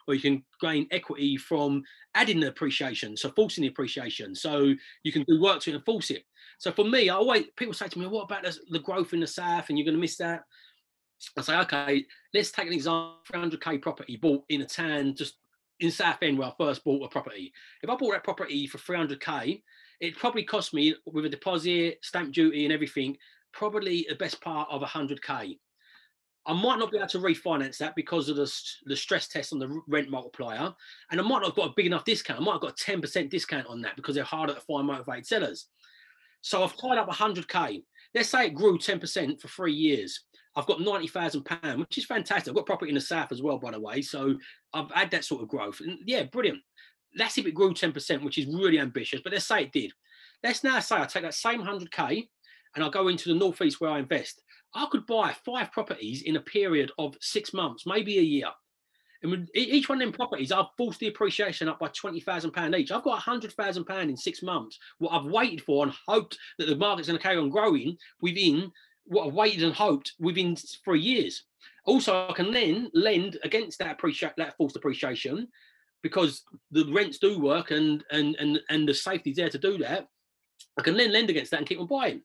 or 0.08 0.14
you 0.14 0.22
can 0.22 0.44
gain 0.62 0.88
equity 0.92 1.38
from 1.38 1.84
adding 2.16 2.40
the 2.40 2.48
appreciation, 2.48 3.18
so 3.18 3.30
forcing 3.32 3.64
the 3.64 3.68
appreciation. 3.68 4.34
So 4.36 4.74
you 5.04 5.12
can 5.12 5.24
do 5.28 5.42
work 5.42 5.62
to 5.62 5.74
enforce 5.74 6.12
it. 6.12 6.24
So 6.60 6.72
for 6.72 6.86
me, 6.86 7.10
I 7.10 7.16
always 7.16 7.46
people 7.56 7.74
say 7.74 7.88
to 7.88 8.00
me, 8.00 8.08
"What 8.08 8.24
about 8.24 8.44
the, 8.44 8.58
the 8.70 8.80
growth 8.80 9.14
in 9.14 9.20
the 9.20 9.28
south?" 9.28 9.70
And 9.70 9.78
you're 9.78 9.86
going 9.86 9.96
to 9.96 10.02
miss 10.02 10.18
that. 10.18 10.44
I 11.36 11.42
say, 11.42 11.58
okay, 11.58 12.06
let's 12.34 12.52
take 12.52 12.68
an 12.68 12.74
example: 12.74 13.18
300k 13.32 13.82
property 13.82 14.18
bought 14.18 14.44
in 14.50 14.62
a 14.62 14.66
town 14.66 15.16
just 15.16 15.36
in 15.80 15.92
Southend 15.92 16.38
where 16.38 16.48
I 16.48 16.54
first 16.58 16.84
bought 16.84 17.06
a 17.06 17.10
property. 17.10 17.54
If 17.84 17.90
I 17.90 17.96
bought 17.96 18.14
that 18.14 18.24
property 18.24 18.66
for 18.68 18.78
300k, 18.78 19.62
it 20.00 20.18
probably 20.18 20.44
cost 20.44 20.74
me 20.74 20.96
with 21.06 21.26
a 21.26 21.30
deposit, 21.30 22.00
stamp 22.02 22.34
duty, 22.34 22.66
and 22.66 22.74
everything, 22.74 23.18
probably 23.54 24.06
the 24.10 24.16
best 24.16 24.42
part 24.42 24.68
of 24.72 24.82
100k. 24.82 25.58
I 26.46 26.54
might 26.54 26.80
not 26.80 26.92
be 26.92 26.98
able 26.98 27.08
to 27.08 27.20
refinance 27.20 27.78
that 27.80 27.96
because 27.96 28.30
of 28.30 28.38
the, 28.38 28.52
the 28.86 28.96
stress 28.96 29.28
test 29.28 29.52
on 29.52 29.60
the 29.60 29.82
rent 29.88 30.10
multiplier. 30.10 30.74
And 31.12 31.20
I 31.20 31.24
might 31.24 31.40
not 31.40 31.48
have 31.48 31.56
got 31.56 31.70
a 31.72 31.74
big 31.76 31.88
enough 31.88 32.06
discount. 32.06 32.40
I 32.40 32.44
might 32.44 32.54
have 32.54 32.62
got 32.62 32.80
a 32.80 32.92
10% 32.92 33.30
discount 33.30 33.68
on 33.68 33.82
that 33.82 33.98
because 33.98 34.16
they're 34.16 34.24
harder 34.24 34.54
to 34.54 34.62
find 34.62 34.88
motivated 34.88 35.28
sellers. 35.28 35.68
So 36.42 36.64
I've 36.64 36.78
tied 36.78 36.98
up 36.98 37.10
100K. 37.10 37.84
Let's 38.16 38.30
say 38.30 38.46
it 38.46 38.56
grew 38.56 38.78
10% 38.78 39.42
for 39.42 39.48
three 39.50 39.74
years. 39.74 40.24
I've 40.56 40.66
got 40.66 40.80
£90,000, 40.80 41.80
which 41.80 41.98
is 41.98 42.06
fantastic. 42.06 42.50
I've 42.50 42.56
got 42.56 42.66
property 42.66 42.90
in 42.90 42.96
the 42.96 43.02
south 43.02 43.34
as 43.34 43.42
well, 43.42 43.60
by 43.60 43.72
the 43.72 43.80
way. 43.80 44.02
So 44.02 44.38
I've 44.74 44.90
had 44.92 45.12
that 45.12 45.26
sort 45.26 45.44
of 45.44 45.50
growth. 45.50 45.82
And 45.82 46.00
yeah, 46.06 46.24
brilliant. 46.24 46.60
That's 47.18 47.38
if 47.38 47.46
it 47.46 47.54
grew 47.54 47.74
10%, 47.74 48.24
which 48.24 48.38
is 48.38 48.46
really 48.46 48.80
ambitious, 48.80 49.22
but 49.24 49.34
let's 49.34 49.46
say 49.46 49.64
it 49.64 49.72
did. 49.72 49.94
Let's 50.44 50.64
now 50.64 50.80
say 50.80 50.98
I 50.98 51.06
take 51.06 51.24
that 51.24 51.34
same 51.34 51.62
100K 51.64 52.28
and 52.76 52.84
I 52.84 52.90
go 52.90 53.08
into 53.08 53.30
the 53.30 53.40
Northeast 53.40 53.82
where 53.82 53.90
I 53.90 54.00
invest. 54.00 54.42
I 54.76 54.88
could 54.92 55.06
buy 55.08 55.36
five 55.46 55.72
properties 55.72 56.22
in 56.24 56.36
a 56.36 56.42
period 56.42 56.92
of 57.00 57.16
six 57.22 57.54
months, 57.54 57.86
maybe 57.86 58.20
a 58.20 58.22
year. 58.22 58.50
And 59.24 59.50
each 59.56 59.90
one 59.90 60.00
of 60.00 60.06
them 60.06 60.14
properties, 60.14 60.52
I've 60.52 60.68
forced 60.78 61.00
the 61.00 61.08
appreciation 61.08 61.68
up 61.68 61.80
by 61.80 61.88
£20,000 61.88 62.78
each. 62.78 62.92
I've 62.92 63.04
got 63.04 63.20
£100,000 63.20 64.02
in 64.04 64.16
six 64.16 64.44
months, 64.44 64.78
what 65.00 65.12
I've 65.12 65.26
waited 65.32 65.62
for 65.62 65.84
and 65.84 65.94
hoped 66.08 66.38
that 66.60 66.68
the 66.68 66.76
market's 66.76 67.08
going 67.08 67.18
to 67.18 67.24
carry 67.24 67.38
on 67.38 67.50
growing 67.50 67.98
within 68.22 68.72
what 69.06 69.28
I've 69.28 69.34
waited 69.34 69.64
and 69.64 69.74
hoped 69.74 70.14
within 70.20 70.56
three 70.56 71.02
years. 71.02 71.46
Also, 71.86 72.28
I 72.30 72.34
can 72.34 72.52
then 72.52 72.92
lend 72.94 73.38
against 73.44 73.80
that 73.80 73.92
appreciate 73.92 74.34
that 74.38 74.56
forced 74.58 74.76
appreciation 74.76 75.48
because 76.04 76.44
the 76.72 76.86
rents 76.94 77.18
do 77.18 77.40
work 77.40 77.72
and 77.72 78.04
and 78.12 78.36
and 78.36 78.60
and 78.70 78.88
the 78.88 78.94
safety's 78.94 79.38
there 79.38 79.50
to 79.50 79.58
do 79.58 79.78
that. 79.80 80.08
I 80.78 80.84
can 80.84 80.96
then 80.96 81.12
lend 81.12 81.30
against 81.30 81.52
that 81.52 81.58
and 81.60 81.68
keep 81.68 81.80
on 81.80 81.88
buying. 81.88 82.22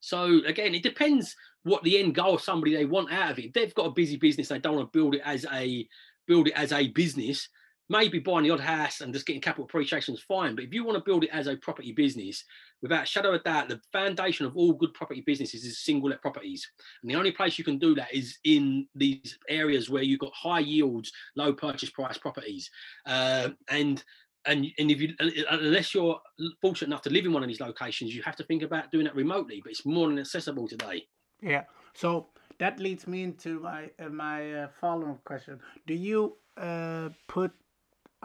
So 0.00 0.40
again, 0.46 0.74
it 0.74 0.82
depends 0.82 1.34
what 1.64 1.82
the 1.82 1.98
end 1.98 2.14
goal 2.14 2.34
of 2.34 2.42
somebody 2.42 2.74
they 2.74 2.84
want 2.84 3.12
out 3.12 3.32
of 3.32 3.38
it. 3.38 3.52
They've 3.52 3.74
got 3.74 3.86
a 3.86 3.90
busy 3.90 4.16
business, 4.16 4.48
they 4.48 4.58
don't 4.58 4.76
want 4.76 4.92
to 4.92 4.98
build 4.98 5.14
it 5.16 5.22
as 5.24 5.44
a 5.52 5.88
build 6.26 6.48
it 6.48 6.54
as 6.54 6.72
a 6.72 6.88
business 6.88 7.48
maybe 7.88 8.18
buying 8.18 8.44
the 8.44 8.50
odd 8.50 8.60
house 8.60 9.00
and 9.00 9.12
just 9.12 9.26
getting 9.26 9.40
capital 9.40 9.64
appreciation 9.64 10.14
is 10.14 10.22
fine. 10.22 10.54
But 10.54 10.64
if 10.64 10.74
you 10.74 10.84
want 10.84 10.98
to 10.98 11.04
build 11.04 11.24
it 11.24 11.30
as 11.30 11.46
a 11.46 11.56
property 11.56 11.92
business, 11.92 12.44
without 12.82 13.06
shadow 13.06 13.34
of 13.34 13.44
doubt, 13.44 13.68
the 13.68 13.80
foundation 13.92 14.46
of 14.46 14.56
all 14.56 14.72
good 14.72 14.92
property 14.94 15.22
businesses 15.24 15.64
is 15.64 15.84
single 15.84 16.10
let 16.10 16.20
properties. 16.20 16.68
And 17.02 17.10
the 17.10 17.16
only 17.16 17.32
place 17.32 17.58
you 17.58 17.64
can 17.64 17.78
do 17.78 17.94
that 17.94 18.12
is 18.12 18.38
in 18.44 18.86
these 18.94 19.38
areas 19.48 19.88
where 19.88 20.02
you've 20.02 20.20
got 20.20 20.34
high 20.34 20.60
yields, 20.60 21.12
low 21.36 21.52
purchase 21.52 21.90
price 21.90 22.18
properties. 22.18 22.70
Uh, 23.06 23.50
and 23.68 24.02
and 24.46 24.66
and 24.78 24.90
if 24.90 25.00
you 25.00 25.14
unless 25.50 25.94
you're 25.94 26.20
fortunate 26.60 26.88
enough 26.88 27.02
to 27.02 27.10
live 27.10 27.26
in 27.26 27.32
one 27.32 27.42
of 27.42 27.48
these 27.48 27.60
locations, 27.60 28.14
you 28.14 28.22
have 28.22 28.36
to 28.36 28.44
think 28.44 28.62
about 28.62 28.90
doing 28.90 29.04
that 29.04 29.14
remotely. 29.14 29.60
But 29.62 29.72
it's 29.72 29.86
more 29.86 30.08
than 30.08 30.18
accessible 30.18 30.68
today. 30.68 31.06
Yeah. 31.42 31.64
So 31.94 32.28
that 32.58 32.78
leads 32.78 33.06
me 33.06 33.22
into 33.22 33.60
my 33.60 33.90
uh, 33.98 34.08
my 34.08 34.52
uh, 34.54 34.68
follow-up 34.80 35.24
question. 35.24 35.60
Do 35.86 35.94
you 35.94 36.36
uh, 36.56 37.10
put 37.28 37.52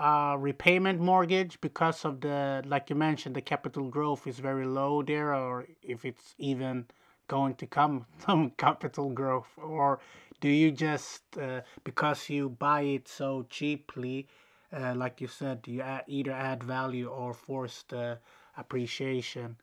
uh, 0.02 0.36
repayment 0.40 1.00
mortgage 1.00 1.62
because 1.62 2.06
of 2.06 2.22
the 2.22 2.64
like 2.66 2.90
you 2.90 2.96
mentioned 2.96 3.36
the 3.36 3.42
capital 3.42 3.88
growth 3.90 4.26
is 4.28 4.40
very 4.40 4.66
low 4.66 5.04
there 5.04 5.34
or 5.36 5.68
if 5.84 6.06
it's 6.06 6.34
even 6.40 6.86
going 7.28 7.54
to 7.56 7.68
come 7.68 8.06
some 8.26 8.50
capital 8.58 9.10
growth 9.12 9.48
or 9.58 10.00
do 10.40 10.50
you 10.50 10.72
just 10.72 11.22
uh, 11.38 11.62
because 11.84 12.30
you 12.30 12.50
buy 12.50 12.82
it 12.82 13.08
so 13.08 13.46
cheaply 13.50 14.28
uh, 14.74 14.94
like 14.96 15.22
you 15.22 15.28
said 15.28 15.60
you 15.68 15.82
add, 15.82 16.04
either 16.08 16.32
add 16.32 16.64
value 16.64 17.08
or 17.08 17.34
force 17.34 17.84
the 17.90 18.18
appreciation? 18.58 19.58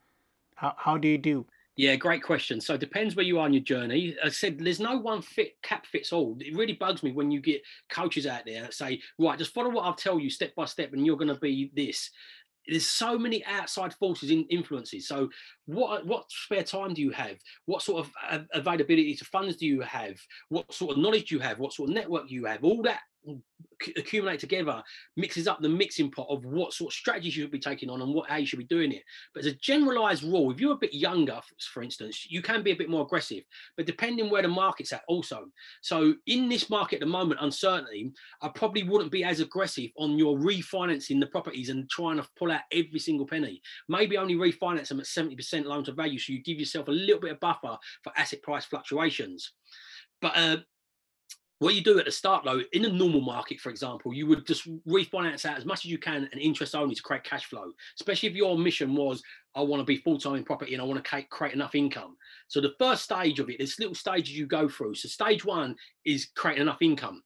How, 0.56 0.74
how 0.78 0.98
do 0.98 1.08
you 1.08 1.18
do 1.18 1.46
yeah, 1.78 1.94
great 1.94 2.24
question. 2.24 2.60
So 2.60 2.74
it 2.74 2.80
depends 2.80 3.14
where 3.14 3.24
you 3.24 3.38
are 3.38 3.46
in 3.46 3.52
your 3.52 3.62
journey. 3.62 4.16
I 4.22 4.30
said 4.30 4.58
there's 4.58 4.80
no 4.80 4.98
one 4.98 5.22
fit 5.22 5.62
cap 5.62 5.86
fits 5.86 6.12
all. 6.12 6.36
It 6.40 6.56
really 6.56 6.72
bugs 6.72 7.04
me 7.04 7.12
when 7.12 7.30
you 7.30 7.40
get 7.40 7.62
coaches 7.88 8.26
out 8.26 8.42
there 8.44 8.62
that 8.62 8.74
say, 8.74 9.00
right, 9.16 9.38
just 9.38 9.54
follow 9.54 9.70
what 9.70 9.84
I'll 9.84 9.94
tell 9.94 10.18
you 10.18 10.28
step 10.28 10.56
by 10.56 10.64
step, 10.64 10.92
and 10.92 11.06
you're 11.06 11.16
going 11.16 11.32
to 11.32 11.36
be 11.36 11.70
this. 11.76 12.10
There's 12.66 12.84
so 12.84 13.16
many 13.16 13.44
outside 13.44 13.94
forces 13.94 14.32
in 14.32 14.42
influences. 14.50 15.06
So 15.06 15.30
what 15.68 16.00
uh, 16.00 16.04
what 16.04 16.24
spare 16.30 16.62
time 16.62 16.94
do 16.94 17.02
you 17.02 17.10
have? 17.10 17.36
What 17.66 17.82
sort 17.82 18.06
of 18.06 18.46
availability 18.54 19.14
to 19.16 19.24
funds 19.26 19.56
do 19.56 19.66
you 19.66 19.82
have? 19.82 20.18
What 20.48 20.72
sort 20.72 20.92
of 20.92 21.02
knowledge 21.02 21.28
do 21.28 21.36
you 21.36 21.40
have? 21.42 21.58
What 21.58 21.74
sort 21.74 21.90
of 21.90 21.94
network 21.94 22.28
do 22.28 22.34
you 22.34 22.46
have? 22.46 22.64
All 22.64 22.82
that 22.82 23.00
accumulate 23.96 24.40
together 24.40 24.82
mixes 25.16 25.46
up 25.46 25.60
the 25.60 25.68
mixing 25.68 26.10
pot 26.10 26.26
of 26.28 26.44
what 26.44 26.72
sort 26.72 26.92
of 26.92 26.96
strategies 26.96 27.36
you 27.36 27.44
should 27.44 27.52
be 27.52 27.60
taking 27.60 27.88
on 27.88 28.02
and 28.02 28.12
what 28.12 28.28
how 28.28 28.36
you 28.36 28.46
should 28.46 28.58
be 28.58 28.64
doing 28.64 28.90
it 28.90 29.02
but 29.32 29.44
as 29.44 29.52
a 29.52 29.56
generalized 29.56 30.24
rule 30.24 30.50
if 30.50 30.60
you're 30.60 30.72
a 30.72 30.78
bit 30.78 30.92
younger 30.92 31.40
for 31.72 31.82
instance 31.82 32.26
you 32.28 32.42
can 32.42 32.62
be 32.62 32.72
a 32.72 32.76
bit 32.76 32.90
more 32.90 33.02
aggressive 33.02 33.44
but 33.76 33.86
depending 33.86 34.30
where 34.30 34.42
the 34.42 34.48
market's 34.48 34.92
at 34.92 35.02
also 35.06 35.44
so 35.80 36.12
in 36.26 36.48
this 36.48 36.68
market 36.68 36.96
at 36.96 37.00
the 37.00 37.06
moment 37.06 37.40
uncertainty 37.40 38.10
i 38.42 38.48
probably 38.48 38.82
wouldn't 38.82 39.12
be 39.12 39.22
as 39.22 39.38
aggressive 39.38 39.90
on 39.96 40.18
your 40.18 40.36
refinancing 40.38 41.20
the 41.20 41.26
properties 41.26 41.68
and 41.68 41.88
trying 41.88 42.16
to 42.16 42.26
pull 42.36 42.50
out 42.50 42.62
every 42.72 42.98
single 42.98 43.26
penny 43.26 43.62
maybe 43.88 44.16
only 44.16 44.34
refinance 44.34 44.88
them 44.88 44.98
at 44.98 45.06
70% 45.06 45.57
loan 45.66 45.84
to 45.84 45.92
value 45.92 46.18
so 46.18 46.32
you 46.32 46.42
give 46.42 46.58
yourself 46.58 46.88
a 46.88 46.92
little 46.92 47.20
bit 47.20 47.32
of 47.32 47.40
buffer 47.40 47.76
for 48.02 48.12
asset 48.16 48.42
price 48.42 48.64
fluctuations. 48.64 49.52
But 50.20 50.36
uh, 50.36 50.56
what 51.60 51.74
you 51.74 51.82
do 51.82 51.98
at 51.98 52.04
the 52.04 52.10
start 52.10 52.44
though 52.44 52.60
in 52.72 52.84
a 52.84 52.92
normal 52.92 53.20
market 53.20 53.60
for 53.60 53.70
example 53.70 54.14
you 54.14 54.26
would 54.26 54.46
just 54.46 54.68
refinance 54.86 55.44
out 55.44 55.58
as 55.58 55.64
much 55.64 55.84
as 55.84 55.90
you 55.90 55.98
can 55.98 56.28
and 56.32 56.40
interest 56.40 56.74
only 56.74 56.94
to 56.94 57.02
create 57.02 57.24
cash 57.24 57.46
flow 57.46 57.72
especially 57.98 58.28
if 58.28 58.34
your 58.34 58.56
mission 58.56 58.94
was 58.94 59.22
i 59.54 59.60
want 59.60 59.80
to 59.80 59.84
be 59.84 59.96
full-time 59.96 60.36
in 60.36 60.44
property 60.44 60.74
and 60.74 60.82
i 60.82 60.84
want 60.84 61.02
to 61.02 61.22
create 61.30 61.54
enough 61.54 61.74
income. 61.74 62.16
So 62.48 62.60
the 62.60 62.74
first 62.78 63.04
stage 63.04 63.40
of 63.40 63.50
it 63.50 63.58
there's 63.58 63.78
little 63.78 63.94
stages 63.94 64.38
you 64.38 64.46
go 64.46 64.68
through. 64.68 64.94
So 64.94 65.08
stage 65.08 65.44
one 65.44 65.74
is 66.04 66.28
creating 66.36 66.62
enough 66.62 66.80
income. 66.80 67.22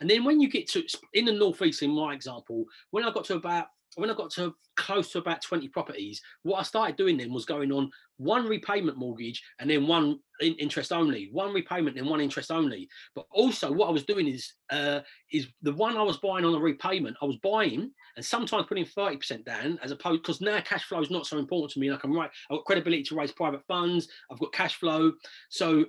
And 0.00 0.10
then 0.10 0.24
when 0.24 0.40
you 0.40 0.48
get 0.50 0.68
to 0.70 0.82
in 1.12 1.26
the 1.26 1.32
northeast 1.32 1.82
in 1.82 1.90
my 1.90 2.14
example 2.14 2.64
when 2.90 3.04
i 3.04 3.10
got 3.12 3.24
to 3.26 3.34
about 3.34 3.66
when 3.96 4.10
I 4.10 4.14
got 4.14 4.30
to 4.32 4.54
close 4.76 5.10
to 5.12 5.18
about 5.18 5.42
20 5.42 5.68
properties, 5.68 6.20
what 6.42 6.58
I 6.58 6.62
started 6.62 6.96
doing 6.96 7.16
then 7.16 7.32
was 7.32 7.44
going 7.44 7.72
on 7.72 7.90
one 8.16 8.46
repayment 8.46 8.96
mortgage 8.96 9.42
and 9.58 9.68
then 9.68 9.86
one 9.86 10.20
in 10.40 10.54
interest 10.54 10.92
only, 10.92 11.28
one 11.32 11.52
repayment 11.52 11.96
and 11.96 12.08
one 12.08 12.20
interest 12.20 12.50
only. 12.50 12.88
But 13.14 13.26
also 13.30 13.72
what 13.72 13.88
I 13.88 13.92
was 13.92 14.04
doing 14.04 14.28
is 14.28 14.52
uh, 14.70 15.00
is 15.32 15.46
the 15.62 15.72
one 15.72 15.96
I 15.96 16.02
was 16.02 16.18
buying 16.18 16.44
on 16.44 16.54
a 16.54 16.58
repayment, 16.58 17.16
I 17.22 17.26
was 17.26 17.36
buying 17.36 17.90
and 18.16 18.24
sometimes 18.24 18.66
putting 18.68 18.84
30% 18.84 19.44
down 19.44 19.78
as 19.82 19.90
opposed 19.90 20.22
because 20.22 20.40
now 20.40 20.60
cash 20.60 20.84
flow 20.84 21.00
is 21.00 21.10
not 21.10 21.26
so 21.26 21.38
important 21.38 21.72
to 21.72 21.80
me. 21.80 21.90
Like 21.90 22.04
I'm 22.04 22.14
right, 22.14 22.30
I've 22.50 22.58
got 22.58 22.64
credibility 22.64 23.02
to 23.04 23.16
raise 23.16 23.32
private 23.32 23.62
funds, 23.66 24.08
I've 24.30 24.40
got 24.40 24.52
cash 24.52 24.76
flow. 24.76 25.12
So 25.48 25.86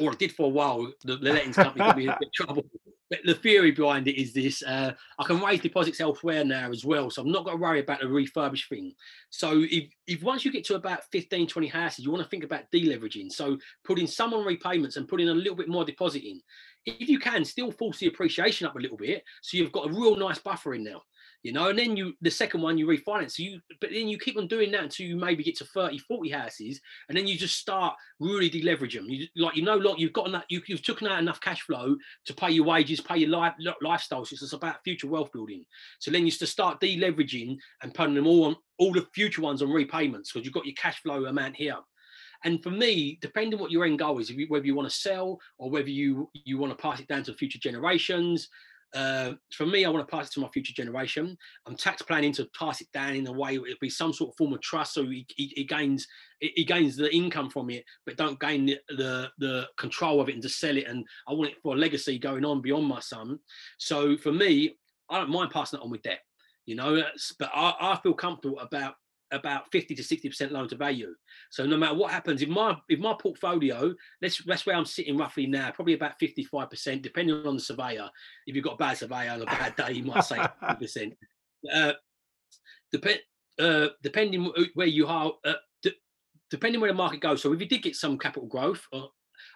or 0.00 0.12
I 0.12 0.14
did 0.14 0.32
for 0.32 0.46
a 0.46 0.48
while, 0.48 0.92
the, 1.04 1.16
the 1.16 1.32
lettings 1.32 1.56
company 1.56 1.84
got 1.84 1.96
me 1.96 2.08
in 2.08 2.30
trouble 2.34 2.64
the 3.24 3.34
theory 3.34 3.70
behind 3.70 4.08
it 4.08 4.20
is 4.20 4.32
this 4.32 4.62
uh, 4.62 4.92
I 5.18 5.24
can 5.24 5.40
raise 5.40 5.60
deposits 5.60 6.00
elsewhere 6.00 6.44
now 6.44 6.70
as 6.70 6.84
well. 6.84 7.10
So 7.10 7.22
I'm 7.22 7.32
not 7.32 7.44
going 7.44 7.56
to 7.56 7.62
worry 7.62 7.80
about 7.80 8.00
the 8.00 8.06
refurbish 8.06 8.68
thing. 8.68 8.94
So 9.30 9.64
if, 9.70 9.84
if 10.06 10.22
once 10.22 10.44
you 10.44 10.52
get 10.52 10.64
to 10.66 10.74
about 10.74 11.04
15, 11.12 11.46
20 11.46 11.66
houses, 11.68 12.04
you 12.04 12.10
want 12.10 12.22
to 12.22 12.28
think 12.28 12.44
about 12.44 12.70
deleveraging. 12.72 13.32
So 13.32 13.58
putting 13.84 14.06
some 14.06 14.34
on 14.34 14.44
repayments 14.44 14.96
and 14.96 15.08
putting 15.08 15.28
a 15.28 15.34
little 15.34 15.56
bit 15.56 15.68
more 15.68 15.84
deposit 15.84 16.24
in. 16.24 16.40
If 16.84 17.08
you 17.08 17.18
can, 17.18 17.44
still 17.44 17.70
force 17.70 17.98
the 17.98 18.08
appreciation 18.08 18.66
up 18.66 18.76
a 18.76 18.80
little 18.80 18.96
bit. 18.96 19.22
So 19.42 19.56
you've 19.56 19.72
got 19.72 19.88
a 19.88 19.92
real 19.92 20.16
nice 20.16 20.38
buffer 20.38 20.74
in 20.74 20.84
now 20.84 21.02
you 21.42 21.52
know, 21.52 21.68
and 21.68 21.78
then 21.78 21.96
you 21.96 22.14
the 22.20 22.30
second 22.30 22.62
one 22.62 22.78
you 22.78 22.86
refinance. 22.86 23.32
So 23.32 23.42
you 23.42 23.60
but 23.80 23.90
then 23.90 24.08
you 24.08 24.18
keep 24.18 24.36
on 24.36 24.46
doing 24.46 24.70
that 24.72 24.84
until 24.84 25.06
you 25.06 25.16
maybe 25.16 25.42
get 25.42 25.56
to 25.56 25.64
30, 25.64 25.98
40 25.98 26.30
houses, 26.30 26.80
and 27.08 27.18
then 27.18 27.26
you 27.26 27.36
just 27.36 27.56
start 27.56 27.94
really 28.20 28.48
deleverage 28.48 28.94
them. 28.94 29.06
You 29.08 29.26
like 29.36 29.56
you 29.56 29.62
know 29.62 29.76
lot 29.76 29.98
you've 29.98 30.12
got 30.12 30.28
enough 30.28 30.44
you, 30.48 30.62
you've 30.66 30.84
taken 30.84 31.08
out 31.08 31.18
enough 31.18 31.40
cash 31.40 31.62
flow 31.62 31.96
to 32.26 32.34
pay 32.34 32.50
your 32.50 32.64
wages, 32.64 33.00
pay 33.00 33.18
your 33.18 33.30
life 33.30 33.54
lifestyle. 33.80 34.24
So 34.24 34.34
it's 34.34 34.52
about 34.52 34.84
future 34.84 35.08
wealth 35.08 35.32
building. 35.32 35.64
So 35.98 36.10
then 36.10 36.24
you 36.24 36.30
to 36.30 36.46
start 36.46 36.80
deleveraging 36.80 37.56
and 37.82 37.94
putting 37.94 38.14
them 38.14 38.26
all 38.26 38.44
on 38.44 38.56
all 38.78 38.92
the 38.92 39.06
future 39.14 39.42
ones 39.42 39.62
on 39.62 39.70
repayments 39.70 40.32
because 40.32 40.44
you've 40.44 40.54
got 40.54 40.66
your 40.66 40.74
cash 40.74 41.02
flow 41.02 41.24
amount 41.26 41.56
here. 41.56 41.76
And 42.44 42.62
for 42.62 42.70
me, 42.70 43.18
depending 43.20 43.58
what 43.58 43.70
your 43.70 43.84
end 43.84 44.00
goal 44.00 44.18
is, 44.18 44.30
you, 44.30 44.46
whether 44.48 44.66
you 44.66 44.74
want 44.74 44.88
to 44.88 44.94
sell 44.94 45.38
or 45.58 45.70
whether 45.70 45.90
you 45.90 46.28
you 46.32 46.58
want 46.58 46.76
to 46.76 46.82
pass 46.82 47.00
it 47.00 47.08
down 47.08 47.22
to 47.24 47.34
future 47.34 47.58
generations, 47.58 48.48
uh, 48.94 49.32
for 49.52 49.66
me, 49.66 49.84
I 49.84 49.88
want 49.90 50.06
to 50.06 50.16
pass 50.16 50.28
it 50.28 50.32
to 50.32 50.40
my 50.40 50.48
future 50.48 50.72
generation. 50.74 51.36
I'm 51.66 51.76
tax 51.76 52.02
planning 52.02 52.32
to 52.34 52.48
pass 52.58 52.80
it 52.80 52.88
down 52.92 53.14
in 53.14 53.26
a 53.26 53.32
way 53.32 53.54
it'll 53.54 53.66
be 53.80 53.90
some 53.90 54.12
sort 54.12 54.30
of 54.30 54.36
form 54.36 54.52
of 54.52 54.60
trust, 54.60 54.94
so 54.94 55.04
he, 55.04 55.26
he, 55.36 55.52
he 55.56 55.64
gains 55.64 56.06
he 56.40 56.64
gains 56.64 56.96
the 56.96 57.14
income 57.14 57.50
from 57.50 57.70
it, 57.70 57.84
but 58.04 58.16
don't 58.16 58.40
gain 58.40 58.66
the, 58.66 58.78
the, 58.88 59.30
the 59.38 59.68
control 59.78 60.20
of 60.20 60.28
it 60.28 60.34
and 60.34 60.42
to 60.42 60.48
sell 60.48 60.76
it. 60.76 60.88
And 60.88 61.06
I 61.28 61.32
want 61.32 61.52
it 61.52 61.56
for 61.62 61.74
a 61.74 61.78
legacy 61.78 62.18
going 62.18 62.44
on 62.44 62.60
beyond 62.60 62.86
my 62.86 62.98
son. 62.98 63.38
So 63.78 64.16
for 64.16 64.32
me, 64.32 64.76
I 65.08 65.18
don't 65.18 65.30
mind 65.30 65.52
passing 65.52 65.78
it 65.78 65.84
on 65.84 65.90
with 65.90 66.02
debt, 66.02 66.18
you 66.66 66.74
know. 66.74 67.00
But 67.38 67.50
I, 67.54 67.74
I 67.80 68.00
feel 68.02 68.14
comfortable 68.14 68.58
about 68.58 68.94
about 69.32 69.70
50 69.72 69.94
to 69.94 70.02
60 70.02 70.28
percent 70.28 70.52
loan 70.52 70.68
to 70.68 70.76
value. 70.76 71.14
So 71.50 71.66
no 71.66 71.76
matter 71.76 71.94
what 71.94 72.12
happens 72.12 72.42
if 72.42 72.48
my 72.48 72.76
if 72.88 73.00
my 73.00 73.14
portfolio 73.20 73.94
that's 74.20 74.42
that's 74.44 74.66
where 74.66 74.76
i'm 74.76 74.84
sitting 74.84 75.16
roughly 75.16 75.46
now 75.46 75.70
probably 75.70 75.94
about 75.94 76.18
55 76.18 76.70
percent 76.70 77.02
depending 77.02 77.34
on 77.46 77.54
the 77.54 77.60
surveyor. 77.60 78.08
If 78.46 78.54
you've 78.54 78.64
got 78.64 78.74
a 78.74 78.78
bad 78.78 78.98
surveyor 78.98 79.32
on 79.32 79.42
a 79.42 79.46
bad 79.46 79.76
day 79.76 79.92
you 79.92 80.04
might 80.04 80.24
say 80.24 80.36
50 80.60 80.74
percent. 80.76 81.14
Uh, 81.72 81.92
depend 82.90 83.20
uh, 83.58 83.88
depending 84.02 84.50
where 84.74 84.86
you 84.86 85.06
are 85.06 85.32
uh, 85.44 85.54
de- 85.82 85.98
depending 86.50 86.80
where 86.80 86.90
the 86.90 86.96
market 86.96 87.20
goes. 87.20 87.42
So 87.42 87.52
if 87.52 87.60
you 87.60 87.66
did 87.66 87.82
get 87.82 87.96
some 87.96 88.18
capital 88.18 88.48
growth 88.48 88.86
or 88.92 89.10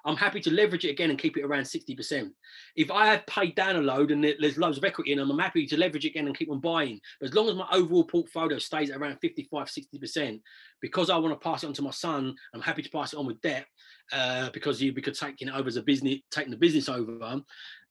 I'm 0.07 0.17
happy 0.17 0.41
to 0.41 0.53
leverage 0.53 0.85
it 0.85 0.91
again 0.91 1.11
and 1.11 1.19
keep 1.19 1.37
it 1.37 1.45
around 1.45 1.65
60%. 1.65 2.31
If 2.77 2.91
I 2.93 3.07
have 3.07 3.27
paid 3.27 3.57
down 3.57 3.77
a 3.77 3.81
load 3.81 4.13
and 4.13 4.23
there's 4.23 4.57
loads 4.57 4.79
of 4.79 4.85
equity 4.85 5.13
in 5.13 5.19
them, 5.19 5.31
I'm 5.31 5.39
happy 5.39 5.67
to 5.67 5.77
leverage 5.77 6.05
it 6.05 6.11
again 6.11 6.27
and 6.27 6.39
keep 6.39 6.51
on 6.51 6.61
buying. 6.61 7.01
But 7.21 7.31
as 7.31 7.35
long 7.35 7.49
as 7.49 7.57
my 7.57 7.67
overall 7.73 8.05
portfolio 8.05 8.59
stays 8.59 8.91
at 8.91 8.99
around 8.99 9.19
55, 9.19 9.67
60%, 9.67 10.41
because 10.81 11.11
I 11.11 11.17
want 11.17 11.35
to 11.39 11.45
pass 11.45 11.65
it 11.65 11.67
on 11.67 11.73
to 11.75 11.83
my 11.83 11.91
son, 11.91 12.37
I'm 12.55 12.61
happy 12.63 12.83
to 12.83 12.91
pass 12.91 13.13
it 13.13 13.19
on 13.19 13.27
with 13.27 13.41
debt 13.41 13.67
uh, 14.13 14.51
because 14.51 14.81
you 14.81 14.93
because 14.93 15.19
taking 15.19 15.49
it 15.49 15.55
over 15.55 15.67
as 15.67 15.77
a 15.77 15.83
business, 15.83 16.21
taking 16.31 16.53
the 16.53 16.57
business 16.57 16.89
over 16.89 17.43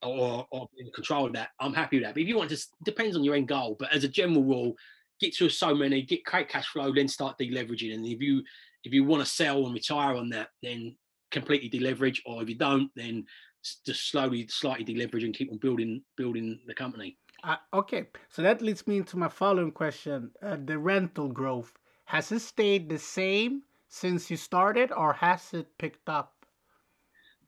or, 0.02 0.48
or 0.50 0.70
in 0.78 0.92
control 0.94 1.26
of 1.28 1.34
that, 1.34 1.50
I'm 1.60 1.74
happy 1.74 1.98
with 1.98 2.06
that. 2.06 2.14
But 2.14 2.24
if 2.24 2.30
you 2.30 2.38
want 2.38 2.50
to, 2.52 2.66
depends 2.86 3.18
on 3.18 3.26
your 3.26 3.36
end 3.36 3.50
goal. 3.50 3.76
But 3.78 3.94
as 3.94 4.06
a 4.06 4.10
general 4.10 4.44
rule, 4.44 4.76
get 5.20 5.36
to 5.36 5.50
so 5.50 5.76
many, 5.76 6.02
get 6.02 6.24
great 6.24 6.48
cash 6.48 6.68
flow, 6.68 6.94
then 6.94 7.08
start 7.08 7.38
deleveraging. 7.38 7.94
And 7.94 8.06
if 8.06 8.22
you 8.22 8.42
if 8.84 8.94
you 8.94 9.04
want 9.04 9.24
to 9.24 9.30
sell 9.30 9.66
and 9.66 9.74
retire 9.74 10.16
on 10.16 10.30
that, 10.30 10.50
then 10.62 10.96
completely 11.36 11.70
deleverage, 11.70 12.20
or 12.26 12.42
if 12.42 12.50
you 12.50 12.58
don't, 12.70 12.90
then 12.96 13.26
just 13.86 14.10
slowly, 14.12 14.48
slightly 14.48 14.86
deleverage 14.86 15.26
and 15.26 15.36
keep 15.36 15.52
on 15.52 15.58
building 15.58 16.02
building 16.18 16.60
the 16.68 16.74
company. 16.74 17.18
Uh, 17.44 17.58
okay, 17.74 18.08
so 18.30 18.42
that 18.42 18.62
leads 18.62 18.88
me 18.88 18.98
into 18.98 19.18
my 19.18 19.30
following 19.30 19.72
question: 19.72 20.32
uh, 20.42 20.58
the 20.66 20.78
rental 20.78 21.28
growth 21.28 21.74
has 22.06 22.32
it 22.32 22.42
stayed 22.42 22.90
the 22.90 22.98
same 22.98 23.64
since 23.90 24.32
you 24.32 24.38
started, 24.38 24.92
or 24.92 25.14
has 25.14 25.54
it 25.54 25.68
picked 25.78 26.10
up? 26.10 26.32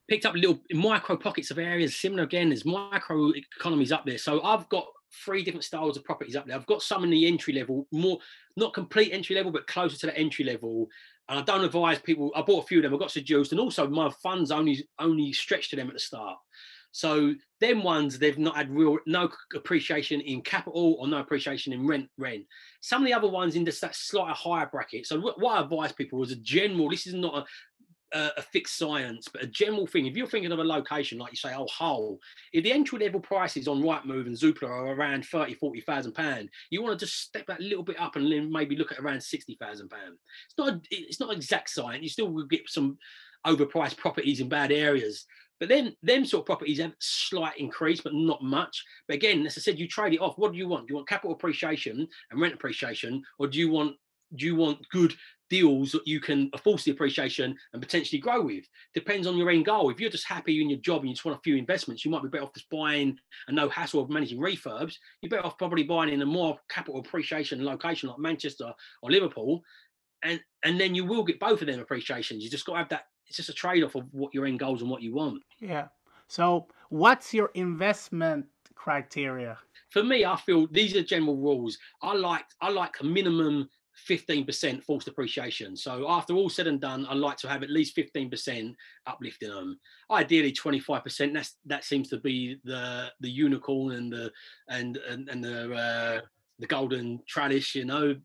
Picked 0.10 0.26
up 0.26 0.36
little 0.36 0.60
micro 0.71 1.17
pockets 1.17 1.52
of 1.52 1.60
areas. 1.60 2.00
Similar 2.00 2.23
again, 2.23 2.50
there's 2.50 2.65
micro 2.65 3.32
economies 3.32 3.91
up 3.91 4.06
there. 4.06 4.17
So 4.17 4.41
I've 4.41 4.67
got 4.69 4.88
three 5.26 5.43
different 5.43 5.63
styles 5.63 5.97
of 5.97 6.04
properties 6.04 6.36
up 6.36 6.45
there. 6.45 6.56
I've 6.56 6.65
got 6.73 6.82
some 6.82 7.04
in 7.04 7.10
the 7.10 7.28
entry 7.28 7.54
level, 7.54 7.88
more 7.91 8.19
not 8.56 8.73
complete 8.73 9.12
entry 9.13 9.36
level, 9.36 9.52
but 9.52 9.67
closer 9.67 9.97
to 10.00 10.06
the 10.08 10.17
entry 10.17 10.45
level. 10.45 10.88
And 11.30 11.40
I 11.40 11.42
don't 11.42 11.63
advise 11.63 12.00
people. 12.00 12.32
I 12.36 12.42
bought 12.42 12.63
a 12.63 12.68
few 12.68 12.80
of 12.80 12.84
them. 12.84 12.96
I 12.96 12.98
got 12.98 13.12
seduced, 13.12 13.52
and 13.52 13.60
also 13.60 13.88
my 13.88 14.10
funds 14.24 14.52
only 14.52 14.88
only 15.00 15.34
stretched 15.34 15.72
to 15.72 15.76
them 15.76 15.88
at 15.88 15.94
the 15.94 16.00
start. 16.00 16.38
So 16.92 17.36
them 17.60 17.84
ones 17.84 18.18
they've 18.18 18.38
not 18.38 18.56
had 18.56 18.72
real 18.72 18.98
no 19.06 19.30
appreciation 19.54 20.22
in 20.22 20.42
capital 20.42 20.96
or 21.00 21.08
no 21.08 21.20
appreciation 21.20 21.74
in 21.74 21.86
rent 21.86 22.10
rent. 22.18 22.46
Some 22.82 23.04
of 23.04 23.08
the 23.08 23.13
other 23.13 23.28
ones 23.28 23.56
in 23.56 23.63
this 23.63 23.80
that 23.82 23.96
slightly 23.96 24.34
higher 24.34 24.68
bracket. 24.72 25.06
So 25.06 25.20
what 25.20 25.58
I 25.58 25.62
advise 25.62 25.92
people 25.92 26.24
as 26.24 26.32
a 26.32 26.38
general, 26.38 26.90
this 26.90 27.08
is 27.08 27.13
not 27.13 27.38
a 27.38 27.46
a, 28.13 28.30
a, 28.38 28.41
fixed 28.41 28.78
science, 28.78 29.28
but 29.28 29.43
a 29.43 29.48
general 29.48 29.88
thing. 29.88 30.06
If 30.06 30.15
you're 30.15 30.28
thinking 30.28 30.52
of 30.52 30.60
a 30.60 30.63
location, 30.63 31.17
like 31.17 31.32
you 31.32 31.38
say, 31.38 31.54
oh, 31.56 31.67
Hull, 31.67 32.17
if 32.54 32.63
the 32.63 32.72
entry 32.72 33.00
level 33.00 33.20
prices 33.20 33.67
on 33.67 33.82
Rightmove 33.82 34.26
and 34.26 34.38
Zoopla 34.38 34.70
are 34.70 34.93
around 34.93 35.26
30, 35.26 35.56
40,000 35.56 36.13
pound, 36.13 36.50
you 36.70 36.82
want 36.82 36.98
to 36.98 37.06
just 37.06 37.22
step 37.22 37.46
that 37.48 37.62
little 37.62 37.84
bit 37.84 38.00
up 38.00 38.15
and 38.15 38.32
then 38.32 38.52
maybe 38.52 38.76
look 38.76 38.91
at 38.91 39.00
around 39.00 39.22
60,000 39.22 39.89
pound. 39.89 40.17
It's 40.46 40.58
not, 40.58 40.80
it's 40.89 41.20
not 41.20 41.34
exact 41.34 41.70
science. 41.70 42.04
You 42.04 42.10
still 42.10 42.30
will 42.30 42.46
get 42.46 42.70
some 42.70 42.98
overpriced 43.46 43.98
properties 43.98 44.39
in 44.39 44.50
bad 44.50 44.72
areas. 44.72 45.26
But 45.60 45.70
then 45.70 45.96
them 46.04 46.24
sort 46.24 46.41
of 46.41 46.46
properties 46.46 46.80
have 46.80 46.93
slight 47.00 47.58
increase, 47.58 48.02
but 48.02 48.13
not 48.13 48.43
much. 48.43 48.84
But 49.08 49.15
again, 49.15 49.46
as 49.46 49.58
I 49.58 49.62
said, 49.62 49.80
you 49.80 49.88
trade 49.88 50.13
it 50.13 50.22
off. 50.22 50.38
What 50.38 50.52
do 50.52 50.58
you 50.58 50.67
want? 50.67 50.88
Do 50.88 50.91
you 50.91 50.96
want 50.96 51.10
capital 51.10 51.34
appreciation 51.34 52.08
and 52.30 52.39
rent 52.39 52.54
appreciation, 52.54 53.24
or 53.39 53.48
do 53.48 53.58
you 53.58 53.72
want 53.72 53.96
do 54.36 54.46
you 54.46 54.56
want 54.56 54.88
good 54.89 55.13
deals 55.50 55.92
that 55.92 56.06
you 56.06 56.20
can 56.20 56.50
force 56.64 56.84
the 56.84 56.92
appreciation 56.92 57.56
and 57.74 57.82
potentially 57.82 58.20
grow 58.20 58.42
with. 58.42 58.66
Depends 58.94 59.28
on 59.28 59.38
your 59.38 59.50
end 59.50 59.66
goal. 59.66 59.90
If 59.90 60.00
you're 60.00 60.10
just 60.10 60.28
happy 60.28 60.62
in 60.62 60.70
your 60.70 60.80
job 60.80 61.02
and 61.02 61.10
you 61.10 61.16
just 61.16 61.26
want 61.26 61.38
a 61.38 61.41
few 61.41 61.56
investments, 61.56 62.04
you 62.04 62.12
might 62.12 62.24
be 62.24 62.30
better 62.30 62.43
off 62.43 62.54
just 62.54 62.70
buying 62.70 63.18
a 63.48 63.52
no 63.52 63.70
hassle 63.70 64.02
of 64.02 64.10
managing 64.10 64.39
refurbs. 64.39 64.95
You're 65.22 65.30
better 65.30 65.45
off 65.45 65.58
probably 65.58 65.84
buying 65.84 66.12
in 66.12 66.22
a 66.22 66.26
more 66.26 66.58
capital 66.70 67.00
appreciation 67.00 67.64
location 67.64 68.10
like 68.10 68.20
Manchester 68.20 68.72
or 69.02 69.12
Liverpool. 69.12 69.62
And 70.24 70.41
and 70.64 70.80
then 70.80 70.95
you 70.95 71.06
will 71.06 71.24
get 71.24 71.39
both 71.39 71.62
of 71.62 71.68
them 71.68 71.80
appreciations. 71.80 72.43
You 72.43 72.50
just 72.50 72.66
got 72.66 72.74
to 72.74 72.80
have 72.80 72.89
that. 72.89 73.06
It's 73.28 73.38
just 73.38 73.50
a 73.50 73.54
trade-off 73.54 73.95
of 73.95 74.06
what 74.12 74.34
your 74.34 74.45
end 74.45 74.60
goals 74.60 74.82
and 74.82 74.89
what 74.89 75.02
you 75.02 75.14
want. 75.14 75.43
Yeah. 75.60 75.88
So 76.28 76.68
what's 76.89 77.34
your 77.34 77.52
investment 77.54 78.45
criteria? 78.76 79.58
For 79.89 80.04
me, 80.04 80.26
I 80.26 80.36
feel 80.38 80.68
these 80.72 80.95
are 80.95 81.04
general 81.04 81.38
rules. 81.38 81.78
I 82.02 82.14
like 82.14 82.45
I 82.62 82.70
like 82.70 83.00
a 83.00 83.06
minimum 83.06 83.70
15% 84.10 84.84
forced 84.84 85.08
appreciation. 85.08 85.76
So 85.76 86.06
after 86.10 86.34
all 86.34 86.50
said 86.50 86.68
and 86.68 86.80
done, 86.80 87.06
I'd 87.08 87.18
like 87.18 87.38
to 87.38 87.50
have 87.50 87.64
at 87.64 87.70
least 87.70 87.95
15% 87.95 88.76
uplift 89.06 89.43
in 89.43 89.50
them. 89.50 89.80
Ideally 90.12 90.54
25%. 90.54 91.34
That's 91.34 91.56
that 91.66 91.84
seems 91.84 92.10
to 92.10 92.18
be 92.18 92.60
the 92.64 93.12
the 93.20 93.30
unicorn 93.30 93.93
and 93.93 94.12
the 94.12 94.32
and 94.70 94.98
and, 95.10 95.30
and 95.30 95.43
the 95.43 95.74
uh, 95.74 96.22
the 96.60 96.68
golden 96.68 97.20
tradish, 97.32 97.76
you 97.76 97.86
know. 97.86 98.16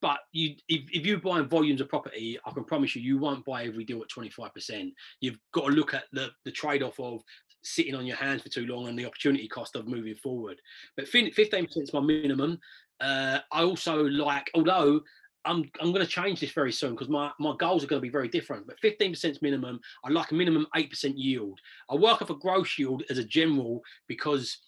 But 0.00 0.18
you 0.32 0.56
if, 0.68 0.82
if 0.92 1.06
you're 1.06 1.18
buying 1.18 1.48
volumes 1.48 1.80
of 1.80 1.88
property, 1.88 2.38
I 2.44 2.50
can 2.50 2.64
promise 2.64 2.96
you 2.96 3.02
you 3.02 3.18
won't 3.18 3.44
buy 3.44 3.64
every 3.64 3.84
deal 3.84 4.02
at 4.02 4.10
25%. 4.10 4.92
You've 5.20 5.38
got 5.52 5.66
to 5.66 5.72
look 5.72 5.94
at 5.94 6.04
the 6.12 6.30
the 6.44 6.50
trade-off 6.50 6.98
of 7.00 7.22
sitting 7.64 7.94
on 7.94 8.06
your 8.06 8.16
hands 8.16 8.42
for 8.42 8.48
too 8.48 8.66
long 8.66 8.88
and 8.88 8.98
the 8.98 9.06
opportunity 9.06 9.48
cost 9.48 9.76
of 9.76 9.86
moving 9.86 10.16
forward. 10.16 10.60
But 10.96 11.06
15% 11.06 11.82
is 11.82 11.92
my 11.92 12.00
minimum. 12.00 12.58
Uh, 13.00 13.38
I 13.50 13.62
also 13.62 14.04
like, 14.04 14.50
although 14.54 15.00
I'm 15.44 15.70
I'm 15.80 15.92
going 15.92 16.04
to 16.04 16.10
change 16.10 16.40
this 16.40 16.52
very 16.52 16.72
soon 16.72 16.92
because 16.92 17.08
my, 17.08 17.30
my 17.38 17.54
goals 17.58 17.82
are 17.82 17.86
going 17.86 18.00
to 18.00 18.06
be 18.06 18.10
very 18.10 18.28
different. 18.28 18.66
But 18.66 18.80
15% 18.80 19.42
minimum. 19.42 19.80
I 20.04 20.10
like 20.10 20.30
a 20.30 20.34
minimum 20.34 20.66
8% 20.76 21.12
yield. 21.16 21.58
I 21.90 21.94
work 21.94 22.22
off 22.22 22.30
a 22.30 22.34
gross 22.34 22.78
yield 22.78 23.02
as 23.10 23.18
a 23.18 23.24
general 23.24 23.82
because 24.08 24.58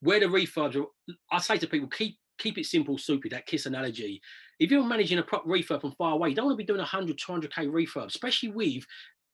where 0.00 0.20
the 0.20 0.26
refurbs 0.26 0.76
are, 0.76 0.86
I 1.30 1.38
say 1.38 1.58
to 1.58 1.66
people, 1.66 1.88
keep 1.88 2.18
keep 2.38 2.58
it 2.58 2.66
simple, 2.66 2.98
soupy, 2.98 3.28
that 3.28 3.46
kiss 3.46 3.66
analogy. 3.66 4.20
If 4.58 4.70
you're 4.70 4.84
managing 4.84 5.18
a 5.18 5.22
prop 5.22 5.44
refurb 5.44 5.80
from 5.80 5.92
far 5.92 6.14
away, 6.14 6.30
you 6.30 6.34
don't 6.34 6.46
want 6.46 6.54
to 6.54 6.62
be 6.62 6.66
doing 6.66 6.78
100, 6.78 7.18
200k 7.18 7.68
refurb, 7.68 8.06
especially 8.06 8.50
with 8.50 8.84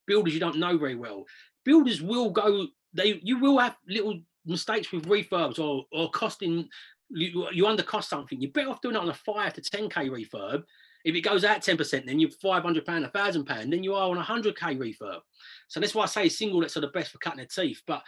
builders 0.06 0.34
you 0.34 0.40
don't 0.40 0.58
know 0.58 0.76
very 0.76 0.94
well. 0.94 1.24
Builders 1.64 2.02
will 2.02 2.30
go, 2.30 2.66
they 2.92 3.20
you 3.22 3.38
will 3.38 3.58
have 3.58 3.76
little 3.86 4.20
mistakes 4.44 4.92
with 4.92 5.06
refurbs 5.06 5.58
or 5.58 5.84
or 5.92 6.10
costing 6.10 6.68
you, 7.10 7.48
you 7.52 7.64
undercost 7.64 8.04
something. 8.04 8.40
You're 8.40 8.50
better 8.50 8.70
off 8.70 8.80
doing 8.80 8.96
it 8.96 9.00
on 9.00 9.08
a 9.08 9.14
five 9.14 9.54
to 9.54 9.60
10k 9.60 10.10
refurb 10.10 10.64
if 11.08 11.14
it 11.14 11.22
goes 11.22 11.42
out 11.42 11.62
10%, 11.62 12.04
then 12.04 12.20
you're 12.20 12.30
500 12.30 12.84
pound, 12.84 13.04
a 13.04 13.08
thousand 13.08 13.46
pound, 13.46 13.72
then 13.72 13.82
you 13.82 13.94
are 13.94 14.10
on 14.10 14.18
a 14.18 14.22
100k 14.22 14.78
refurb. 14.78 15.20
So 15.68 15.80
that's 15.80 15.94
why 15.94 16.02
I 16.02 16.06
say 16.06 16.28
single 16.28 16.60
lets 16.60 16.76
are 16.76 16.80
the 16.80 16.88
best 16.88 17.12
for 17.12 17.18
cutting 17.18 17.38
their 17.38 17.46
teeth. 17.46 17.82
But 17.86 18.02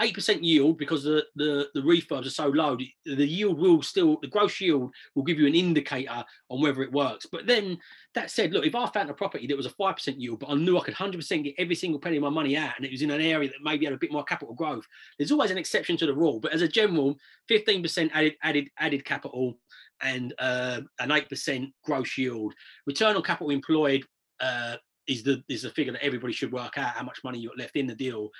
8% 0.00 0.42
yield 0.42 0.78
because 0.78 1.04
the, 1.04 1.24
the, 1.36 1.68
the 1.74 1.80
refurbs 1.80 2.26
are 2.26 2.30
so 2.30 2.48
low, 2.48 2.76
the 2.76 3.26
yield 3.26 3.58
will 3.58 3.82
still, 3.82 4.18
the 4.20 4.28
gross 4.28 4.60
yield 4.60 4.92
will 5.14 5.22
give 5.22 5.38
you 5.38 5.46
an 5.46 5.54
indicator 5.54 6.24
on 6.50 6.60
whether 6.60 6.82
it 6.82 6.92
works. 6.92 7.26
But 7.30 7.46
then 7.46 7.78
that 8.14 8.30
said, 8.30 8.52
look, 8.52 8.66
if 8.66 8.74
I 8.74 8.86
found 8.88 9.08
a 9.08 9.14
property 9.14 9.46
that 9.46 9.56
was 9.56 9.66
a 9.66 9.70
5% 9.70 10.14
yield, 10.18 10.40
but 10.40 10.50
I 10.50 10.54
knew 10.54 10.78
I 10.78 10.82
could 10.82 10.94
100% 10.94 11.44
get 11.44 11.54
every 11.58 11.74
single 11.74 12.00
penny 12.00 12.16
of 12.16 12.22
my 12.22 12.28
money 12.28 12.56
out 12.56 12.74
and 12.76 12.84
it 12.84 12.92
was 12.92 13.02
in 13.02 13.10
an 13.10 13.20
area 13.20 13.48
that 13.48 13.62
maybe 13.62 13.86
had 13.86 13.94
a 13.94 13.98
bit 13.98 14.12
more 14.12 14.24
capital 14.24 14.54
growth, 14.54 14.84
there's 15.18 15.32
always 15.32 15.50
an 15.50 15.58
exception 15.58 15.96
to 15.98 16.06
the 16.06 16.14
rule. 16.14 16.40
But 16.40 16.52
as 16.52 16.62
a 16.62 16.68
general, 16.68 17.16
15% 17.50 18.10
added, 18.12 18.34
added, 18.42 18.68
added 18.78 19.04
capital 19.04 19.58
and 20.02 20.34
uh, 20.38 20.82
an 20.98 21.08
8% 21.08 21.72
gross 21.84 22.18
yield. 22.18 22.52
Return 22.86 23.16
on 23.16 23.22
capital 23.22 23.50
employed 23.50 24.04
uh, 24.40 24.76
is 25.06 25.22
the 25.22 25.42
is 25.48 25.62
the 25.62 25.70
figure 25.70 25.92
that 25.92 26.04
everybody 26.04 26.32
should 26.32 26.52
work 26.52 26.78
out 26.78 26.94
how 26.94 27.04
much 27.04 27.22
money 27.24 27.38
you 27.38 27.48
got 27.48 27.58
left 27.58 27.76
in 27.76 27.86
the 27.86 27.94
deal. 27.94 28.30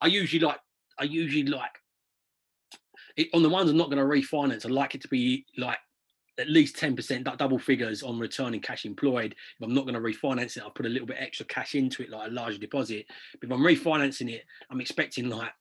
I 0.00 0.06
usually 0.06 0.40
like 0.40 0.58
I 0.98 1.04
usually 1.04 1.44
like 1.44 1.78
it, 3.16 3.28
on 3.34 3.42
the 3.42 3.48
ones 3.48 3.70
I'm 3.70 3.76
not 3.76 3.90
going 3.90 3.98
to 3.98 4.04
refinance. 4.04 4.66
I 4.66 4.68
like 4.68 4.94
it 4.94 5.02
to 5.02 5.08
be 5.08 5.44
like 5.56 5.78
at 6.38 6.48
least 6.48 6.76
10% 6.76 7.36
double 7.36 7.58
figures 7.58 8.02
on 8.02 8.18
returning 8.18 8.60
cash 8.60 8.84
employed. 8.84 9.34
If 9.58 9.64
I'm 9.64 9.74
not 9.74 9.86
going 9.86 9.94
to 9.94 10.00
refinance 10.00 10.56
it, 10.56 10.62
I'll 10.62 10.70
put 10.70 10.86
a 10.86 10.88
little 10.88 11.06
bit 11.06 11.18
extra 11.20 11.46
cash 11.46 11.74
into 11.74 12.02
it, 12.02 12.10
like 12.10 12.28
a 12.28 12.32
larger 12.32 12.58
deposit. 12.58 13.06
But 13.40 13.48
if 13.48 13.52
I'm 13.52 13.62
refinancing 13.62 14.30
it, 14.30 14.44
I'm 14.70 14.80
expecting 14.80 15.28
like 15.28 15.52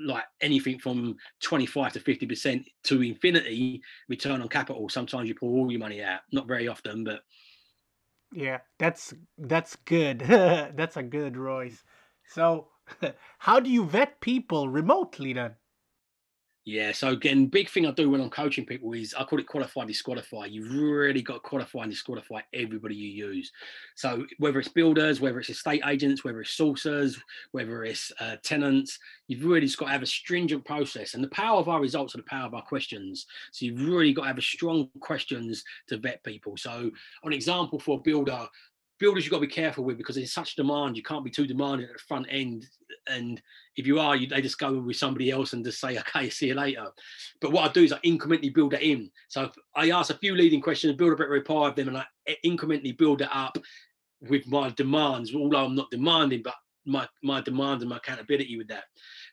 like 0.00 0.22
anything 0.40 0.78
from 0.78 1.16
25 1.42 1.94
to 1.94 1.98
50 1.98 2.26
percent 2.26 2.66
to 2.84 3.02
infinity 3.02 3.82
return 4.08 4.40
on 4.40 4.48
capital 4.48 4.88
sometimes 4.88 5.28
you 5.28 5.34
pull 5.34 5.48
all 5.48 5.72
your 5.72 5.80
money 5.80 6.00
out 6.00 6.20
not 6.30 6.46
very 6.46 6.68
often 6.68 7.02
but 7.02 7.22
yeah 8.32 8.58
that's 8.78 9.12
that's 9.38 9.74
good 9.86 10.20
that's 10.20 10.96
a 10.96 11.02
good 11.02 11.36
royce 11.36 11.82
so 12.28 12.68
how 13.38 13.60
do 13.60 13.70
you 13.70 13.84
vet 13.84 14.20
people 14.20 14.68
remotely 14.68 15.32
then 15.32 15.54
yeah, 16.68 16.92
so 16.92 17.08
again, 17.08 17.46
big 17.46 17.70
thing 17.70 17.86
I 17.86 17.92
do 17.92 18.10
when 18.10 18.20
I'm 18.20 18.28
coaching 18.28 18.66
people 18.66 18.92
is 18.92 19.14
I 19.14 19.24
call 19.24 19.38
it 19.38 19.46
qualify, 19.46 19.86
disqualify. 19.86 20.44
You've 20.44 20.70
really 20.70 21.22
got 21.22 21.32
to 21.32 21.40
qualify 21.40 21.84
and 21.84 21.90
disqualify 21.90 22.42
everybody 22.52 22.94
you 22.94 23.26
use. 23.28 23.50
So 23.94 24.26
whether 24.36 24.58
it's 24.58 24.68
builders, 24.68 25.18
whether 25.18 25.40
it's 25.40 25.48
estate 25.48 25.80
agents, 25.86 26.24
whether 26.24 26.42
it's 26.42 26.54
sourcers, 26.54 27.18
whether 27.52 27.84
it's 27.84 28.12
uh, 28.20 28.36
tenants, 28.42 28.98
you've 29.28 29.46
really 29.46 29.62
just 29.62 29.78
got 29.78 29.86
to 29.86 29.92
have 29.92 30.02
a 30.02 30.06
stringent 30.06 30.62
process. 30.66 31.14
And 31.14 31.24
the 31.24 31.28
power 31.28 31.58
of 31.58 31.70
our 31.70 31.80
results 31.80 32.14
are 32.14 32.18
the 32.18 32.24
power 32.24 32.46
of 32.46 32.52
our 32.52 32.60
questions. 32.60 33.24
So 33.50 33.64
you've 33.64 33.88
really 33.88 34.12
got 34.12 34.24
to 34.24 34.28
have 34.28 34.36
a 34.36 34.42
strong 34.42 34.90
questions 35.00 35.64
to 35.86 35.96
vet 35.96 36.22
people. 36.22 36.58
So 36.58 36.90
an 37.24 37.32
example 37.32 37.78
for 37.78 37.96
a 37.96 38.02
builder, 38.02 38.46
builders 38.98 39.24
you've 39.24 39.30
got 39.30 39.38
to 39.38 39.46
be 39.46 39.52
careful 39.52 39.84
with 39.84 39.98
because 39.98 40.16
there's 40.16 40.32
such 40.32 40.56
demand. 40.56 40.96
You 40.96 41.02
can't 41.02 41.24
be 41.24 41.30
too 41.30 41.46
demanding 41.46 41.86
at 41.86 41.92
the 41.92 41.98
front 41.98 42.26
end. 42.30 42.66
And 43.06 43.40
if 43.76 43.86
you 43.86 43.98
are, 44.00 44.16
you, 44.16 44.26
they 44.26 44.42
just 44.42 44.58
go 44.58 44.78
with 44.78 44.96
somebody 44.96 45.30
else 45.30 45.52
and 45.52 45.64
just 45.64 45.80
say, 45.80 45.98
okay, 45.98 46.30
see 46.30 46.48
you 46.48 46.54
later. 46.54 46.86
But 47.40 47.52
what 47.52 47.68
I 47.68 47.72
do 47.72 47.84
is 47.84 47.92
I 47.92 47.98
incrementally 47.98 48.54
build 48.54 48.74
it 48.74 48.82
in. 48.82 49.10
So 49.28 49.50
I 49.74 49.90
ask 49.90 50.10
a 50.10 50.18
few 50.18 50.34
leading 50.34 50.60
questions, 50.60 50.96
build 50.96 51.12
a 51.12 51.16
bit 51.16 51.26
of 51.26 51.32
rapport 51.32 51.68
of 51.68 51.76
them, 51.76 51.88
and 51.88 51.98
I 51.98 52.06
incrementally 52.44 52.96
build 52.96 53.22
it 53.22 53.28
up 53.32 53.56
with 54.20 54.46
my 54.46 54.70
demands, 54.70 55.34
although 55.34 55.64
I'm 55.64 55.74
not 55.74 55.90
demanding, 55.90 56.42
but 56.42 56.54
my 56.88 57.06
my 57.22 57.40
demand 57.40 57.80
and 57.80 57.90
my 57.90 57.98
accountability 57.98 58.56
with 58.56 58.68
that. 58.68 58.84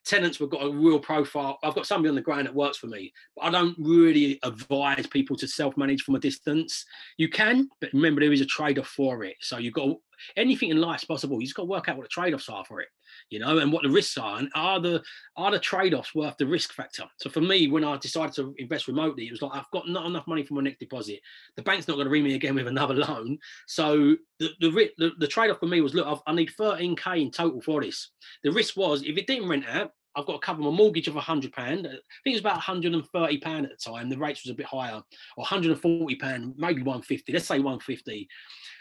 Tenants, 0.06 0.40
we've 0.40 0.50
got 0.50 0.66
a 0.66 0.70
real 0.70 1.00
profile. 1.00 1.58
I've 1.64 1.76
got 1.76 1.88
somebody 1.88 2.10
on 2.10 2.16
the 2.16 2.22
ground 2.22 2.48
that 2.48 2.54
works 2.54 2.78
for 2.78 2.88
me, 2.88 3.12
but 3.36 3.46
I 3.46 3.50
don't 3.50 3.76
really 3.80 4.40
advise 4.44 5.08
people 5.08 5.36
to 5.38 5.48
self-manage 5.48 6.04
from 6.04 6.16
a 6.16 6.20
distance. 6.20 6.86
You 7.18 7.30
can, 7.30 7.70
but 7.82 7.94
remember 7.94 8.22
there 8.22 8.34
is 8.34 8.42
a 8.42 8.46
trade-off 8.46 8.88
for 8.88 9.24
it. 9.24 9.36
So 9.42 9.58
you've 9.58 9.74
got 9.74 9.98
anything 10.38 10.70
in 10.70 10.80
life 10.80 11.02
is 11.02 11.06
possible. 11.06 11.40
You 11.40 11.48
just 11.48 11.56
got 11.56 11.64
to 11.64 11.70
work 11.70 11.90
out 11.90 11.98
what 11.98 12.04
the 12.04 12.10
trade-offs 12.10 12.50
are 12.50 12.66
for 12.66 12.82
it 12.82 12.90
you 13.30 13.40
know, 13.40 13.58
and 13.58 13.72
what 13.72 13.84
the 13.84 13.90
risks 13.90 14.18
are, 14.18 14.38
and 14.38 14.50
are 14.56 14.80
the 14.80 15.02
are 15.36 15.52
the 15.52 15.60
trade-offs 15.60 16.14
worth 16.14 16.38
the 16.38 16.46
risk 16.46 16.74
factor? 16.74 17.04
So 17.18 17.30
for 17.30 17.42
me, 17.42 17.68
when 17.68 17.84
I 17.84 17.98
decided 17.98 18.36
to 18.36 18.54
invest 18.58 18.88
remotely, 18.88 19.28
it 19.28 19.32
was 19.32 19.42
like 19.42 19.52
I've 19.54 19.70
got 19.72 19.90
not 19.90 20.06
enough 20.06 20.28
money 20.28 20.44
for 20.44 20.54
my 20.54 20.62
next 20.62 20.80
deposit. 20.80 21.20
The 21.56 21.64
bank's 21.64 21.88
not 21.88 21.96
going 21.96 22.06
to 22.06 22.12
ring 22.12 22.24
me 22.24 22.36
again 22.36 22.56
with 22.56 22.68
another 22.68 22.94
loan. 22.96 23.38
So 23.68 24.16
the 24.40 24.50
the 24.60 24.90
the, 24.98 25.12
the 25.20 25.28
trade-off 25.28 25.60
for 25.60 25.68
me 25.68 25.82
was 25.82 25.94
look, 25.94 26.08
I've, 26.08 26.22
I 26.28 26.34
need 26.34 26.52
13k 26.60 27.22
in 27.22 27.32
total 27.32 27.62
for 27.62 27.82
this. 27.82 28.12
The 28.44 28.52
risk 28.52 28.78
was 28.78 29.04
if 29.04 29.18
it 29.18 29.28
didn't 29.28 29.50
rent 29.50 29.66
out, 29.68 29.92
I've 30.16 30.26
got 30.26 30.34
to 30.34 30.40
cover 30.40 30.62
my 30.62 30.70
mortgage 30.70 31.08
of 31.08 31.16
hundred 31.16 31.52
pound. 31.52 31.88
I 31.88 31.90
think 31.90 32.02
it 32.26 32.32
was 32.32 32.40
about 32.40 32.56
130 32.56 33.38
pound 33.40 33.66
at 33.66 33.72
the 33.72 33.92
time. 33.92 34.10
The 34.10 34.18
rates 34.18 34.46
was 34.46 34.52
a 34.52 34.56
bit 34.56 34.66
higher, 34.66 34.96
or 34.96 35.42
140 35.42 36.16
pound, 36.16 36.54
maybe 36.58 36.82
150. 36.82 37.34
Let's 37.34 37.48
say 37.48 37.58
150. 37.58 38.28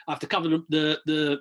I 0.06 0.12
have 0.12 0.20
to 0.20 0.26
cover 0.26 0.48
the 0.48 0.64
the, 0.68 1.00
the 1.06 1.40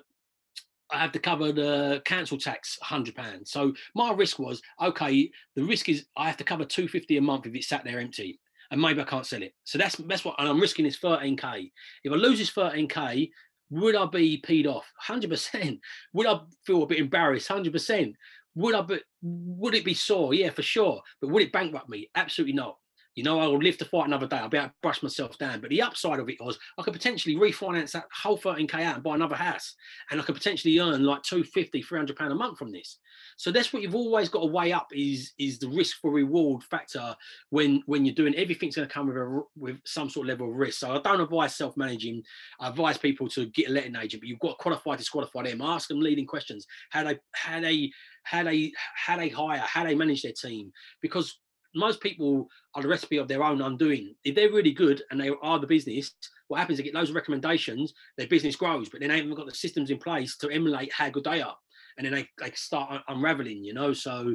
I 0.90 0.98
have 0.98 1.12
to 1.12 1.18
cover 1.18 1.52
the 1.52 2.02
council 2.04 2.38
tax, 2.38 2.78
hundred 2.82 3.14
pounds. 3.14 3.50
So 3.50 3.74
my 3.94 4.12
risk 4.12 4.38
was 4.38 4.62
okay. 4.82 5.30
The 5.56 5.64
risk 5.64 5.88
is 5.88 6.06
I 6.16 6.26
have 6.26 6.36
to 6.38 6.44
cover 6.44 6.64
two 6.64 6.88
fifty 6.88 7.16
a 7.16 7.20
month 7.20 7.46
if 7.46 7.54
it's 7.54 7.68
sat 7.68 7.84
there 7.84 8.00
empty, 8.00 8.40
and 8.70 8.80
maybe 8.80 9.00
I 9.00 9.04
can't 9.04 9.26
sell 9.26 9.42
it. 9.42 9.54
So 9.64 9.78
that's 9.78 9.96
that's 9.96 10.24
what, 10.24 10.36
and 10.38 10.48
I'm 10.48 10.60
risking 10.60 10.86
is 10.86 10.98
thirteen 10.98 11.36
k. 11.36 11.70
If 12.04 12.12
I 12.12 12.16
lose 12.16 12.38
this 12.38 12.50
thirteen 12.50 12.88
k, 12.88 13.30
would 13.70 13.96
I 13.96 14.06
be 14.06 14.42
peed 14.46 14.66
off? 14.66 14.90
Hundred 14.98 15.30
percent. 15.30 15.80
Would 16.12 16.26
I 16.26 16.40
feel 16.64 16.82
a 16.82 16.86
bit 16.86 16.98
embarrassed? 16.98 17.48
Hundred 17.48 17.72
percent. 17.72 18.14
Would 18.54 18.74
I 18.74 18.82
be? 18.82 18.98
Would 19.22 19.74
it 19.74 19.84
be 19.84 19.94
sore? 19.94 20.34
Yeah, 20.34 20.50
for 20.50 20.62
sure. 20.62 21.00
But 21.20 21.30
would 21.30 21.42
it 21.42 21.52
bankrupt 21.52 21.88
me? 21.88 22.08
Absolutely 22.14 22.54
not. 22.54 22.76
You 23.14 23.22
know, 23.22 23.38
I 23.38 23.46
will 23.46 23.58
live 23.58 23.78
to 23.78 23.84
fight 23.84 24.06
another 24.06 24.26
day. 24.26 24.36
I'll 24.36 24.48
be 24.48 24.56
able 24.56 24.68
to 24.68 24.74
brush 24.82 25.02
myself 25.02 25.38
down. 25.38 25.60
But 25.60 25.70
the 25.70 25.82
upside 25.82 26.18
of 26.18 26.28
it 26.28 26.40
was 26.40 26.58
I 26.78 26.82
could 26.82 26.92
potentially 26.92 27.36
refinance 27.36 27.92
that 27.92 28.06
whole 28.12 28.38
13k 28.38 28.74
out 28.82 28.96
and 28.96 29.04
buy 29.04 29.14
another 29.14 29.36
house. 29.36 29.74
And 30.10 30.20
I 30.20 30.24
could 30.24 30.34
potentially 30.34 30.78
earn 30.80 31.04
like 31.04 31.22
250, 31.22 31.82
300 31.82 32.16
pound 32.16 32.32
a 32.32 32.34
month 32.34 32.58
from 32.58 32.72
this. 32.72 32.98
So 33.36 33.50
that's 33.50 33.72
what 33.72 33.82
you've 33.82 33.94
always 33.94 34.28
got 34.28 34.40
to 34.40 34.46
weigh 34.46 34.72
up 34.72 34.88
is 34.92 35.32
is 35.38 35.58
the 35.58 35.68
risk 35.68 35.98
for 36.00 36.10
reward 36.10 36.62
factor 36.64 37.14
when 37.50 37.82
when 37.86 38.04
you're 38.04 38.14
doing 38.14 38.34
everything's 38.34 38.76
going 38.76 38.88
to 38.88 38.92
come 38.92 39.08
with 39.08 39.16
a, 39.16 39.42
with 39.56 39.78
some 39.84 40.08
sort 40.10 40.26
of 40.26 40.28
level 40.28 40.50
of 40.50 40.56
risk. 40.56 40.80
So 40.80 40.92
I 40.92 41.00
don't 41.00 41.20
advise 41.20 41.54
self-managing. 41.56 42.22
I 42.60 42.68
advise 42.68 42.98
people 42.98 43.28
to 43.30 43.46
get 43.46 43.68
a 43.68 43.72
letting 43.72 43.96
agent, 43.96 44.22
but 44.22 44.28
you've 44.28 44.38
got 44.40 44.58
to 44.58 44.62
qualify, 44.62 44.96
disqualify 44.96 45.42
them. 45.44 45.62
Ask 45.62 45.88
them 45.88 46.00
leading 46.00 46.26
questions. 46.26 46.66
How 46.90 47.04
they 47.04 47.18
how 47.34 47.60
they 47.60 47.90
how 48.24 48.42
they 48.44 48.72
how 48.96 49.16
they 49.16 49.28
hire, 49.28 49.58
how 49.58 49.84
they 49.84 49.94
manage 49.94 50.22
their 50.22 50.32
team. 50.32 50.72
Because 51.00 51.38
most 51.74 52.00
people 52.00 52.48
are 52.74 52.82
the 52.82 52.88
recipe 52.88 53.16
of 53.16 53.28
their 53.28 53.42
own 53.42 53.60
undoing. 53.60 54.14
If 54.24 54.34
they're 54.34 54.50
really 54.50 54.72
good 54.72 55.02
and 55.10 55.20
they 55.20 55.30
are 55.42 55.58
the 55.58 55.66
business, 55.66 56.12
what 56.48 56.58
happens? 56.58 56.78
They 56.78 56.84
get 56.84 56.94
loads 56.94 57.10
of 57.10 57.16
recommendations, 57.16 57.94
their 58.16 58.26
business 58.26 58.56
grows, 58.56 58.88
but 58.88 59.00
then 59.00 59.10
they 59.10 59.16
haven't 59.16 59.34
got 59.34 59.46
the 59.46 59.54
systems 59.54 59.90
in 59.90 59.98
place 59.98 60.36
to 60.38 60.50
emulate 60.50 60.92
how 60.92 61.10
good 61.10 61.24
they 61.24 61.42
are. 61.42 61.56
And 61.96 62.04
then 62.04 62.12
they, 62.12 62.28
they 62.44 62.50
start 62.54 63.02
unraveling, 63.06 63.62
you 63.62 63.72
know. 63.72 63.92
So, 63.92 64.34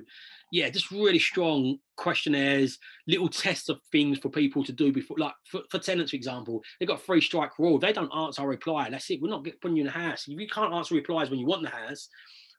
yeah, 0.51 0.69
just 0.69 0.91
really 0.91 1.19
strong 1.19 1.77
questionnaires, 1.97 2.77
little 3.05 3.27
tests 3.27 3.67
of 3.67 3.81
things 3.91 4.17
for 4.17 4.29
people 4.29 4.63
to 4.63 4.71
do 4.71 4.93
before, 4.93 5.17
like 5.19 5.33
for, 5.51 5.61
for 5.69 5.77
tenants, 5.77 6.11
for 6.11 6.15
example, 6.15 6.63
they've 6.79 6.87
got 6.87 7.01
three 7.01 7.19
strike 7.19 7.59
rule. 7.59 7.77
They 7.77 7.91
don't 7.91 8.15
answer 8.15 8.43
our 8.43 8.47
reply. 8.47 8.89
That's 8.89 9.09
it. 9.09 9.21
We're 9.21 9.29
not 9.29 9.45
putting 9.61 9.75
you 9.75 9.81
in 9.81 9.87
the 9.87 9.91
house. 9.91 10.25
If 10.27 10.39
you 10.39 10.47
can't 10.47 10.73
answer 10.73 10.95
replies 10.95 11.29
when 11.29 11.39
you 11.39 11.47
want 11.47 11.63
the 11.63 11.69
house, 11.69 12.07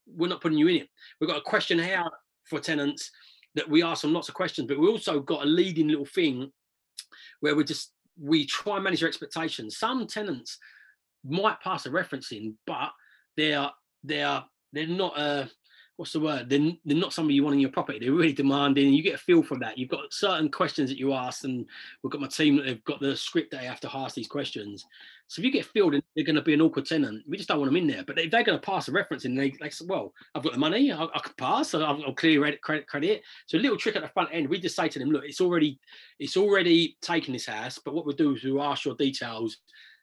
we're 0.07 0.29
not 0.29 0.43
putting 0.43 0.59
you 0.59 0.69
in 0.69 0.77
it. 0.77 0.89
We've 1.19 1.31
got 1.31 1.39
a 1.39 1.43
questionnaire 1.43 2.05
for 2.45 2.61
tenants 2.61 3.11
that 3.55 3.69
we 3.69 3.83
ask 3.83 4.03
them 4.03 4.13
lots 4.13 4.29
of 4.29 4.35
questions, 4.35 4.69
but 4.69 4.79
we 4.79 4.87
also 4.87 5.21
got 5.21 5.45
a 5.45 5.49
leading 5.49 5.89
little 5.89 6.07
thing 6.07 6.51
where 7.41 7.57
we're 7.57 7.63
just 7.63 7.93
we 8.21 8.47
try 8.47 8.77
and 8.77 8.85
manage 8.85 9.01
your 9.01 9.09
expectations. 9.09 9.79
Some 9.79 10.07
tenants 10.07 10.59
might 11.25 11.61
pass 11.61 11.87
a 11.87 11.91
referencing, 11.91 12.55
but 12.67 12.91
they're 13.37 13.71
they're 14.05 14.43
they're 14.73 14.87
not 14.87 15.19
uh 15.19 15.47
what's 16.01 16.15
the 16.15 16.21
word? 16.21 16.49
They're, 16.49 16.73
they're 16.87 16.97
not 16.97 17.13
somebody 17.13 17.35
you 17.35 17.45
want 17.45 17.57
in 17.57 17.61
your 17.61 17.69
property. 17.69 17.99
They're 17.99 18.11
really 18.11 18.33
demanding, 18.33 18.91
you 18.91 19.03
get 19.03 19.17
a 19.17 19.19
feel 19.19 19.43
from 19.43 19.61
that. 19.61 19.77
You've 19.77 19.91
got 19.91 20.11
certain 20.15 20.51
questions 20.51 20.89
that 20.89 20.97
you 20.97 21.13
ask, 21.13 21.45
and 21.45 21.67
we've 22.03 22.11
got 22.11 22.23
my 22.23 22.27
team 22.27 22.57
that 22.57 22.69
have 22.69 22.83
got 22.85 23.01
the 23.01 23.15
script 23.15 23.51
that 23.51 23.61
they 23.61 23.67
have 23.67 23.81
to 23.81 23.91
ask 23.95 24.15
these 24.15 24.27
questions. 24.27 24.87
So 25.27 25.41
if 25.41 25.45
you 25.45 25.53
get 25.53 25.67
filled 25.67 25.93
and 25.93 26.03
they're 26.17 26.25
going 26.25 26.37
to 26.37 26.43
be 26.43 26.55
an 26.55 26.63
awkward 26.63 26.87
tenant, 26.87 27.23
we 27.29 27.37
just 27.37 27.51
don't 27.51 27.59
want 27.59 27.69
them 27.69 27.77
in 27.77 27.87
there. 27.87 28.03
But 28.03 28.19
if 28.19 28.31
they're 28.31 28.43
going 28.43 28.59
to 28.59 28.67
pass 28.67 28.89
a 28.89 28.93
reference 28.93 29.27
and 29.27 29.39
they, 29.39 29.53
they 29.61 29.69
say, 29.69 29.85
well, 29.87 30.15
I've 30.35 30.43
got 30.43 30.55
the 30.55 30.59
money, 30.59 30.91
I, 30.91 31.05
I 31.05 31.19
can 31.23 31.35
pass, 31.37 31.69
so 31.69 31.83
I'll, 31.83 32.03
I'll 32.03 32.15
clear 32.15 32.41
credit, 32.41 32.63
credit, 32.63 32.87
credit. 32.87 33.23
So 33.45 33.59
a 33.59 33.61
little 33.61 33.77
trick 33.77 33.97
at 33.97 34.01
the 34.01 34.09
front 34.09 34.31
end, 34.33 34.49
we 34.49 34.59
just 34.59 34.77
say 34.77 34.89
to 34.89 34.99
them, 34.99 35.11
look, 35.11 35.25
it's 35.27 35.43
already, 35.43 35.79
it's 36.19 36.39
already 36.39 36.97
taken 37.03 37.35
this 37.35 37.45
house, 37.45 37.79
but 37.79 37.93
what 37.93 38.07
we'll 38.07 38.17
do 38.17 38.35
is 38.35 38.43
we'll 38.43 38.63
ask 38.63 38.87
your 38.87 38.95
details 38.95 39.59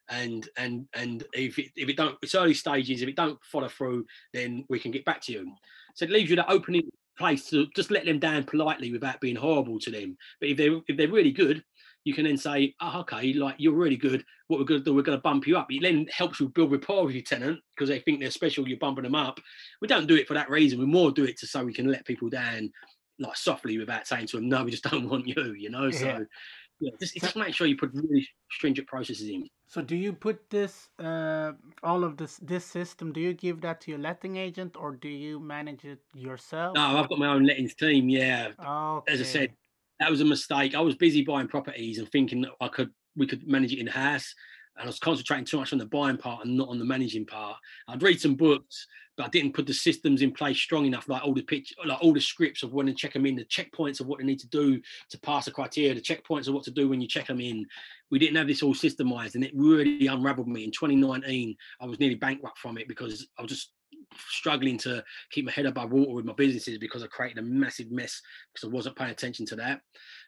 and 0.10 0.48
and 0.58 0.88
and 0.94 1.26
if 1.34 1.60
it, 1.60 1.72
if 1.76 1.90
it 1.90 1.98
don't 1.98 2.16
it's 2.22 2.36
early 2.36 2.54
stages 2.54 3.02
if 3.02 3.10
it 3.10 3.16
don't 3.16 3.38
follow 3.44 3.68
through 3.68 4.06
then 4.34 4.64
we 4.70 4.80
can 4.80 4.92
get 4.92 5.04
back 5.04 5.22
to 5.22 5.34
you 5.34 5.52
so 5.98 6.06
it 6.06 6.12
leaves 6.12 6.30
you 6.30 6.36
that 6.36 6.52
opening 6.52 6.84
place 7.18 7.50
to 7.50 7.66
just 7.76 7.90
let 7.90 8.06
them 8.06 8.20
down 8.20 8.44
politely 8.44 8.92
without 8.92 9.20
being 9.20 9.36
horrible 9.36 9.80
to 9.80 9.90
them. 9.90 10.16
But 10.40 10.50
if 10.50 10.58
they're 10.58 10.80
if 10.88 10.96
they're 10.96 11.10
really 11.10 11.32
good 11.32 11.64
you 12.04 12.14
can 12.14 12.24
then 12.24 12.38
say 12.38 12.74
oh, 12.80 13.02
okay 13.02 13.34
like 13.34 13.56
you're 13.58 13.74
really 13.74 13.98
good. 13.98 14.24
What 14.48 14.60
we're 14.60 14.66
going 14.66 14.80
to 14.80 14.86
do 14.86 14.94
we're 14.94 15.02
going 15.02 15.18
to 15.18 15.22
bump 15.22 15.48
you 15.48 15.58
up. 15.58 15.68
It 15.70 15.82
then 15.82 16.08
helps 16.10 16.40
you 16.40 16.48
build 16.48 16.72
rapport 16.72 17.06
with 17.06 17.16
your 17.16 17.24
tenant 17.24 17.60
because 17.76 17.90
they 17.90 18.00
think 18.00 18.20
they're 18.20 18.32
special 18.32 18.68
you're 18.68 18.78
bumping 18.78 19.04
them 19.04 19.16
up. 19.16 19.40
We 19.82 19.88
don't 19.88 20.08
do 20.08 20.16
it 20.16 20.28
for 20.28 20.36
that 20.36 20.50
reason. 20.50 20.80
We 20.80 20.86
more 20.86 21.12
do 21.12 21.26
it 21.26 21.38
to 21.40 21.48
so 21.48 21.66
we 21.66 21.74
can 21.74 21.92
let 21.92 22.06
people 22.06 22.30
down 22.30 22.72
like 23.20 23.36
softly 23.36 23.80
without 23.80 24.08
saying 24.08 24.28
to 24.28 24.38
them 24.38 24.48
no 24.48 24.64
we 24.64 24.72
just 24.72 24.84
don't 24.84 25.10
want 25.10 25.28
you 25.28 25.54
you 25.54 25.70
know? 25.70 25.90
So 25.92 26.06
yeah 26.06 26.20
yeah, 26.80 26.92
just, 27.00 27.16
just 27.16 27.36
make 27.36 27.54
sure 27.54 27.68
you 27.68 27.78
put 27.78 27.92
really 27.94 28.28
stringent 28.52 28.88
processes 28.88 29.30
in. 29.30 29.48
So, 29.68 29.82
do 29.82 29.96
you 29.96 30.14
put 30.14 30.50
this, 30.50 30.90
uh, 31.00 31.54
all 31.84 32.04
of 32.04 32.18
this, 32.18 32.38
this 32.38 32.66
system? 32.66 33.12
Do 33.12 33.20
you 33.20 33.34
give 33.34 33.62
that 33.62 33.82
to 33.82 33.92
your 33.92 34.00
letting 34.00 34.38
agent, 34.38 34.76
or 34.80 34.92
do 34.94 35.10
you 35.10 35.40
manage 35.40 35.86
it 35.86 36.00
yourself? 36.14 36.76
No, 36.76 36.98
I've 36.98 37.10
got 37.10 37.20
my 37.20 37.28
own 37.28 37.46
lettings 37.46 37.76
team. 37.76 38.10
Yeah, 38.10 38.52
okay. 38.60 39.14
as 39.14 39.22
I 39.22 39.26
said, 39.26 39.54
that 40.00 40.10
was 40.10 40.22
a 40.22 40.26
mistake. 40.26 40.76
I 40.76 40.82
was 40.82 40.96
busy 40.96 41.24
buying 41.24 41.48
properties 41.48 41.98
and 41.98 42.10
thinking 42.12 42.42
that 42.42 42.52
I 42.62 42.68
could, 42.68 42.92
we 43.16 43.28
could 43.28 43.48
manage 43.48 43.74
it 43.74 43.80
in 43.80 43.88
house, 43.88 44.34
and 44.78 44.84
I 44.84 44.88
was 44.88 45.00
concentrating 45.00 45.46
too 45.46 45.58
much 45.58 45.74
on 45.74 45.80
the 45.80 45.86
buying 45.86 46.18
part 46.18 46.46
and 46.46 46.56
not 46.56 46.70
on 46.70 46.80
the 46.80 46.86
managing 46.86 47.26
part. 47.26 47.58
I'd 47.88 48.04
read 48.04 48.22
some 48.22 48.36
books, 48.36 48.88
but 49.16 49.26
I 49.26 49.30
didn't 49.30 49.54
put 49.54 49.66
the 49.66 49.74
systems 49.74 50.22
in 50.22 50.32
place 50.32 50.58
strong 50.58 50.86
enough, 50.86 51.10
like 51.10 51.24
all 51.24 51.34
the 51.34 51.42
pitch, 51.42 51.74
like 51.86 52.02
all 52.02 52.14
the 52.14 52.22
scripts 52.22 52.62
of 52.62 52.74
when 52.74 52.86
to 52.86 52.94
check 52.94 53.14
them 53.14 53.26
in, 53.26 53.36
the 53.36 53.46
checkpoints 53.46 54.00
of 54.00 54.08
what 54.08 54.20
they 54.20 54.26
need 54.26 54.40
to 54.40 54.48
do 54.50 54.80
to 55.10 55.20
pass 55.20 55.46
the 55.46 55.52
criteria, 55.52 55.96
the 55.96 56.02
checkpoints 56.02 56.48
of 56.48 56.54
what 56.54 56.64
to 56.66 56.72
do 56.72 56.88
when 56.88 57.02
you 57.02 57.08
check 57.08 57.28
them 57.28 57.42
in. 57.42 57.66
We 58.12 58.20
didn't 58.20 58.36
have 58.38 58.48
this 58.48 58.62
all 58.62 58.76
systemized, 58.76 59.36
and 59.36 59.44
it 59.44 59.52
really 59.56 60.08
unraveled 60.08 60.48
me. 60.48 60.64
In 60.64 60.72
2019, 60.72 61.56
I 61.82 61.86
was 61.86 62.00
nearly 62.00 62.16
bankrupt 62.16 62.60
from 62.60 62.78
it 62.78 62.88
because 62.88 63.28
I 63.38 63.42
was 63.42 63.52
just 63.52 63.72
struggling 64.30 64.78
to 64.78 65.04
keep 65.32 65.46
my 65.46 65.52
head 65.52 65.66
above 65.66 65.92
water 65.92 66.14
with 66.14 66.26
my 66.26 66.34
businesses 66.34 66.78
because 66.78 67.04
I 67.04 67.08
created 67.08 67.40
a 67.40 67.42
massive 67.42 67.92
mess 67.92 68.22
because 68.54 68.70
I 68.70 68.74
wasn't 68.74 68.96
paying 68.96 69.12
attention 69.12 69.46
to 69.48 69.56
that. 69.58 69.82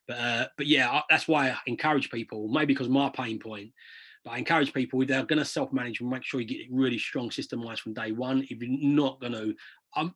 But 0.08 0.18
uh, 0.18 0.48
but 0.58 0.66
yeah, 0.66 0.90
I, 0.90 1.04
that's 1.10 1.28
why 1.28 1.50
I 1.50 1.58
encourage 1.68 2.10
people, 2.10 2.48
maybe 2.48 2.74
because 2.74 2.90
my 2.90 3.10
pain 3.10 3.40
point 3.40 3.72
but 4.24 4.32
I 4.32 4.38
encourage 4.38 4.74
people 4.74 5.02
if 5.02 5.08
they're 5.08 5.24
going 5.24 5.40
to 5.40 5.46
self-manage, 5.46 6.02
and 6.02 6.10
make 6.10 6.24
sure 6.24 6.40
you 6.40 6.48
get 6.48 6.62
it 6.62 6.68
really 6.72 7.00
strong 7.00 7.30
systemized 7.30 7.80
from 7.80 7.94
day 7.94 8.12
one. 8.12 8.46
If 8.50 8.62
you're 8.62 8.80
not 8.80 9.20
going 9.22 9.34
to, 9.34 9.56
um, 9.96 10.14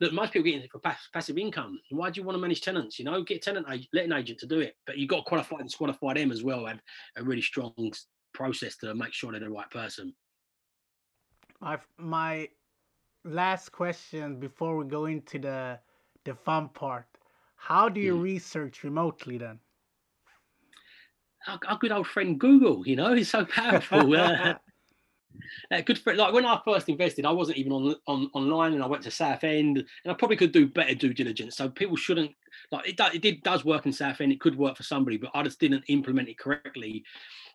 look, 0.00 0.12
most 0.12 0.32
people 0.32 0.50
get 0.50 0.62
it 0.62 0.70
for 0.70 0.80
passive 1.12 1.38
income. 1.38 1.80
Why 1.90 2.10
do 2.10 2.20
you 2.20 2.26
want 2.26 2.36
to 2.36 2.40
manage 2.40 2.60
tenants? 2.60 2.98
You 2.98 3.06
know, 3.06 3.22
get 3.22 3.38
a 3.38 3.40
tenant 3.40 3.66
let 3.92 4.04
an 4.04 4.12
agent 4.12 4.40
to 4.40 4.46
do 4.46 4.60
it. 4.60 4.74
But 4.86 4.98
you've 4.98 5.08
got 5.08 5.18
to 5.18 5.22
qualify 5.22 5.56
and 5.58 5.74
qualify 5.76 6.14
them 6.14 6.30
as 6.30 6.42
well. 6.42 6.66
Have 6.66 6.80
a 7.16 7.22
really 7.22 7.42
strong 7.42 7.72
process 8.34 8.76
to 8.78 8.94
make 8.94 9.12
sure 9.12 9.32
they're 9.32 9.40
the 9.40 9.50
right 9.50 9.70
person. 9.70 10.14
My 11.60 11.78
my 11.98 12.48
last 13.24 13.72
question 13.72 14.38
before 14.38 14.76
we 14.76 14.84
go 14.84 15.06
into 15.06 15.38
the 15.38 15.80
the 16.24 16.34
fun 16.34 16.68
part. 16.68 17.06
How 17.56 17.88
do 17.88 18.00
you 18.00 18.16
mm. 18.16 18.22
research 18.22 18.84
remotely 18.84 19.38
then? 19.38 19.58
Our, 21.46 21.58
our, 21.66 21.78
good 21.78 21.92
old 21.92 22.06
friend 22.06 22.38
Google, 22.38 22.86
you 22.86 22.96
know, 22.96 23.12
is 23.14 23.30
so 23.30 23.44
powerful. 23.44 24.16
uh, 24.16 24.54
uh, 25.70 25.80
good 25.82 25.98
for 25.98 26.14
like 26.14 26.32
when 26.32 26.46
I 26.46 26.60
first 26.64 26.88
invested, 26.88 27.24
I 27.24 27.32
wasn't 27.32 27.58
even 27.58 27.72
on, 27.72 27.96
on 28.06 28.30
online, 28.32 28.72
and 28.72 28.82
I 28.82 28.86
went 28.86 29.02
to 29.04 29.10
Southend, 29.10 29.78
and 29.78 30.12
I 30.12 30.14
probably 30.14 30.36
could 30.36 30.52
do 30.52 30.66
better 30.66 30.94
due 30.94 31.14
diligence. 31.14 31.56
So 31.56 31.68
people 31.68 31.96
shouldn't 31.96 32.32
like 32.72 32.88
it. 32.88 33.00
It 33.14 33.22
did 33.22 33.42
does 33.42 33.64
work 33.64 33.86
in 33.86 33.92
Southend. 33.92 34.32
It 34.32 34.40
could 34.40 34.56
work 34.56 34.76
for 34.76 34.82
somebody, 34.82 35.16
but 35.16 35.30
I 35.34 35.42
just 35.42 35.60
didn't 35.60 35.84
implement 35.88 36.28
it 36.28 36.38
correctly. 36.38 37.04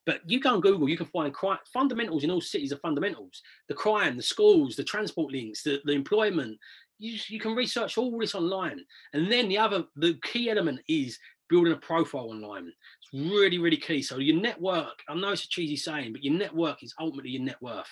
But 0.06 0.22
you 0.26 0.40
go 0.40 0.54
on 0.54 0.62
Google, 0.62 0.90
you 0.90 0.98
can 0.98 1.06
find 1.08 1.34
crime, 1.34 1.60
fundamentals 1.72 2.24
in 2.24 2.32
all 2.32 2.42
cities 2.42 2.74
are 2.74 2.78
fundamentals. 2.78 3.42
The 3.68 3.76
crime, 3.76 4.18
the 4.18 4.24
schools, 4.24 4.76
the 4.76 4.84
transport 4.84 5.32
links, 5.32 5.64
the, 5.64 5.80
the 5.86 5.92
employment. 5.92 6.58
You, 6.98 7.20
you 7.28 7.40
can 7.40 7.56
research 7.56 7.98
all 7.98 8.18
this 8.18 8.36
online. 8.36 8.84
And 9.14 9.32
then 9.32 9.48
the 9.48 9.60
other, 9.60 9.86
the 9.96 10.20
key 10.24 10.50
element 10.50 10.82
is 10.88 11.20
building 11.50 11.74
a 11.74 11.78
profile 11.78 12.30
online. 12.30 12.72
Really, 13.14 13.58
really 13.58 13.78
key. 13.78 14.02
So 14.02 14.20
your 14.20 14.38
network, 14.38 15.02
I 15.10 15.16
know 15.16 15.30
it's 15.32 15.44
a 15.44 15.50
cheesy 15.50 15.76
saying, 15.76 16.14
but 16.14 16.24
your 16.24 16.34
network 16.34 16.82
is 16.82 16.94
ultimately 17.00 17.32
your 17.32 17.42
net 17.44 17.62
worth. 17.62 17.90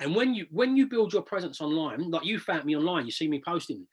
And 0.00 0.14
when 0.14 0.34
you 0.34 0.46
when 0.50 0.76
you 0.76 0.86
build 0.86 1.12
your 1.12 1.22
presence 1.22 1.60
online, 1.60 2.10
like 2.10 2.24
you 2.24 2.38
found 2.38 2.64
me 2.64 2.76
online, 2.76 3.04
you 3.04 3.10
see 3.10 3.28
me 3.28 3.42
posting, 3.44 3.86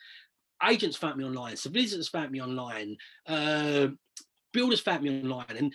agents 0.68 0.96
found 0.96 1.18
me 1.18 1.26
online, 1.26 1.58
solicitors 1.58 2.08
found 2.10 2.32
me 2.32 2.42
online, 2.42 2.96
uh, 3.28 3.88
builders 4.54 4.80
found 4.80 5.04
me 5.04 5.22
online, 5.22 5.46
and 5.58 5.74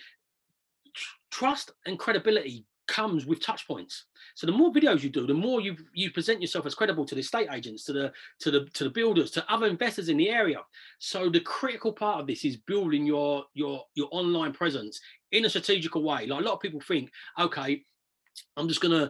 tr- 0.95 1.15
trust 1.31 1.71
and 1.85 1.99
credibility 1.99 2.65
comes 2.91 3.25
with 3.25 3.41
touch 3.41 3.65
points. 3.67 4.05
So 4.35 4.45
the 4.45 4.53
more 4.53 4.71
videos 4.71 5.01
you 5.01 5.09
do, 5.09 5.25
the 5.25 5.33
more 5.33 5.61
you 5.61 5.77
you 5.93 6.11
present 6.11 6.41
yourself 6.41 6.65
as 6.65 6.75
credible 6.75 7.05
to 7.05 7.15
the 7.15 7.21
estate 7.21 7.47
agents, 7.51 7.85
to 7.85 7.93
the 7.93 8.11
to 8.39 8.51
the 8.51 8.65
to 8.73 8.83
the 8.83 8.89
builders, 8.89 9.31
to 9.31 9.45
other 9.51 9.67
investors 9.67 10.09
in 10.09 10.17
the 10.17 10.29
area. 10.29 10.59
So 10.99 11.29
the 11.29 11.39
critical 11.39 11.93
part 11.93 12.19
of 12.19 12.27
this 12.27 12.43
is 12.43 12.57
building 12.57 13.05
your 13.05 13.45
your 13.53 13.85
your 13.95 14.09
online 14.11 14.51
presence 14.51 14.99
in 15.31 15.45
a 15.45 15.49
strategical 15.49 16.03
way. 16.03 16.27
Like 16.27 16.41
a 16.41 16.43
lot 16.43 16.55
of 16.55 16.59
people 16.59 16.81
think, 16.81 17.09
okay, 17.39 17.83
I'm 18.57 18.67
just 18.67 18.81
gonna 18.81 19.09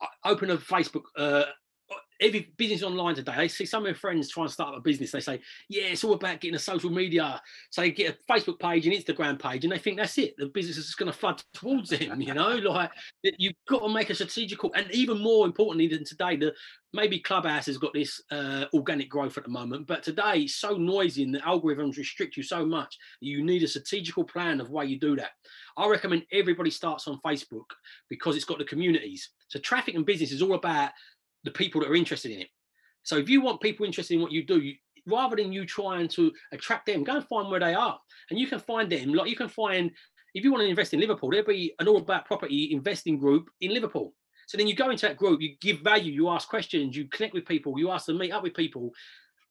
uh, 0.00 0.06
open 0.24 0.50
a 0.50 0.56
Facebook 0.56 1.04
uh, 1.16 1.44
every 2.20 2.52
business 2.56 2.82
online 2.82 3.14
today. 3.14 3.32
I 3.32 3.46
see 3.46 3.66
some 3.66 3.82
of 3.82 3.86
their 3.86 3.94
friends 3.94 4.30
trying 4.30 4.46
to 4.48 4.52
start 4.52 4.74
up 4.74 4.78
a 4.78 4.82
business. 4.82 5.12
They 5.12 5.20
say, 5.20 5.40
"Yeah, 5.68 5.84
it's 5.84 6.04
all 6.04 6.14
about 6.14 6.40
getting 6.40 6.56
a 6.56 6.60
social 6.60 6.90
media." 6.90 7.40
So 7.70 7.82
they 7.82 7.90
get 7.90 8.14
a 8.16 8.32
Facebook 8.32 8.58
page 8.58 8.86
and 8.86 8.94
Instagram 8.94 9.40
page, 9.40 9.64
and 9.64 9.72
they 9.72 9.78
think 9.78 9.98
that's 9.98 10.18
it. 10.18 10.34
The 10.36 10.46
business 10.46 10.76
is 10.76 10.86
just 10.86 10.98
going 10.98 11.10
to 11.12 11.18
flood 11.18 11.42
towards 11.54 11.90
them. 11.90 12.20
You 12.20 12.34
know, 12.34 12.48
like 12.56 12.90
you've 13.22 13.54
got 13.68 13.80
to 13.80 13.88
make 13.88 14.10
a 14.10 14.14
strategical, 14.14 14.72
and 14.74 14.90
even 14.92 15.18
more 15.18 15.46
importantly 15.46 15.88
than 15.88 16.04
today, 16.04 16.36
the 16.36 16.54
maybe 16.92 17.18
Clubhouse 17.18 17.66
has 17.66 17.78
got 17.78 17.92
this 17.92 18.20
uh, 18.30 18.64
organic 18.72 19.08
growth 19.10 19.36
at 19.36 19.44
the 19.44 19.50
moment, 19.50 19.86
but 19.86 20.02
today 20.02 20.40
it's 20.40 20.56
so 20.56 20.76
noisy 20.76 21.22
and 21.22 21.34
the 21.34 21.38
algorithms 21.40 21.98
restrict 21.98 22.36
you 22.36 22.42
so 22.42 22.64
much 22.64 22.96
that 23.20 23.26
you 23.26 23.44
need 23.44 23.62
a 23.62 23.68
strategical 23.68 24.24
plan 24.24 24.60
of 24.60 24.70
why 24.70 24.82
you 24.84 24.98
do 24.98 25.16
that. 25.16 25.32
I 25.76 25.86
recommend 25.88 26.24
everybody 26.32 26.70
starts 26.70 27.06
on 27.06 27.20
Facebook 27.24 27.70
because 28.08 28.36
it's 28.36 28.44
got 28.44 28.58
the 28.58 28.64
communities. 28.64 29.30
So 29.48 29.58
traffic 29.58 29.94
and 29.94 30.06
business 30.06 30.32
is 30.32 30.42
all 30.42 30.54
about 30.54 30.90
the 31.44 31.50
people 31.50 31.80
that 31.80 31.90
are 31.90 31.96
interested 31.96 32.32
in 32.32 32.40
it. 32.40 32.48
So 33.02 33.16
if 33.16 33.28
you 33.28 33.40
want 33.40 33.60
people 33.60 33.86
interested 33.86 34.14
in 34.14 34.20
what 34.20 34.32
you 34.32 34.44
do, 34.44 34.60
you, 34.60 34.74
rather 35.06 35.36
than 35.36 35.52
you 35.52 35.64
trying 35.64 36.08
to 36.08 36.32
attract 36.52 36.86
them, 36.86 37.04
go 37.04 37.16
and 37.16 37.26
find 37.26 37.50
where 37.50 37.60
they 37.60 37.74
are, 37.74 37.98
and 38.30 38.38
you 38.38 38.46
can 38.46 38.58
find 38.58 38.90
them. 38.90 39.14
Like 39.14 39.30
you 39.30 39.36
can 39.36 39.48
find 39.48 39.90
if 40.34 40.44
you 40.44 40.52
want 40.52 40.62
to 40.62 40.68
invest 40.68 40.94
in 40.94 41.00
Liverpool, 41.00 41.30
there'll 41.30 41.46
be 41.46 41.74
an 41.78 41.88
all 41.88 41.96
about 41.96 42.26
property 42.26 42.70
investing 42.72 43.18
group 43.18 43.48
in 43.60 43.72
Liverpool. 43.72 44.12
So 44.46 44.58
then 44.58 44.66
you 44.66 44.74
go 44.74 44.90
into 44.90 45.06
that 45.06 45.16
group, 45.16 45.40
you 45.40 45.56
give 45.60 45.80
value, 45.80 46.12
you 46.12 46.28
ask 46.28 46.48
questions, 46.48 46.96
you 46.96 47.06
connect 47.08 47.34
with 47.34 47.46
people, 47.46 47.78
you 47.78 47.90
ask 47.90 48.06
them 48.06 48.18
meet 48.18 48.32
up 48.32 48.42
with 48.42 48.54
people, 48.54 48.90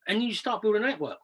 and 0.08 0.22
you 0.22 0.34
start 0.34 0.62
building 0.62 0.82
a 0.82 0.86
network 0.86 1.18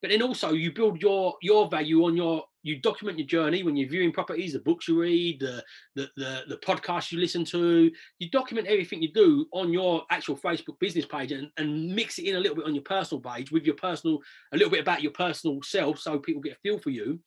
but 0.00 0.10
then 0.10 0.22
also 0.22 0.52
you 0.52 0.72
build 0.72 1.00
your 1.00 1.34
your 1.42 1.68
value 1.68 2.04
on 2.04 2.16
your 2.16 2.44
you 2.62 2.80
document 2.80 3.18
your 3.18 3.26
journey 3.26 3.62
when 3.62 3.76
you're 3.76 3.88
viewing 3.88 4.12
properties 4.12 4.52
the 4.52 4.58
books 4.58 4.88
you 4.88 5.00
read 5.00 5.40
the 5.40 5.64
the 5.94 6.10
the, 6.16 6.42
the 6.48 6.56
podcasts 6.58 7.12
you 7.12 7.18
listen 7.18 7.44
to. 7.46 7.90
You 8.18 8.30
document 8.30 8.66
everything 8.66 9.02
you 9.02 9.12
do 9.12 9.46
on 9.52 9.72
your 9.72 10.04
actual 10.10 10.36
facebook 10.36 10.78
business 10.78 11.06
page 11.06 11.32
and, 11.32 11.50
and 11.56 11.94
mix 11.94 12.18
it 12.18 12.26
in 12.26 12.36
a 12.36 12.40
little 12.40 12.56
bit 12.56 12.66
on 12.66 12.74
your 12.74 12.84
personal 12.84 13.20
page 13.20 13.50
with 13.50 13.64
your 13.64 13.76
personal 13.76 14.18
a 14.52 14.56
little 14.56 14.70
bit 14.70 14.80
about 14.80 15.02
your 15.02 15.12
personal 15.12 15.60
self 15.62 15.98
so 15.98 16.18
people 16.18 16.42
get 16.42 16.52
a 16.52 16.60
feel 16.62 16.78
for 16.78 16.90
you. 16.90 17.04
And 17.04 17.20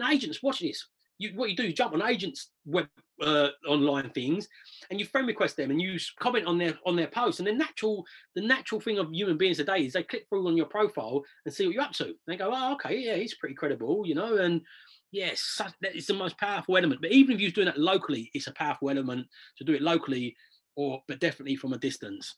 then 0.00 0.10
agents 0.10 0.42
watching 0.42 0.68
this 0.68 0.86
you 1.18 1.32
what 1.34 1.50
you 1.50 1.56
do, 1.56 1.64
you 1.64 1.72
jump 1.72 1.94
on 1.94 2.02
agents' 2.02 2.50
web 2.64 2.88
uh, 3.20 3.48
online 3.66 4.10
things, 4.10 4.48
and 4.90 5.00
you 5.00 5.06
friend 5.06 5.26
request 5.26 5.56
them, 5.56 5.70
and 5.70 5.80
you 5.82 5.98
comment 6.18 6.46
on 6.46 6.58
their 6.58 6.78
on 6.86 6.96
their 6.96 7.08
posts. 7.08 7.40
And 7.40 7.46
the 7.46 7.52
natural 7.52 8.04
the 8.34 8.42
natural 8.42 8.80
thing 8.80 8.98
of 8.98 9.12
human 9.12 9.36
beings 9.36 9.56
today 9.56 9.84
is 9.84 9.92
they 9.92 10.02
click 10.02 10.26
through 10.28 10.46
on 10.46 10.56
your 10.56 10.66
profile 10.66 11.22
and 11.44 11.52
see 11.52 11.66
what 11.66 11.74
you're 11.74 11.82
up 11.82 11.92
to. 11.92 12.14
They 12.26 12.36
go, 12.36 12.50
oh, 12.52 12.74
okay, 12.74 12.96
yeah, 12.98 13.16
he's 13.16 13.34
pretty 13.34 13.54
credible, 13.54 14.04
you 14.06 14.14
know, 14.14 14.36
and 14.36 14.62
yes, 15.10 15.60
it's 15.82 16.06
the 16.06 16.14
most 16.14 16.38
powerful 16.38 16.76
element. 16.76 17.00
But 17.00 17.12
even 17.12 17.34
if 17.34 17.40
you're 17.40 17.50
doing 17.50 17.66
that 17.66 17.78
locally, 17.78 18.30
it's 18.34 18.46
a 18.46 18.52
powerful 18.52 18.90
element 18.90 19.26
to 19.56 19.64
do 19.64 19.72
it 19.72 19.82
locally, 19.82 20.36
or 20.76 21.02
but 21.08 21.20
definitely 21.20 21.56
from 21.56 21.72
a 21.72 21.78
distance. 21.78 22.36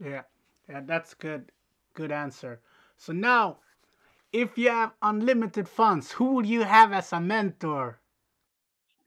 Yeah, 0.00 0.22
yeah, 0.68 0.82
that's 0.84 1.14
good. 1.14 1.50
Good 1.94 2.12
answer. 2.12 2.60
So 2.98 3.12
now, 3.12 3.58
if 4.32 4.58
you 4.58 4.68
have 4.68 4.92
unlimited 5.00 5.68
funds, 5.68 6.12
who 6.12 6.34
would 6.34 6.46
you 6.46 6.62
have 6.62 6.92
as 6.92 7.12
a 7.12 7.20
mentor? 7.20 8.00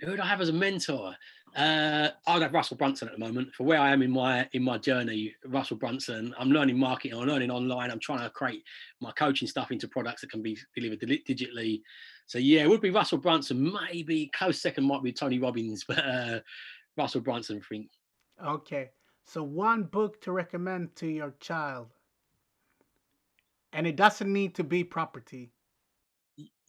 Who 0.02 0.12
would 0.12 0.20
I 0.20 0.26
have 0.26 0.42
as 0.42 0.50
a 0.50 0.54
mentor? 0.54 1.16
Uh, 1.56 2.10
I'd 2.28 2.42
have 2.42 2.54
Russell 2.54 2.78
Brunson 2.78 3.08
at 3.10 3.14
the 3.14 3.20
moment 3.20 3.54
for 3.54 3.66
where 3.66 3.80
I 3.80 3.92
am 3.92 4.02
in 4.02 4.12
my 4.12 4.48
in 4.54 4.64
my 4.64 4.78
journey. 4.78 5.36
Russell 5.46 5.78
Brunson. 5.78 6.34
I'm 6.40 6.50
learning 6.50 6.80
marketing. 6.80 7.20
I'm 7.20 7.28
learning 7.28 7.52
online. 7.52 7.92
I'm 7.92 8.00
trying 8.00 8.22
to 8.22 8.30
create 8.30 8.64
my 9.02 9.12
coaching 9.12 9.48
stuff 9.48 9.72
into 9.72 9.88
products 9.88 10.22
that 10.22 10.32
can 10.32 10.42
be 10.42 10.58
delivered 10.76 11.02
digitally. 11.02 11.82
So 12.26 12.40
yeah, 12.40 12.62
it 12.62 12.70
would 12.70 12.82
be 12.82 12.90
Russell 12.90 13.18
Brunson. 13.18 13.74
Maybe 13.92 14.32
close 14.34 14.62
second 14.62 14.86
might 14.86 15.04
be 15.04 15.12
Tony 15.12 15.40
Robbins, 15.40 15.84
but 15.88 16.00
uh, 16.00 16.40
Russell 16.98 17.22
Brunson, 17.22 17.58
I 17.58 17.68
think. 17.68 17.90
Okay, 18.44 18.90
so 19.26 19.44
one 19.44 19.84
book 19.84 20.22
to 20.22 20.32
recommend 20.32 20.96
to 20.96 21.08
your 21.08 21.34
child, 21.40 21.88
and 23.74 23.86
it 23.86 23.98
doesn't 23.98 24.32
need 24.32 24.56
to 24.56 24.64
be 24.64 24.84
property. 24.84 25.52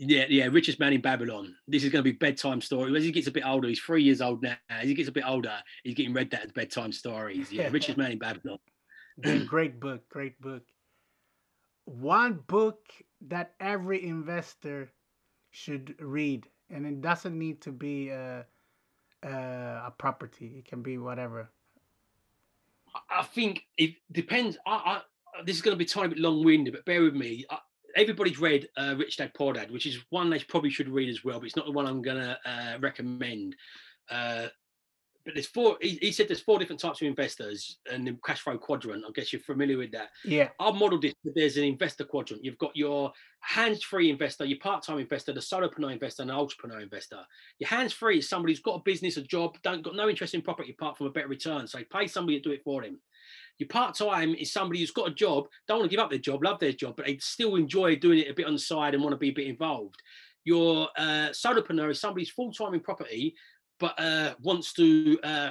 Yeah, 0.05 0.25
yeah, 0.29 0.47
richest 0.47 0.81
man 0.81 0.93
in 0.93 1.01
Babylon. 1.01 1.55
This 1.69 1.85
is 1.85 1.91
going 1.91 2.05
to 2.05 2.11
be 2.11 2.17
bedtime 2.17 2.61
story. 2.61 2.95
As 2.97 3.05
he 3.05 3.13
gets 3.13 3.29
a 3.29 3.31
bit 3.31 3.47
older, 3.47 3.69
he's 3.69 3.79
three 3.79 4.03
years 4.03 4.21
old 4.21 4.43
now. 4.43 4.57
As 4.69 4.89
he 4.89 4.95
gets 4.95 5.09
a 5.09 5.13
bit 5.13 5.23
older, 5.25 5.55
he's 5.85 5.95
getting 5.95 6.13
read 6.13 6.29
that 6.33 6.45
as 6.45 6.51
bedtime 6.51 6.91
stories. 6.91 7.53
Yeah, 7.53 7.69
richest 7.71 7.99
man 7.99 8.11
in 8.11 8.19
Babylon. 8.19 8.59
great 9.47 9.79
book, 9.79 10.09
great 10.09 10.41
book. 10.41 10.65
One 11.85 12.41
book 12.49 12.81
that 13.29 13.55
every 13.61 14.05
investor 14.05 14.91
should 15.53 15.95
read, 16.01 16.49
and 16.69 16.85
it 16.85 17.01
doesn't 17.01 17.39
need 17.39 17.61
to 17.61 17.71
be 17.71 18.09
a, 18.09 18.45
a, 19.23 19.29
a 19.29 19.95
property. 19.97 20.57
It 20.59 20.65
can 20.65 20.83
be 20.83 20.99
whatever. 20.99 21.53
I 23.09 23.23
think 23.23 23.67
it 23.79 23.95
depends. 24.11 24.59
I, 24.67 24.73
I, 25.37 25.43
this 25.45 25.55
is 25.55 25.63
going 25.63 25.75
to 25.75 25.79
be 25.79 25.85
a 25.85 25.89
tiny 25.89 26.09
bit 26.09 26.19
long-winded, 26.19 26.75
but 26.75 26.85
bear 26.85 27.03
with 27.03 27.15
me. 27.15 27.45
I, 27.49 27.59
everybody's 27.97 28.39
read 28.39 28.69
uh, 28.77 28.95
Rich 28.99 29.19
Dad 29.19 29.33
Poor 29.35 29.53
Dad, 29.53 29.71
which 29.71 29.87
is 29.87 29.99
one 30.11 30.31
they 30.31 30.39
probably 30.41 30.71
should 30.71 30.89
read 30.89 31.09
as 31.09 31.25
well, 31.25 31.39
but 31.39 31.47
it's 31.47 31.57
not 31.57 31.67
the 31.67 31.73
one 31.73 31.87
I'm 31.87 32.03
going 32.03 32.19
to 32.19 32.39
uh, 32.45 32.79
recommend. 32.81 33.57
Uh, 34.11 34.49
but 35.25 35.35
there's 35.35 35.47
four. 35.47 35.77
He, 35.81 35.99
he, 36.03 36.13
said 36.13 36.29
there's 36.29 36.41
four 36.41 36.59
different 36.59 36.81
types 36.81 37.01
of 37.01 37.07
investors 37.07 37.79
and 37.91 38.07
the 38.07 38.19
cash 38.25 38.41
flow 38.41 38.59
quadrant. 38.59 39.05
I 39.07 39.11
guess 39.13 39.33
you're 39.33 39.43
familiar 39.43 39.79
with 39.79 39.93
that. 39.93 40.09
Yeah. 40.25 40.49
I've 40.59 40.75
modeled 40.75 41.05
it. 41.05 41.15
There's 41.25 41.57
an 41.57 41.65
investor 41.65 42.05
quadrant. 42.05 42.45
You've 42.45 42.59
got 42.59 42.77
your 42.77 43.13
hands-free 43.41 44.11
investor, 44.11 44.45
your 44.45 44.59
part-time 44.59 44.99
investor, 44.99 45.33
the 45.33 45.41
solopreneur 45.41 45.93
investor, 45.93 46.23
and 46.23 46.31
the 46.31 46.35
entrepreneur 46.35 46.81
investor. 46.81 47.21
Your 47.59 47.69
hands-free 47.69 48.19
is 48.19 48.29
somebody 48.29 48.53
who's 48.53 48.61
got 48.61 48.81
a 48.81 48.83
business, 48.85 49.17
a 49.17 49.23
job, 49.23 49.57
don't 49.63 49.83
got 49.83 49.95
no 49.95 50.09
interest 50.09 50.35
in 50.35 50.43
property 50.43 50.75
apart 50.77 50.99
from 50.99 51.07
a 51.07 51.11
better 51.11 51.29
return. 51.29 51.67
So 51.67 51.81
pay 51.93 52.07
somebody 52.09 52.41
to 52.41 52.49
do 52.49 52.55
it 52.55 52.65
for 52.65 52.83
them. 52.83 52.99
Your 53.59 53.69
part-time 53.69 54.35
is 54.35 54.53
somebody 54.53 54.81
who's 54.81 54.91
got 54.91 55.09
a 55.09 55.15
job, 55.15 55.47
don't 55.69 55.79
want 55.79 55.91
to 55.91 55.97
give 55.97 56.03
up 56.03 56.11
their 56.11 56.19
job, 56.19 56.43
love 56.43 56.59
their 56.59 56.73
job, 56.73 56.95
but 56.97 57.07
they 57.07 57.19
still 57.19 57.57
enjoy 57.57 57.97
doing 57.97 58.19
it 58.19 58.31
a 58.31 58.35
bit 58.35 58.47
on 58.47 58.55
the 58.55 58.59
side 58.59 58.95
and 58.95 59.03
want 59.03 59.13
to 59.13 59.19
be 59.19 59.29
a 59.29 59.33
bit 59.33 59.47
involved. 59.47 60.03
Your 60.45 60.89
uh, 60.97 61.29
solopreneur 61.31 61.91
is 61.91 62.01
somebody 62.01 62.23
who's 62.23 62.31
full-time 62.31 62.75
in 62.75 62.81
property, 62.81 63.35
but 63.79 63.99
uh, 63.99 64.35
wants 64.41 64.73
to 64.75 65.19
uh, 65.23 65.51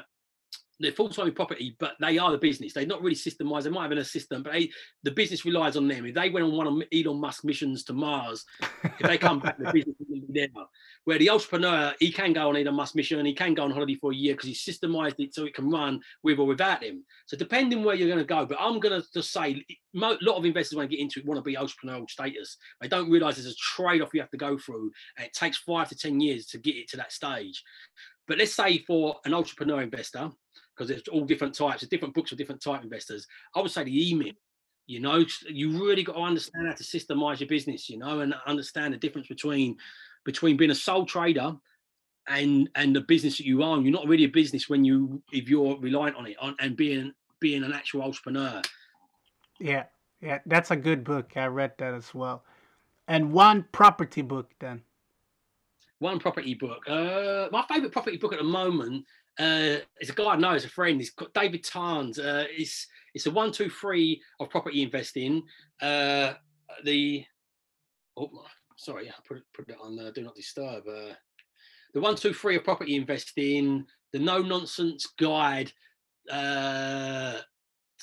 they're 0.81 0.91
full 0.91 1.09
time 1.09 1.31
property, 1.33 1.75
but 1.79 1.93
they 1.99 2.17
are 2.17 2.31
the 2.31 2.37
business. 2.37 2.73
They're 2.73 2.85
not 2.85 3.01
really 3.01 3.15
systemized. 3.15 3.63
They 3.63 3.69
might 3.69 3.83
have 3.83 3.91
an 3.91 3.99
assistant, 3.99 4.43
but 4.43 4.53
they, 4.53 4.69
the 5.03 5.11
business 5.11 5.45
relies 5.45 5.77
on 5.77 5.87
them. 5.87 6.05
If 6.05 6.15
they 6.15 6.29
went 6.29 6.45
on 6.45 6.55
one 6.55 6.67
of 6.67 6.83
Elon 6.93 7.19
Musk 7.19 7.43
missions 7.43 7.83
to 7.85 7.93
Mars, 7.93 8.45
if 8.83 8.99
they 8.99 9.17
come 9.17 9.39
back, 9.39 9.57
the 9.57 9.65
business 9.73 9.95
will 9.99 10.21
be 10.21 10.25
there. 10.29 10.47
Where 11.05 11.17
the 11.17 11.29
entrepreneur, 11.29 11.93
he 11.99 12.11
can 12.11 12.33
go 12.33 12.49
on 12.49 12.57
Elon 12.57 12.75
Musk 12.75 12.95
mission 12.95 13.19
and 13.19 13.27
he 13.27 13.33
can 13.33 13.53
go 13.53 13.63
on 13.63 13.71
holiday 13.71 13.95
for 13.95 14.11
a 14.11 14.15
year 14.15 14.33
because 14.33 14.47
he's 14.47 14.63
systemized 14.63 15.15
it 15.19 15.33
so 15.33 15.45
it 15.45 15.53
can 15.53 15.69
run 15.69 16.01
with 16.23 16.39
or 16.39 16.47
without 16.47 16.83
him. 16.83 17.03
So 17.25 17.37
depending 17.37 17.83
where 17.83 17.95
you're 17.95 18.07
going 18.07 18.19
to 18.19 18.25
go, 18.25 18.45
but 18.45 18.57
I'm 18.59 18.79
going 18.79 18.99
to 18.99 19.07
just 19.13 19.31
say 19.31 19.63
a 19.95 20.17
lot 20.21 20.37
of 20.37 20.45
investors 20.45 20.75
want 20.75 20.89
to 20.89 20.95
get 20.95 21.01
into 21.01 21.19
it 21.19 21.25
want 21.25 21.37
to 21.37 21.41
be 21.41 21.55
entrepreneurial 21.55 22.09
status. 22.09 22.57
They 22.79 22.87
don't 22.87 23.09
realize 23.09 23.35
there's 23.35 23.53
a 23.53 23.55
trade 23.55 24.01
off 24.01 24.13
you 24.13 24.21
have 24.21 24.29
to 24.31 24.37
go 24.37 24.57
through, 24.57 24.91
and 25.17 25.25
it 25.25 25.33
takes 25.33 25.57
five 25.57 25.89
to 25.89 25.95
ten 25.95 26.19
years 26.19 26.45
to 26.47 26.57
get 26.57 26.75
it 26.75 26.89
to 26.89 26.97
that 26.97 27.11
stage. 27.11 27.63
But 28.27 28.37
let's 28.37 28.53
say 28.53 28.79
for 28.79 29.15
an 29.25 29.33
entrepreneur 29.33 29.81
investor, 29.81 30.29
because 30.75 30.89
it's 30.89 31.07
all 31.07 31.25
different 31.25 31.55
types, 31.55 31.85
different 31.87 32.13
books 32.13 32.29
for 32.29 32.35
different 32.35 32.61
type 32.61 32.83
investors. 32.83 33.27
I 33.55 33.61
would 33.61 33.71
say 33.71 33.83
the 33.83 34.11
E-Myth. 34.11 34.35
You 34.87 34.99
know, 34.99 35.23
you 35.47 35.71
really 35.85 36.03
got 36.03 36.13
to 36.13 36.21
understand 36.21 36.67
how 36.67 36.73
to 36.73 36.83
systemize 36.83 37.39
your 37.39 37.47
business. 37.47 37.89
You 37.89 37.97
know, 37.97 38.19
and 38.21 38.35
understand 38.45 38.93
the 38.93 38.97
difference 38.97 39.27
between 39.27 39.77
between 40.25 40.57
being 40.57 40.71
a 40.71 40.75
sole 40.75 41.05
trader 41.05 41.55
and 42.27 42.69
and 42.75 42.95
the 42.95 43.01
business 43.01 43.37
that 43.37 43.45
you 43.45 43.63
own. 43.63 43.85
You're 43.85 43.93
not 43.93 44.07
really 44.07 44.25
a 44.25 44.29
business 44.29 44.69
when 44.69 44.83
you 44.83 45.21
if 45.31 45.49
you're 45.49 45.77
reliant 45.79 46.17
on 46.17 46.27
it 46.27 46.37
on, 46.39 46.55
and 46.59 46.75
being 46.75 47.13
being 47.39 47.63
an 47.63 47.73
actual 47.73 48.03
entrepreneur. 48.03 48.61
Yeah, 49.59 49.85
yeah, 50.21 50.39
that's 50.45 50.71
a 50.71 50.75
good 50.75 51.03
book. 51.03 51.31
I 51.35 51.45
read 51.47 51.73
that 51.77 51.93
as 51.93 52.13
well. 52.13 52.43
And 53.07 53.31
one 53.31 53.65
property 53.71 54.21
book 54.21 54.51
then. 54.59 54.81
One 55.99 56.19
property 56.19 56.55
book. 56.55 56.87
Uh, 56.87 57.47
my 57.51 57.63
favorite 57.69 57.91
property 57.91 58.17
book 58.17 58.33
at 58.33 58.39
the 58.39 58.45
moment 58.45 59.05
uh, 59.41 59.79
it's 59.99 60.11
a 60.11 60.13
guy 60.13 60.25
I 60.25 60.35
know, 60.35 60.51
it's 60.51 60.65
a 60.65 60.69
friend. 60.69 60.99
He's 60.99 61.09
got 61.09 61.33
David 61.33 61.63
Tarns. 61.63 62.19
Uh, 62.19 62.45
it's 62.49 62.87
it's 63.15 63.25
a 63.25 63.31
one, 63.31 63.51
two, 63.51 63.69
three 63.69 64.21
of 64.39 64.49
property 64.49 64.83
investing. 64.83 65.43
Uh, 65.81 66.33
the 66.83 67.25
oh, 68.17 68.29
sorry, 68.77 69.09
I 69.09 69.13
put 69.27 69.41
put 69.53 69.69
it 69.69 69.77
on 69.81 69.99
uh, 69.99 70.11
do 70.13 70.21
not 70.21 70.35
disturb. 70.35 70.83
Uh, 70.87 71.13
the 71.93 72.01
one, 72.01 72.15
two, 72.15 72.33
three 72.33 72.55
of 72.55 72.63
property 72.63 72.95
investing. 72.95 73.85
The 74.13 74.19
no 74.19 74.41
nonsense 74.43 75.07
guide. 75.17 75.71
Uh, 76.29 77.39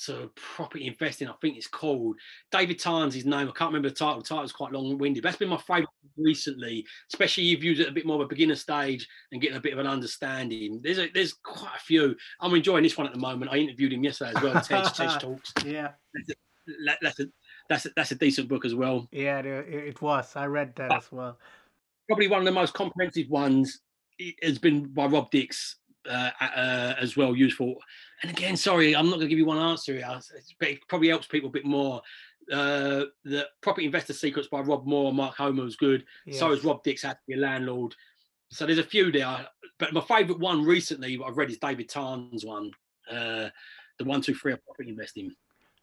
to 0.05 0.31
property 0.35 0.87
investing, 0.87 1.27
I 1.27 1.33
think 1.41 1.57
it's 1.57 1.67
called. 1.67 2.15
David 2.51 2.79
Tarns, 2.79 3.13
his 3.13 3.25
name. 3.25 3.47
I 3.47 3.51
can't 3.51 3.69
remember 3.69 3.89
the 3.89 3.95
title. 3.95 4.21
The 4.21 4.27
title's 4.27 4.51
quite 4.51 4.71
long 4.71 4.97
winded. 4.97 5.23
That's 5.23 5.37
been 5.37 5.49
my 5.49 5.57
favourite 5.57 5.87
recently, 6.17 6.85
especially 7.11 7.43
if 7.43 7.49
you've 7.49 7.63
used 7.63 7.81
it 7.81 7.89
a 7.89 7.93
bit 7.93 8.05
more 8.05 8.15
of 8.15 8.21
a 8.21 8.27
beginner 8.27 8.55
stage 8.55 9.07
and 9.31 9.41
getting 9.41 9.57
a 9.57 9.61
bit 9.61 9.73
of 9.73 9.79
an 9.79 9.87
understanding. 9.87 10.79
There's 10.83 10.99
a, 10.99 11.09
there's 11.13 11.33
quite 11.33 11.75
a 11.75 11.79
few. 11.79 12.15
I'm 12.41 12.53
enjoying 12.53 12.83
this 12.83 12.97
one 12.97 13.07
at 13.07 13.13
the 13.13 13.19
moment. 13.19 13.51
I 13.51 13.57
interviewed 13.57 13.93
him 13.93 14.03
yesterday 14.03 14.33
as 14.35 14.43
well. 14.43 14.61
Tej 14.61 14.83
Tej 14.93 15.19
Talks. 15.19 15.53
Yeah, 15.65 15.91
that's 16.13 16.29
a, 16.29 16.97
that's 17.01 17.19
a 17.19 17.25
that's 17.69 17.85
a, 17.85 17.89
that's 17.95 18.11
a 18.11 18.15
decent 18.15 18.49
book 18.49 18.65
as 18.65 18.75
well. 18.75 19.07
Yeah, 19.11 19.39
it 19.39 20.01
was. 20.01 20.35
I 20.35 20.45
read 20.45 20.75
that 20.75 20.89
but 20.89 20.97
as 20.97 21.11
well. 21.11 21.37
Probably 22.07 22.27
one 22.27 22.39
of 22.39 22.45
the 22.45 22.51
most 22.51 22.73
comprehensive 22.73 23.29
ones 23.29 23.81
has 24.43 24.57
been 24.57 24.87
by 24.87 25.05
Rob 25.05 25.29
Dix 25.31 25.77
uh, 26.09 26.31
uh, 26.41 26.95
as 26.99 27.15
well 27.15 27.35
useful. 27.35 27.75
And 28.21 28.31
again, 28.31 28.57
sorry, 28.57 28.95
I'm 28.95 29.05
not 29.05 29.15
going 29.15 29.27
to 29.27 29.29
give 29.29 29.37
you 29.37 29.45
one 29.45 29.57
answer 29.57 29.93
here, 29.93 30.19
but 30.59 30.69
it 30.69 30.79
probably 30.87 31.09
helps 31.09 31.27
people 31.27 31.49
a 31.49 31.53
bit 31.53 31.65
more. 31.65 32.01
Uh, 32.51 33.05
the 33.23 33.47
Property 33.61 33.85
Investor 33.85 34.13
Secrets 34.13 34.49
by 34.49 34.59
Rob 34.59 34.85
Moore, 34.85 35.13
Mark 35.13 35.35
Homer 35.35 35.63
was 35.63 35.75
good. 35.75 36.03
Yes. 36.25 36.39
So 36.39 36.51
is 36.51 36.63
Rob 36.63 36.83
Dix, 36.83 37.03
How 37.03 37.11
to 37.11 37.19
Be 37.27 37.35
a 37.35 37.37
Landlord. 37.37 37.95
So 38.49 38.65
there's 38.65 38.79
a 38.79 38.83
few 38.83 39.11
there. 39.11 39.47
But 39.77 39.93
my 39.93 40.01
favourite 40.01 40.39
one 40.39 40.63
recently 40.63 41.19
I've 41.25 41.37
read 41.37 41.51
is 41.51 41.59
David 41.59 41.89
Tarn's 41.89 42.45
one, 42.45 42.71
uh, 43.09 43.49
the 43.99 44.05
one, 44.05 44.21
two, 44.21 44.33
three 44.33 44.53
of 44.53 44.65
property 44.65 44.89
investing. 44.89 45.33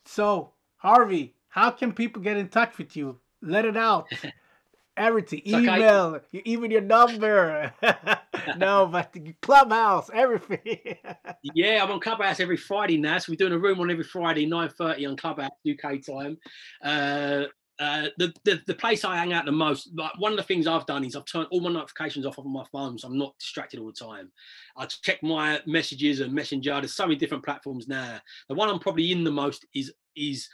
So, 0.04 0.52
Harvey, 0.76 1.34
how 1.48 1.70
can 1.70 1.92
people 1.92 2.22
get 2.22 2.36
in 2.36 2.48
touch 2.48 2.76
with 2.78 2.96
you? 2.96 3.20
Let 3.40 3.64
it 3.64 3.76
out. 3.76 4.08
everything 4.96 5.42
email 5.46 6.16
okay. 6.16 6.42
even 6.44 6.70
your 6.70 6.80
number 6.80 7.72
no 8.56 8.86
but 8.92 9.14
clubhouse 9.42 10.10
everything 10.12 10.96
yeah 11.54 11.82
i'm 11.82 11.90
on 11.90 12.00
clubhouse 12.00 12.40
every 12.40 12.56
friday 12.56 12.96
now 12.96 13.18
so 13.18 13.30
we're 13.30 13.36
doing 13.36 13.52
a 13.52 13.58
room 13.58 13.80
on 13.80 13.90
every 13.90 14.04
friday 14.04 14.46
9.30 14.46 15.08
on 15.08 15.16
clubhouse 15.16 15.50
uk 15.70 16.02
time 16.02 16.38
uh, 16.84 17.44
uh, 17.78 18.06
the, 18.16 18.32
the 18.44 18.62
the 18.66 18.74
place 18.74 19.04
I 19.04 19.18
hang 19.18 19.34
out 19.34 19.44
the 19.44 19.52
most, 19.52 19.90
like 19.94 20.12
one 20.18 20.32
of 20.32 20.38
the 20.38 20.44
things 20.44 20.66
I've 20.66 20.86
done 20.86 21.04
is 21.04 21.14
I've 21.14 21.26
turned 21.26 21.48
all 21.50 21.60
my 21.60 21.70
notifications 21.70 22.24
off 22.24 22.38
on 22.38 22.50
my 22.50 22.64
phone, 22.72 22.98
so 22.98 23.06
I'm 23.06 23.18
not 23.18 23.38
distracted 23.38 23.80
all 23.80 23.86
the 23.86 23.92
time. 23.92 24.32
I 24.78 24.86
check 24.86 25.22
my 25.22 25.60
messages 25.66 26.20
and 26.20 26.32
messenger. 26.32 26.72
There's 26.72 26.94
so 26.94 27.04
many 27.04 27.16
different 27.16 27.44
platforms 27.44 27.86
now. 27.86 28.18
The 28.48 28.54
one 28.54 28.70
I'm 28.70 28.78
probably 28.78 29.12
in 29.12 29.24
the 29.24 29.30
most 29.30 29.66
is 29.74 29.92
is 30.16 30.48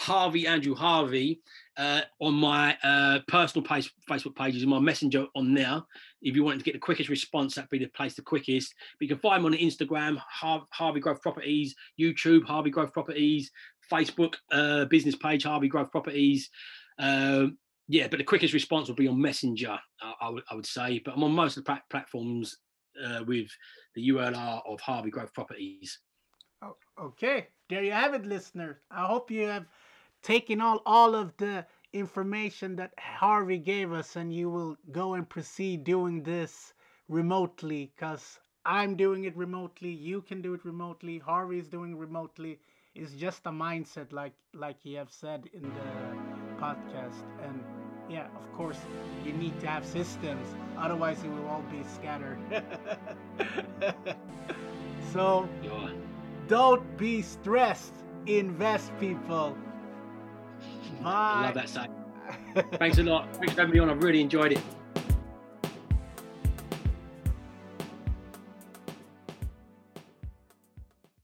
Harvey 0.00 0.46
Andrew 0.46 0.74
Harvey 0.74 1.42
uh, 1.76 2.02
on 2.20 2.34
my 2.34 2.76
uh, 2.82 3.20
personal 3.28 3.66
page, 3.66 3.92
Facebook 4.08 4.36
pages, 4.36 4.64
my 4.66 4.78
messenger 4.78 5.26
on 5.34 5.54
there. 5.54 5.82
If 6.20 6.36
you 6.36 6.44
want 6.44 6.58
to 6.58 6.64
get 6.64 6.74
the 6.74 6.78
quickest 6.78 7.08
response, 7.08 7.54
that'd 7.54 7.70
be 7.70 7.78
the 7.78 7.86
place 7.86 8.14
the 8.14 8.22
quickest. 8.22 8.74
But 8.98 9.08
you 9.08 9.08
can 9.08 9.18
find 9.18 9.42
me 9.42 9.48
on 9.48 9.54
Instagram, 9.54 10.18
Har- 10.28 10.66
Harvey 10.70 11.00
Growth 11.00 11.22
Properties, 11.22 11.74
YouTube, 11.98 12.44
Harvey 12.44 12.70
Growth 12.70 12.92
Properties, 12.92 13.50
Facebook 13.90 14.34
uh, 14.50 14.84
business 14.86 15.16
page, 15.16 15.44
Harvey 15.44 15.68
Growth 15.68 15.90
Properties. 15.90 16.50
Um, 16.98 17.58
yeah, 17.88 18.06
but 18.08 18.18
the 18.18 18.24
quickest 18.24 18.54
response 18.54 18.88
will 18.88 18.94
be 18.94 19.08
on 19.08 19.20
Messenger, 19.20 19.78
I, 20.20 20.28
would, 20.28 20.44
I 20.50 20.54
would 20.54 20.66
say. 20.66 21.00
But 21.04 21.14
I'm 21.14 21.24
on 21.24 21.32
most 21.32 21.56
of 21.56 21.64
the 21.64 21.78
platforms 21.90 22.56
uh, 23.02 23.24
with 23.26 23.48
the 23.94 24.08
URL 24.10 24.62
of 24.66 24.80
Harvey 24.80 25.10
Growth 25.10 25.32
Properties. 25.34 25.98
Okay, 27.00 27.48
there 27.68 27.82
you 27.82 27.92
have 27.92 28.14
it, 28.14 28.24
listeners. 28.24 28.76
I 28.90 29.06
hope 29.06 29.30
you 29.30 29.46
have 29.46 29.66
taking 30.22 30.60
all, 30.60 30.82
all 30.86 31.14
of 31.14 31.36
the 31.36 31.66
information 31.92 32.76
that 32.76 32.92
Harvey 32.98 33.58
gave 33.58 33.92
us 33.92 34.16
and 34.16 34.34
you 34.34 34.50
will 34.50 34.76
go 34.90 35.14
and 35.14 35.28
proceed 35.28 35.84
doing 35.84 36.22
this 36.22 36.72
remotely 37.08 37.92
because 37.94 38.38
I'm 38.64 38.96
doing 38.96 39.24
it 39.24 39.36
remotely, 39.36 39.90
you 39.90 40.22
can 40.22 40.40
do 40.42 40.54
it 40.54 40.64
remotely, 40.64 41.18
Harvey 41.18 41.58
is 41.58 41.68
doing 41.68 41.92
it 41.92 41.98
remotely. 41.98 42.58
It's 42.94 43.12
just 43.12 43.46
a 43.46 43.50
mindset 43.50 44.12
like 44.12 44.34
like 44.54 44.84
you 44.84 44.96
have 44.98 45.10
said 45.10 45.48
in 45.52 45.62
the 45.62 46.62
podcast 46.62 47.24
and 47.42 47.62
yeah, 48.08 48.26
of 48.36 48.52
course, 48.52 48.78
you 49.24 49.32
need 49.32 49.58
to 49.60 49.66
have 49.66 49.86
systems. 49.86 50.46
Otherwise, 50.76 51.22
it 51.24 51.28
will 51.30 51.46
all 51.46 51.62
be 51.70 51.82
scattered. 51.84 52.38
so, 55.12 55.48
don't 56.48 56.96
be 56.98 57.22
stressed. 57.22 57.94
Invest, 58.26 58.92
people. 58.98 59.56
I 61.04 61.46
love 61.46 61.54
that 61.54 61.68
saying. 61.68 61.90
Thanks 62.72 62.98
a 62.98 63.02
lot. 63.02 63.34
Thanks 63.36 63.54
for 63.54 63.60
having 63.60 63.74
me 63.74 63.80
on. 63.80 63.90
I've 63.90 64.02
really 64.02 64.20
enjoyed 64.20 64.52
it. 64.52 64.60